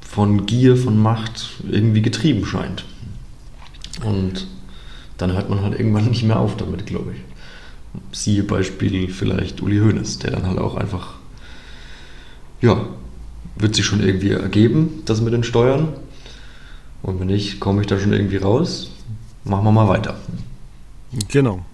von 0.00 0.46
Gier, 0.46 0.76
von 0.76 0.96
Macht 0.96 1.48
irgendwie 1.70 2.02
getrieben 2.02 2.46
scheint. 2.46 2.84
Und 4.04 4.46
dann 5.16 5.32
hört 5.32 5.50
man 5.50 5.62
halt 5.62 5.78
irgendwann 5.78 6.08
nicht 6.08 6.22
mehr 6.22 6.38
auf 6.38 6.56
damit, 6.56 6.86
glaube 6.86 7.14
ich. 7.14 8.16
Siehe 8.16 8.44
Beispiel 8.44 9.08
vielleicht 9.08 9.60
Uli 9.60 9.78
Hoeneß, 9.78 10.20
der 10.20 10.30
dann 10.30 10.46
halt 10.46 10.58
auch 10.58 10.76
einfach, 10.76 11.14
ja, 12.60 12.86
wird 13.56 13.74
sich 13.74 13.84
schon 13.84 14.02
irgendwie 14.02 14.30
ergeben, 14.30 15.02
das 15.04 15.20
mit 15.20 15.32
den 15.32 15.42
Steuern. 15.42 15.88
Und 17.02 17.18
wenn 17.18 17.26
nicht, 17.26 17.58
komme 17.58 17.80
ich 17.80 17.88
da 17.88 17.98
schon 17.98 18.12
irgendwie 18.12 18.36
raus. 18.36 18.92
Machen 19.48 19.64
wir 19.64 19.72
mal 19.72 19.88
weiter. 19.88 20.14
Genau. 21.28 21.64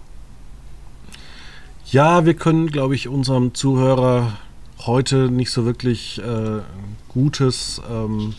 Ja, 1.90 2.24
wir 2.24 2.34
können, 2.34 2.68
glaube 2.68 2.94
ich, 2.94 3.08
unserem 3.08 3.52
Zuhörer 3.52 4.38
heute 4.86 5.28
nicht 5.28 5.50
so 5.50 5.64
wirklich 5.64 6.20
äh, 6.22 6.60
gutes, 7.08 7.82
ähm, 7.90 8.34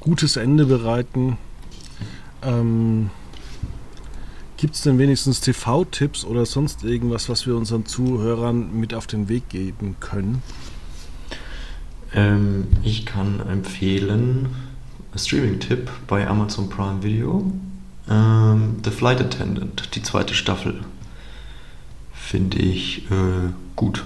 gutes 0.00 0.36
Ende 0.36 0.64
bereiten. 0.64 1.36
Ähm, 2.42 3.10
Gibt 4.56 4.74
es 4.74 4.80
denn 4.80 4.98
wenigstens 4.98 5.40
TV-Tipps 5.40 6.24
oder 6.24 6.46
sonst 6.46 6.84
irgendwas, 6.84 7.28
was 7.28 7.46
wir 7.46 7.54
unseren 7.54 7.84
Zuhörern 7.84 8.72
mit 8.72 8.94
auf 8.94 9.06
den 9.06 9.28
Weg 9.28 9.50
geben 9.50 9.96
können? 10.00 10.42
Ähm, 12.14 12.66
ich 12.82 13.04
kann 13.04 13.40
empfehlen, 13.40 14.48
Streaming-Tipp 15.14 15.90
bei 16.06 16.26
Amazon 16.26 16.70
Prime 16.70 17.02
Video. 17.02 17.52
Ähm, 18.08 18.76
The 18.84 18.90
Flight 18.90 19.20
Attendant, 19.20 19.94
die 19.94 20.02
zweite 20.02 20.34
Staffel. 20.34 20.80
Finde 22.12 22.58
ich 22.58 23.10
äh, 23.10 23.50
gut. 23.76 24.04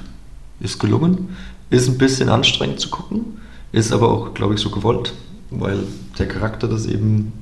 Ist 0.61 0.79
gelungen. 0.79 1.37
Ist 1.71 1.89
ein 1.89 1.99
bisschen 1.99 2.29
anstrengend 2.29 2.81
zu 2.81 2.91
gucken. 2.91 3.41
Ist 3.73 3.93
aber 3.93 4.11
auch, 4.11 4.35
glaube 4.35 4.55
ich, 4.55 4.61
so 4.61 4.71
gewollt, 4.71 5.15
weil 5.51 5.85
der 6.19 6.29
Charakter 6.29 6.69
das 6.69 6.87
eben 6.87 7.33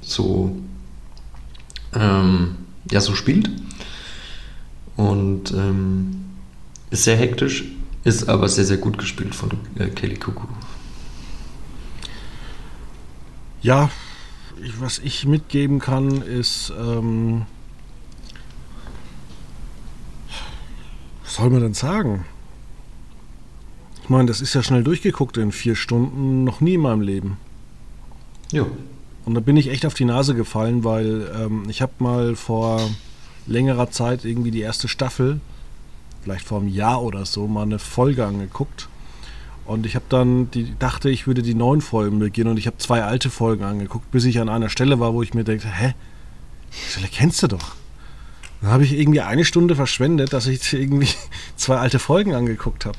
so 0.00 0.56
ähm, 1.94 2.56
ja, 2.90 3.00
so 3.00 3.14
spielt. 3.14 3.50
Und 4.96 5.52
ähm, 5.52 6.24
ist 6.90 7.04
sehr 7.04 7.16
hektisch, 7.16 7.64
ist 8.04 8.28
aber 8.28 8.48
sehr, 8.48 8.64
sehr 8.64 8.78
gut 8.78 8.98
gespielt 8.98 9.34
von 9.34 9.50
äh, 9.78 9.86
Kelly 9.88 10.16
Kuku. 10.16 10.46
Ja, 13.60 13.90
ich, 14.62 14.80
was 14.80 14.98
ich 14.98 15.26
mitgeben 15.26 15.78
kann, 15.78 16.22
ist, 16.22 16.72
ähm, 16.78 17.46
was 21.24 21.34
soll 21.34 21.50
man 21.50 21.62
denn 21.62 21.74
sagen? 21.74 22.24
Ich 24.02 24.08
meine, 24.08 24.26
das 24.26 24.40
ist 24.40 24.54
ja 24.54 24.62
schnell 24.62 24.82
durchgeguckt 24.82 25.36
in 25.36 25.52
vier 25.52 25.76
Stunden, 25.76 26.44
noch 26.44 26.60
nie 26.60 26.74
in 26.74 26.80
meinem 26.80 27.02
Leben. 27.02 27.36
Ja. 28.52 28.64
Und 29.24 29.34
da 29.34 29.40
bin 29.40 29.58
ich 29.58 29.68
echt 29.68 29.84
auf 29.84 29.92
die 29.92 30.06
Nase 30.06 30.34
gefallen, 30.34 30.84
weil 30.84 31.30
ähm, 31.36 31.64
ich 31.68 31.82
habe 31.82 31.92
mal 31.98 32.34
vor 32.34 32.80
längerer 33.46 33.90
Zeit 33.90 34.24
irgendwie 34.24 34.50
die 34.50 34.60
erste 34.60 34.88
Staffel, 34.88 35.40
vielleicht 36.22 36.46
vor 36.46 36.60
einem 36.60 36.68
Jahr 36.68 37.02
oder 37.02 37.26
so, 37.26 37.46
mal 37.46 37.62
eine 37.62 37.78
Folge 37.78 38.24
angeguckt. 38.24 38.88
Und 39.68 39.84
ich 39.84 39.96
habe 39.96 40.06
dann, 40.08 40.50
die, 40.50 40.74
dachte, 40.78 41.10
ich 41.10 41.26
würde 41.26 41.42
die 41.42 41.52
neuen 41.52 41.82
Folgen 41.82 42.18
beginnen 42.18 42.52
und 42.52 42.56
ich 42.56 42.66
habe 42.66 42.78
zwei 42.78 43.04
alte 43.04 43.28
Folgen 43.28 43.64
angeguckt, 43.64 44.10
bis 44.10 44.24
ich 44.24 44.40
an 44.40 44.48
einer 44.48 44.70
Stelle 44.70 44.98
war, 44.98 45.12
wo 45.12 45.22
ich 45.22 45.34
mir 45.34 45.44
denke, 45.44 45.68
hä, 45.68 45.92
die 46.72 46.90
Stelle 46.90 47.08
kennst 47.12 47.42
du 47.42 47.48
doch. 47.48 47.74
Dann 48.62 48.70
habe 48.70 48.84
ich 48.84 48.98
irgendwie 48.98 49.20
eine 49.20 49.44
Stunde 49.44 49.76
verschwendet, 49.76 50.32
dass 50.32 50.46
ich 50.46 50.72
irgendwie 50.72 51.10
zwei 51.56 51.76
alte 51.76 51.98
Folgen 51.98 52.34
angeguckt 52.34 52.86
habe. 52.86 52.96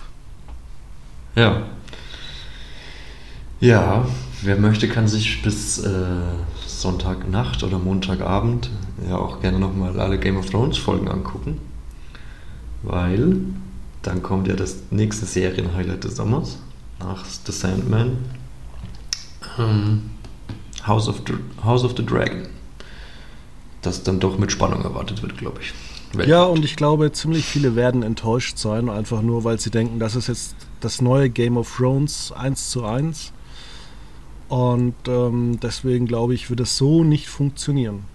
Ja. 1.35 1.63
Ja, 3.59 4.05
wer 4.43 4.55
möchte, 4.55 4.87
kann 4.87 5.07
sich 5.07 5.41
bis 5.41 5.79
äh, 5.79 5.89
Sonntagnacht 6.67 7.63
oder 7.63 7.79
Montagabend 7.79 8.69
ja 9.09 9.17
auch 9.17 9.41
gerne 9.41 9.57
nochmal 9.57 9.99
alle 9.99 10.19
Game 10.19 10.37
of 10.37 10.51
Thrones 10.51 10.77
Folgen 10.77 11.07
angucken. 11.07 11.57
Weil 12.83 13.37
dann 14.01 14.23
kommt 14.23 14.47
ja 14.47 14.55
das 14.55 14.77
nächste 14.91 15.25
Serienhighlight 15.25 16.03
des 16.03 16.15
Sommers 16.15 16.57
nach 16.99 17.25
The 17.25 17.51
Sandman. 17.51 18.17
Ähm, 19.57 20.09
House, 20.85 21.07
of 21.07 21.21
the, 21.27 21.33
House 21.63 21.83
of 21.83 21.95
the 21.97 22.05
Dragon. 22.05 22.47
Das 23.81 24.03
dann 24.03 24.19
doch 24.19 24.37
mit 24.37 24.51
Spannung 24.51 24.83
erwartet 24.83 25.21
wird, 25.21 25.37
glaube 25.37 25.59
ich. 25.61 25.73
Ja, 26.27 26.43
und 26.43 26.65
ich 26.65 26.75
glaube, 26.75 27.11
ziemlich 27.11 27.45
viele 27.45 27.75
werden 27.75 28.01
enttäuscht 28.01 28.57
sein, 28.57 28.89
einfach 28.89 29.21
nur, 29.21 29.43
weil 29.43 29.59
sie 29.59 29.69
denken, 29.69 29.99
das 29.99 30.15
ist 30.15 30.27
jetzt 30.27 30.55
das 30.79 31.01
neue 31.01 31.29
Game 31.29 31.55
of 31.55 31.71
Thrones 31.77 32.31
1 32.31 32.71
zu 32.71 32.83
1. 32.83 33.31
Und 34.47 34.95
ähm, 35.07 35.59
deswegen 35.61 36.07
glaube 36.07 36.33
ich, 36.33 36.49
wird 36.49 36.61
es 36.61 36.77
so 36.77 37.03
nicht 37.03 37.27
funktionieren. 37.27 38.05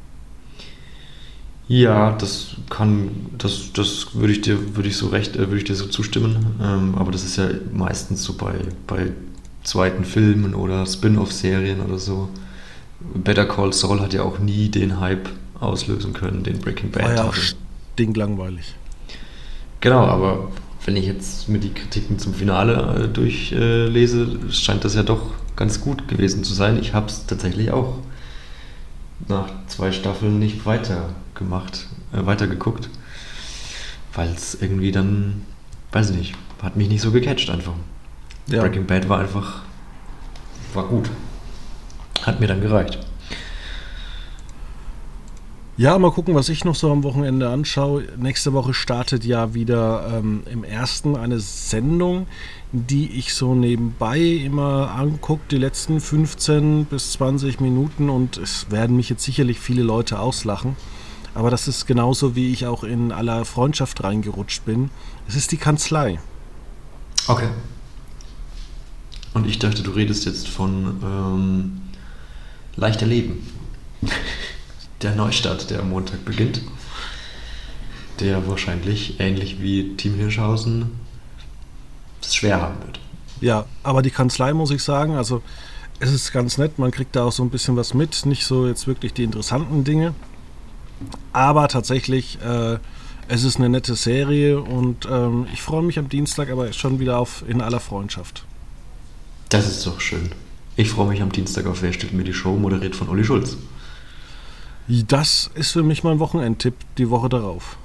Ja, 1.67 2.13
das 2.13 2.57
kann, 2.69 3.11
das, 3.39 3.73
das 3.73 4.15
würde 4.15 4.33
ich 4.33 4.43
dir, 4.43 4.77
würde 4.77 4.89
ich 4.89 4.97
so 4.97 5.09
recht, 5.09 5.37
äh, 5.37 5.41
würde 5.41 5.59
ich 5.59 5.65
dir 5.65 5.75
so 5.75 5.87
zustimmen. 5.87 6.59
Ähm, 6.63 6.95
aber 6.97 7.11
das 7.11 7.25
ist 7.25 7.37
ja 7.37 7.49
meistens 7.73 8.23
so 8.23 8.35
bei, 8.35 8.55
bei 8.87 9.13
zweiten 9.63 10.05
Filmen 10.05 10.55
oder 10.55 10.85
Spin-off-Serien 10.85 11.81
oder 11.81 11.99
so. 11.99 12.29
Better 13.15 13.47
Call 13.47 13.73
Saul 13.73 14.01
hat 14.01 14.13
ja 14.13 14.23
auch 14.23 14.39
nie 14.39 14.69
den 14.69 15.01
Hype 15.01 15.29
auslösen 15.59 16.13
können, 16.13 16.43
den 16.43 16.59
Breaking 16.59 16.91
Bad 16.91 17.05
War 17.05 17.15
ja 17.15 17.25
auch 17.25 17.35
stinklangweilig. 17.35 18.75
Genau, 19.81 20.05
aber 20.05 20.51
wenn 20.85 20.97
ich 20.97 21.07
jetzt 21.07 21.49
mir 21.49 21.59
die 21.59 21.73
Kritiken 21.73 22.19
zum 22.19 22.35
Finale 22.35 23.05
äh, 23.05 23.09
durchlese, 23.09 24.23
äh, 24.23 24.53
scheint 24.53 24.85
das 24.85 24.95
ja 24.95 25.03
doch 25.03 25.33
ganz 25.57 25.81
gut 25.81 26.09
gewesen 26.09 26.45
zu 26.45 26.53
sein. 26.53 26.79
Ich 26.79 26.93
habe 26.93 27.07
es 27.07 27.27
tatsächlich 27.27 27.71
auch 27.71 27.99
nach 29.29 29.49
zwei 29.69 29.93
Staffeln 29.93 30.39
nicht 30.39 30.67
weiter 30.67 31.11
gemacht, 31.35 31.87
äh, 32.13 32.25
weitergeguckt, 32.25 32.89
weil 34.15 34.31
es 34.31 34.55
irgendwie 34.61 34.93
dann, 34.93 35.43
weiß 35.93 36.11
ich 36.11 36.17
nicht, 36.17 36.35
hat 36.63 36.77
mich 36.77 36.89
nicht 36.89 37.03
so 37.03 37.13
gecatcht 37.13 37.51
einfach. 37.51 37.75
Ja. 38.47 38.61
Breaking 38.61 38.87
Bad 38.87 39.09
war 39.09 39.21
einfach, 39.21 39.63
war 40.73 40.85
gut. 40.85 41.11
Hat 42.23 42.41
mir 42.41 42.47
dann 42.47 42.61
gereicht. 42.61 42.99
Ja, 45.77 45.99
mal 45.99 46.13
gucken, 46.13 46.37
was 46.37 46.49
ich 46.51 46.65
noch 46.65 46.77
so 46.77 46.93
am 46.93 47.03
Wochenende 47.03 47.49
anschaue. 47.49 48.05
Nächste 48.17 48.53
Woche 48.53 48.73
startet 48.73 49.25
ja 49.25 49.55
wieder 49.55 50.09
ähm, 50.19 50.45
im 50.49 50.63
ersten 50.63 51.17
eine 51.17 51.41
Sendung, 51.41 52.29
die 52.71 53.11
ich 53.19 53.35
so 53.35 53.57
nebenbei 53.57 54.21
immer 54.21 54.93
angucke, 54.93 55.43
die 55.51 55.59
letzten 55.59 56.01
15 56.01 56.85
bis 56.85 57.13
20 57.13 57.59
Minuten 57.59 58.09
und 58.09 58.37
es 58.37 58.71
werden 58.71 58.95
mich 58.95 59.11
jetzt 59.11 59.25
sicherlich 59.25 59.59
viele 59.59 59.83
Leute 59.83 60.21
auslachen. 60.21 60.77
Aber 61.35 61.51
das 61.51 61.67
ist 61.67 61.87
genauso, 61.87 62.37
wie 62.37 62.53
ich 62.53 62.67
auch 62.67 62.85
in 62.85 63.11
aller 63.11 63.45
Freundschaft 63.45 64.03
reingerutscht 64.05 64.65
bin. 64.65 64.91
Es 65.27 65.35
ist 65.35 65.51
die 65.51 65.57
Kanzlei. 65.57 66.21
Okay. 67.27 67.49
Und 69.33 69.47
ich 69.47 69.59
dachte, 69.59 69.83
du 69.83 69.91
redest 69.91 70.27
jetzt 70.27 70.47
von 70.47 71.01
ähm, 71.03 71.83
Leichter 72.77 73.07
Leben 73.07 73.47
der 75.03 75.17
Neustart, 75.17 75.71
der 75.71 75.81
am 75.81 75.91
Montag 75.91 76.25
beginnt. 76.25 76.63
Der 78.21 78.49
wahrscheinlich 78.49 79.19
ähnlich 79.19 79.61
wie 79.61 79.97
Team 79.97 80.15
Hirschhausen 80.15 80.93
es 82.23 82.35
schwer 82.37 82.61
haben 82.61 82.77
wird. 82.87 83.01
Ja, 83.41 83.67
aber 83.83 84.03
die 84.03 84.11
Kanzlei 84.11 84.53
muss 84.53 84.71
ich 84.71 84.83
sagen, 84.83 85.17
also 85.17 85.43
es 85.99 86.13
ist 86.13 86.33
ganz 86.33 86.59
nett, 86.59 86.79
man 86.79 86.93
kriegt 86.93 87.17
da 87.17 87.25
auch 87.25 87.33
so 87.33 87.43
ein 87.43 87.51
bisschen 87.51 87.77
was 87.77 87.93
mit, 87.93 88.25
nicht 88.25 88.45
so 88.45 88.67
jetzt 88.69 88.87
wirklich 88.87 89.13
die 89.13 89.25
interessanten 89.25 89.83
Dinge, 89.85 90.15
aber 91.33 91.69
tatsächlich, 91.69 92.39
äh, 92.43 92.79
es 93.29 93.45
ist 93.45 93.57
eine 93.57 93.69
nette 93.69 93.95
Serie 93.95 94.61
und 94.61 95.07
ähm, 95.11 95.47
ich 95.53 95.63
freue 95.63 95.83
mich 95.83 95.99
am 95.99 96.09
Dienstag 96.09 96.51
aber 96.51 96.73
schon 96.73 97.01
wieder 97.01 97.19
auf 97.19 97.45
In 97.49 97.61
aller 97.61 97.81
Freundschaft. 97.81 98.45
Das 99.49 99.67
ist 99.67 99.87
doch 99.87 100.01
schön. 100.01 100.31
Ich 100.77 100.91
freue 100.91 101.09
mich 101.09 101.23
am 101.23 101.31
Dienstag 101.31 101.67
auf 101.67 101.83
Wer 101.83 101.93
stellt 101.93 102.13
mir 102.13 102.25
die 102.25 102.35
Show, 102.35 102.57
moderiert 102.57 102.97
von 102.97 103.09
Olli 103.09 103.25
Schulz. 103.25 103.57
Das 104.87 105.51
ist 105.55 105.71
für 105.71 105.83
mich 105.83 106.05
mein 106.05 106.19
Wochenendtipp 106.19 106.75
die 106.99 107.09
Woche 107.09 107.29
darauf. 107.29 107.77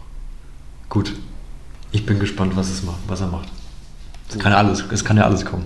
Gut. 0.90 1.14
Ich 1.92 2.06
bin 2.06 2.20
gespannt, 2.20 2.56
was, 2.56 2.70
es 2.70 2.84
macht, 2.84 3.00
was 3.08 3.22
er 3.22 3.28
macht. 3.28 3.48
Es 4.30 4.38
kann, 4.38 4.52
ja 4.52 4.58
alles, 4.58 4.84
es 4.92 5.06
kann 5.06 5.18
ja 5.18 5.24
alles 5.24 5.46
kommen. 5.46 5.66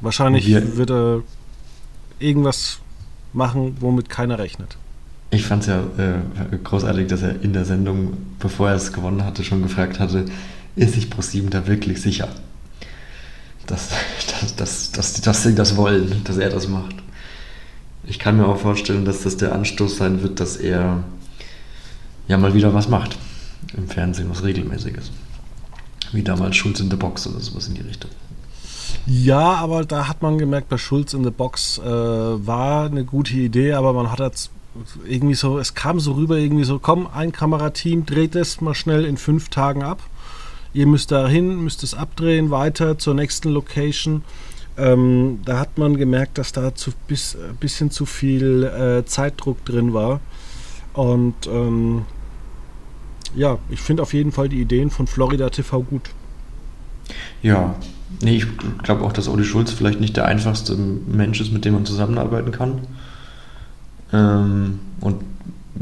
Wahrscheinlich 0.00 0.46
Wir, 0.46 0.76
wird 0.76 0.90
er 0.90 1.22
irgendwas 2.18 2.80
machen, 3.32 3.76
womit 3.80 4.08
keiner 4.08 4.38
rechnet. 4.38 4.76
Ich 5.30 5.44
fand 5.44 5.62
es 5.62 5.68
ja 5.68 5.80
äh, 5.98 6.56
großartig, 6.62 7.08
dass 7.08 7.22
er 7.22 7.42
in 7.42 7.52
der 7.52 7.64
Sendung, 7.64 8.16
bevor 8.38 8.68
er 8.70 8.76
es 8.76 8.92
gewonnen 8.92 9.24
hatte, 9.24 9.44
schon 9.44 9.62
gefragt 9.62 9.98
hatte, 9.98 10.26
ist 10.76 10.94
sich 10.94 11.10
ProSieben 11.10 11.50
da 11.50 11.66
wirklich 11.66 12.00
sicher, 12.00 12.28
dass, 13.66 13.90
dass, 14.38 14.56
dass, 14.56 14.92
dass, 14.92 15.20
dass 15.20 15.42
sie 15.42 15.54
das 15.54 15.76
wollen, 15.76 16.22
dass 16.24 16.36
er 16.36 16.50
das 16.50 16.68
macht? 16.68 16.94
ich 18.06 18.18
kann 18.18 18.36
mir 18.36 18.46
auch 18.46 18.58
vorstellen, 18.58 19.04
dass 19.04 19.22
das 19.22 19.36
der 19.36 19.52
Anstoß 19.52 19.96
sein 19.96 20.22
wird, 20.22 20.40
dass 20.40 20.56
er 20.56 21.02
ja 22.28 22.38
mal 22.38 22.54
wieder 22.54 22.72
was 22.72 22.88
macht 22.88 23.18
im 23.76 23.88
Fernsehen, 23.88 24.30
was 24.30 24.44
regelmäßiges. 24.44 25.10
Wie 26.12 26.22
damals 26.22 26.56
Schulz 26.56 26.78
in 26.80 26.90
the 26.90 26.96
Box 26.96 27.26
oder 27.26 27.40
sowas 27.40 27.66
in 27.66 27.74
die 27.74 27.82
Richtung. 27.82 28.10
Ja, 29.06 29.54
aber 29.54 29.84
da 29.84 30.08
hat 30.08 30.22
man 30.22 30.38
gemerkt, 30.38 30.68
bei 30.68 30.78
Schulz 30.78 31.14
in 31.14 31.24
the 31.24 31.30
Box 31.30 31.78
äh, 31.78 31.84
war 31.84 32.86
eine 32.86 33.04
gute 33.04 33.34
Idee, 33.34 33.72
aber 33.72 33.92
man 33.92 34.10
hat 34.10 34.20
jetzt 34.20 34.50
irgendwie 35.06 35.34
so, 35.34 35.58
es 35.58 35.74
kam 35.74 36.00
so 36.00 36.12
rüber, 36.12 36.38
irgendwie 36.38 36.64
so, 36.64 36.78
komm, 36.78 37.06
ein 37.06 37.32
Kamerateam 37.32 38.06
dreht 38.06 38.34
es 38.36 38.60
mal 38.60 38.74
schnell 38.74 39.04
in 39.04 39.16
fünf 39.16 39.48
Tagen 39.48 39.82
ab. 39.82 40.00
Ihr 40.72 40.86
müsst 40.86 41.10
da 41.10 41.26
hin, 41.26 41.62
müsst 41.62 41.82
es 41.82 41.94
abdrehen, 41.94 42.50
weiter 42.50 42.98
zur 42.98 43.14
nächsten 43.14 43.50
Location. 43.50 44.22
Ähm, 44.76 45.40
da 45.44 45.58
hat 45.58 45.78
man 45.78 45.96
gemerkt, 45.96 46.38
dass 46.38 46.52
da 46.52 46.68
ein 46.68 46.72
bis, 47.08 47.36
bisschen 47.60 47.90
zu 47.90 48.04
viel 48.04 48.64
äh, 48.64 49.04
Zeitdruck 49.06 49.64
drin 49.64 49.94
war. 49.94 50.20
Und 50.92 51.34
ähm, 51.46 52.04
ja, 53.34 53.58
ich 53.70 53.80
finde 53.80 54.02
auf 54.02 54.12
jeden 54.12 54.32
Fall 54.32 54.48
die 54.48 54.60
Ideen 54.60 54.90
von 54.90 55.06
Florida 55.06 55.48
TV 55.50 55.82
gut. 55.82 56.10
Ja, 57.42 57.74
nee, 58.22 58.36
ich 58.36 58.46
glaube 58.82 59.04
auch, 59.04 59.12
dass 59.12 59.28
Uli 59.28 59.44
Schulz 59.44 59.72
vielleicht 59.72 60.00
nicht 60.00 60.16
der 60.16 60.26
einfachste 60.26 60.76
Mensch 60.76 61.40
ist, 61.40 61.52
mit 61.52 61.64
dem 61.64 61.74
man 61.74 61.86
zusammenarbeiten 61.86 62.50
kann. 62.50 62.80
Ähm, 64.12 64.80
und 65.00 65.22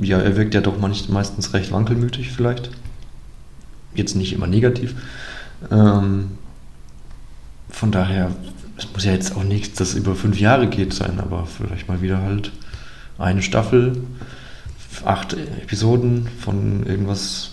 ja, 0.00 0.18
er 0.18 0.36
wirkt 0.36 0.54
ja 0.54 0.60
doch 0.60 0.78
meistens 0.78 1.54
recht 1.54 1.72
wankelmütig 1.72 2.32
vielleicht. 2.32 2.70
Jetzt 3.94 4.16
nicht 4.16 4.32
immer 4.32 4.46
negativ. 4.46 4.94
Ähm, 5.70 6.32
von 7.70 7.90
daher 7.90 8.30
es 8.76 8.92
muss 8.92 9.04
ja 9.04 9.12
jetzt 9.12 9.36
auch 9.36 9.44
nichts, 9.44 9.78
das 9.78 9.94
über 9.94 10.14
fünf 10.14 10.38
Jahre 10.38 10.66
geht 10.66 10.92
sein, 10.92 11.20
aber 11.20 11.46
vielleicht 11.46 11.88
mal 11.88 12.02
wieder 12.02 12.22
halt 12.22 12.50
eine 13.18 13.42
Staffel, 13.42 14.02
acht 15.04 15.34
Episoden 15.34 16.28
von 16.40 16.84
irgendwas, 16.86 17.52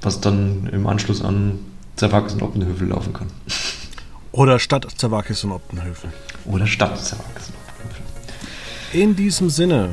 was 0.00 0.20
dann 0.20 0.68
im 0.72 0.86
Anschluss 0.86 1.22
an 1.22 1.58
Zerwakis 1.96 2.34
und 2.34 2.42
Optenhövel 2.42 2.88
laufen 2.88 3.12
kann. 3.12 3.28
Oder 4.32 4.58
Stadt 4.58 4.86
Zerwakis 4.96 5.44
und 5.44 5.52
Optenhövel. 5.52 6.10
Oder 6.46 6.66
Stadt 6.66 6.98
Zerwakis 6.98 7.48
und 7.48 7.54
Optenhövel. 7.68 8.02
In 8.94 9.14
diesem 9.14 9.50
Sinne 9.50 9.92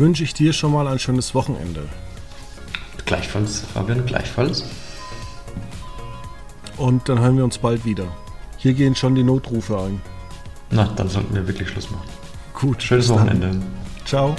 wünsche 0.00 0.24
ich 0.24 0.34
dir 0.34 0.52
schon 0.52 0.72
mal 0.72 0.88
ein 0.88 0.98
schönes 0.98 1.34
Wochenende. 1.34 1.88
Gleichfalls, 3.04 3.60
Fabian, 3.72 4.04
gleichfalls. 4.06 4.64
Und 6.76 7.08
dann 7.08 7.20
hören 7.20 7.36
wir 7.36 7.44
uns 7.44 7.58
bald 7.58 7.84
wieder. 7.84 8.06
Hier 8.56 8.72
gehen 8.72 8.94
schon 8.94 9.14
die 9.14 9.22
Notrufe 9.22 9.78
ein. 9.78 10.00
Na, 10.70 10.84
dann 10.96 11.08
sollten 11.08 11.34
wir 11.34 11.46
wirklich 11.46 11.68
Schluss 11.68 11.90
machen. 11.90 12.08
Gut. 12.54 12.82
Schönes 12.82 13.08
Wochenende. 13.08 13.56
Ciao. 14.04 14.34